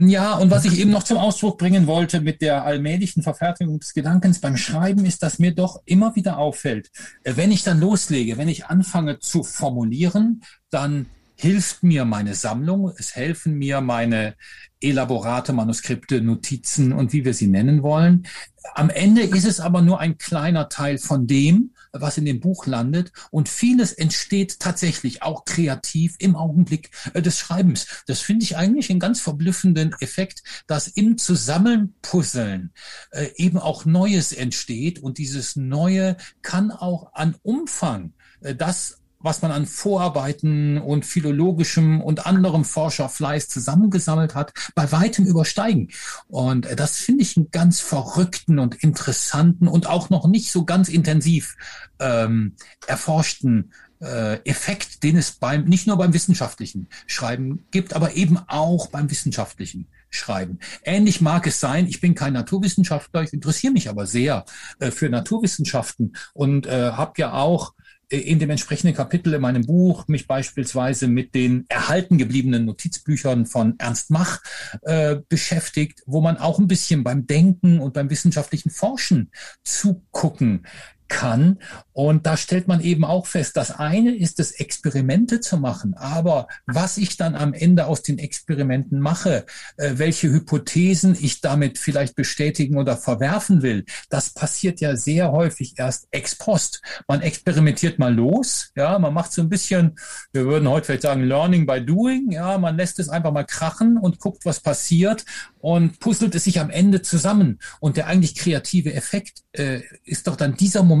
[0.00, 3.94] Ja, und was ich eben noch zum Ausdruck bringen wollte mit der allmählichen Verfertigung des
[3.94, 6.90] Gedankens beim Schreiben, ist, dass mir doch immer wieder auffällt,
[7.24, 12.92] äh, wenn ich dann loslege, wenn ich anfange zu formulieren, dann hilft mir meine Sammlung,
[12.96, 14.34] es helfen mir meine
[14.80, 18.26] Elaborate, Manuskripte, Notizen und wie wir sie nennen wollen.
[18.74, 22.66] Am Ende ist es aber nur ein kleiner Teil von dem, was in dem Buch
[22.66, 23.12] landet.
[23.30, 27.86] Und vieles entsteht tatsächlich auch kreativ im Augenblick äh, des Schreibens.
[28.06, 32.72] Das finde ich eigentlich einen ganz verblüffenden Effekt, dass im Zusammenpuzzeln
[33.10, 34.98] äh, eben auch Neues entsteht.
[34.98, 42.00] Und dieses Neue kann auch an Umfang äh, das was man an Vorarbeiten und philologischem
[42.00, 45.90] und anderem Forscherfleiß zusammengesammelt hat, bei weitem übersteigen.
[46.28, 50.88] Und das finde ich einen ganz verrückten und interessanten und auch noch nicht so ganz
[50.88, 51.56] intensiv
[51.98, 52.54] ähm,
[52.86, 58.88] erforschten äh, Effekt, den es beim nicht nur beim wissenschaftlichen Schreiben gibt, aber eben auch
[58.88, 60.58] beim wissenschaftlichen schreiben.
[60.84, 64.44] Ähnlich mag es sein, ich bin kein Naturwissenschaftler, ich interessiere mich aber sehr
[64.78, 67.74] äh, für Naturwissenschaften und äh, habe ja auch
[68.08, 73.74] in dem entsprechenden Kapitel in meinem Buch mich beispielsweise mit den erhalten gebliebenen Notizbüchern von
[73.78, 74.40] Ernst Mach
[74.82, 79.30] äh, beschäftigt, wo man auch ein bisschen beim Denken und beim wissenschaftlichen Forschen
[79.62, 80.66] zugucken
[81.08, 81.58] kann.
[81.92, 86.46] Und da stellt man eben auch fest, das eine ist es, Experimente zu machen, aber
[86.66, 92.14] was ich dann am Ende aus den Experimenten mache, äh, welche Hypothesen ich damit vielleicht
[92.14, 96.82] bestätigen oder verwerfen will, das passiert ja sehr häufig erst ex post.
[97.08, 99.98] Man experimentiert mal los, ja, man macht so ein bisschen,
[100.32, 103.98] wir würden heute vielleicht sagen, Learning by Doing, ja, man lässt es einfach mal krachen
[103.98, 105.24] und guckt, was passiert
[105.58, 107.58] und puzzelt es sich am Ende zusammen.
[107.80, 110.97] Und der eigentlich kreative Effekt äh, ist doch dann dieser Moment,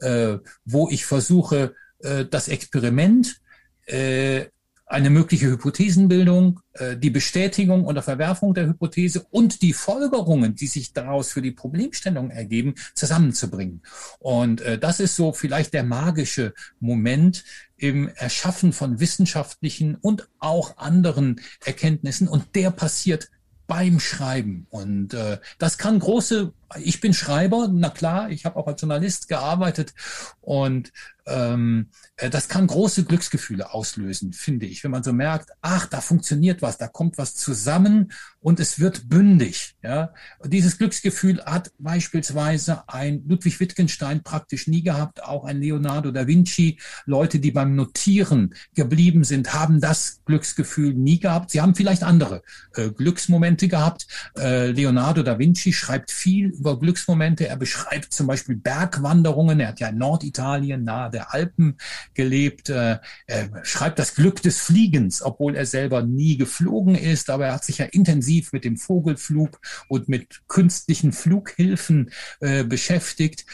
[0.00, 3.40] äh, wo ich versuche, äh, das Experiment,
[3.86, 4.46] äh,
[4.88, 10.94] eine mögliche Hypothesenbildung, äh, die Bestätigung oder Verwerfung der Hypothese und die Folgerungen, die sich
[10.94, 13.82] daraus für die Problemstellung ergeben, zusammenzubringen.
[14.18, 17.44] Und äh, das ist so vielleicht der magische Moment
[17.76, 22.26] im Erschaffen von wissenschaftlichen und auch anderen Erkenntnissen.
[22.26, 23.30] Und der passiert
[23.66, 24.66] beim Schreiben.
[24.70, 29.28] Und äh, das kann große, ich bin Schreiber, na klar, ich habe auch als Journalist
[29.28, 29.94] gearbeitet
[30.40, 30.92] und
[31.28, 36.00] ähm, äh, das kann große Glücksgefühle auslösen, finde ich, wenn man so merkt, ach, da
[36.00, 39.76] funktioniert was, da kommt was zusammen und es wird bündig.
[39.82, 40.14] Ja,
[40.44, 46.78] dieses Glücksgefühl hat beispielsweise ein Ludwig Wittgenstein praktisch nie gehabt, auch ein Leonardo da Vinci.
[47.04, 51.50] Leute, die beim Notieren geblieben sind, haben das Glücksgefühl nie gehabt.
[51.50, 52.42] Sie haben vielleicht andere
[52.74, 54.06] äh, Glücksmomente gehabt.
[54.36, 57.48] Äh, Leonardo da Vinci schreibt viel über Glücksmomente.
[57.48, 59.60] Er beschreibt zum Beispiel Bergwanderungen.
[59.60, 61.76] Er hat ja in Norditalien nahe der Alpen
[62.14, 62.68] gelebt.
[62.68, 67.54] Äh, er schreibt das Glück des Fliegens, obwohl er selber nie geflogen ist, aber er
[67.54, 72.10] hat sich ja intensiv mit dem Vogelflug und mit künstlichen Flughilfen
[72.40, 73.46] äh, beschäftigt.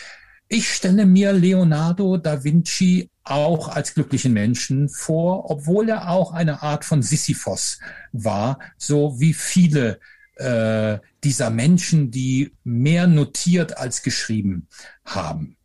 [0.48, 6.62] Ich stelle mir Leonardo da Vinci auch als glücklichen Menschen vor, obwohl er auch eine
[6.62, 7.78] Art von Sisyphos
[8.12, 9.98] war, so wie viele
[10.36, 14.68] äh, dieser Menschen, die mehr notiert als geschrieben
[15.04, 15.56] haben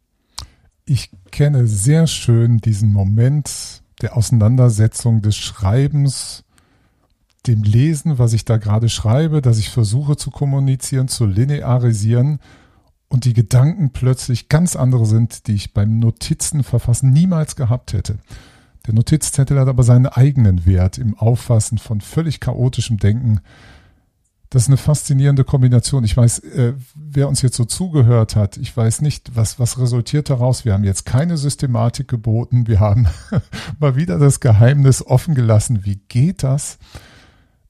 [0.89, 6.43] ich kenne sehr schön diesen Moment der Auseinandersetzung des Schreibens,
[7.45, 12.39] dem Lesen, was ich da gerade schreibe, dass ich versuche zu kommunizieren, zu linearisieren
[13.07, 18.17] und die Gedanken plötzlich ganz andere sind, die ich beim Notizenverfassen niemals gehabt hätte.
[18.87, 23.41] Der Notizzettel hat aber seinen eigenen Wert im Auffassen von völlig chaotischem Denken,
[24.49, 26.03] das ist eine faszinierende Kombination.
[26.03, 30.29] Ich weiß, äh, wer uns jetzt so zugehört hat, ich weiß nicht, was, was resultiert
[30.29, 30.65] daraus.
[30.65, 32.67] Wir haben jetzt keine Systematik geboten.
[32.67, 33.07] Wir haben
[33.79, 35.85] mal wieder das Geheimnis offen gelassen.
[35.85, 36.79] Wie geht das?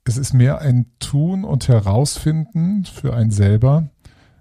[0.06, 3.90] Es ist mehr ein Tun und Herausfinden für einen selber,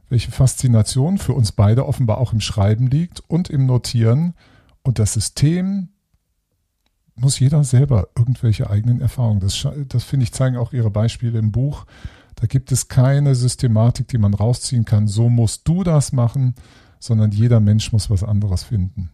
[0.09, 4.35] welche Faszination für uns beide offenbar auch im Schreiben liegt und im Notieren.
[4.83, 5.89] Und das System
[7.17, 9.41] muss jeder selber irgendwelche eigenen Erfahrungen.
[9.41, 11.85] Das, das finde ich, zeigen auch Ihre Beispiele im Buch
[12.41, 15.09] da gibt es keine Systematik, die man rausziehen kann.
[15.09, 16.55] So musst du das machen,
[17.01, 19.11] sondern jeder Mensch muss was anderes finden.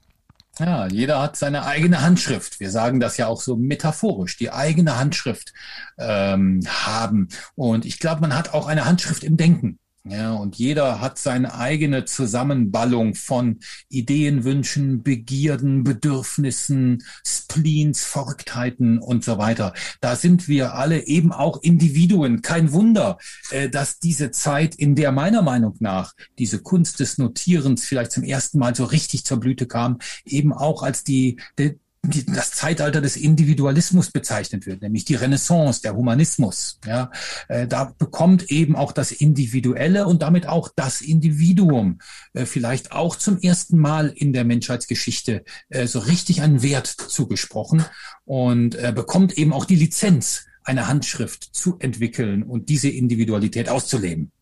[0.59, 2.61] Ja, jeder hat seine eigene Handschrift.
[2.61, 5.53] Wir sagen das ja auch so metaphorisch, die eigene Handschrift
[5.99, 7.29] ähm, haben.
[7.57, 9.79] Und ich glaube, man hat auch eine Handschrift im Denken.
[10.07, 19.25] Ja, und jeder hat seine eigene Zusammenballung von Ideen, Wünschen, Begierden, Bedürfnissen, Spleens, Verrücktheiten und
[19.25, 19.73] so weiter.
[20.03, 22.43] Da sind wir alle eben auch Individuen.
[22.43, 23.17] Kein Wunder,
[23.51, 28.25] äh, dass diese Zeit, in der meiner Meinung nach diese Kunst des Notierens vielleicht zum
[28.25, 33.01] ersten Mal so richtig zur Blüte kam, eben auch als die, die die, das Zeitalter
[33.01, 36.79] des Individualismus bezeichnet wird, nämlich die Renaissance, der Humanismus.
[36.87, 37.11] Ja,
[37.49, 41.99] äh, da bekommt eben auch das Individuelle und damit auch das Individuum
[42.33, 47.85] äh, vielleicht auch zum ersten Mal in der Menschheitsgeschichte äh, so richtig einen Wert zugesprochen
[48.25, 54.33] und äh, bekommt eben auch die Lizenz, eine Handschrift zu entwickeln und diese Individualität auszuleben.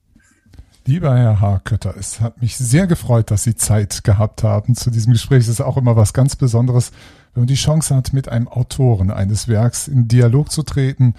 [0.84, 5.12] Lieber Herr Haarkötter, es hat mich sehr gefreut, dass Sie Zeit gehabt haben zu diesem
[5.12, 5.43] Gespräch.
[5.43, 6.90] Es ist auch immer was ganz Besonderes,
[7.34, 11.14] wenn man die Chance hat, mit einem Autoren eines Werks in Dialog zu treten,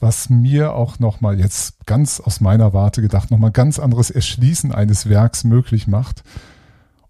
[0.00, 5.08] was mir auch nochmal jetzt ganz aus meiner Warte gedacht, nochmal ganz anderes Erschließen eines
[5.08, 6.24] Werks möglich macht.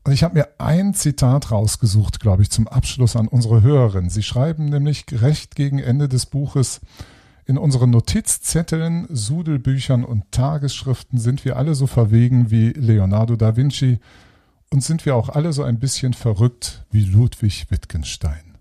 [0.05, 4.11] Und ich habe mir ein Zitat rausgesucht, glaube ich, zum Abschluss an unsere Hörerin.
[4.11, 6.81] Sie schreiben nämlich recht gegen Ende des Buches,
[7.45, 13.99] in unseren Notizzetteln, Sudelbüchern und Tagesschriften sind wir alle so verwegen wie Leonardo da Vinci
[14.73, 18.57] und sind wir auch alle so ein bisschen verrückt wie Ludwig Wittgenstein.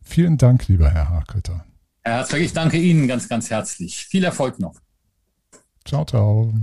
[0.00, 1.66] Vielen Dank, lieber Herr Hakelter.
[2.02, 4.06] Herzlich, ich danke Ihnen ganz, ganz herzlich.
[4.06, 4.76] Viel Erfolg noch.
[5.84, 6.54] Ciao, ciao.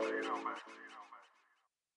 [0.00, 0.29] you know,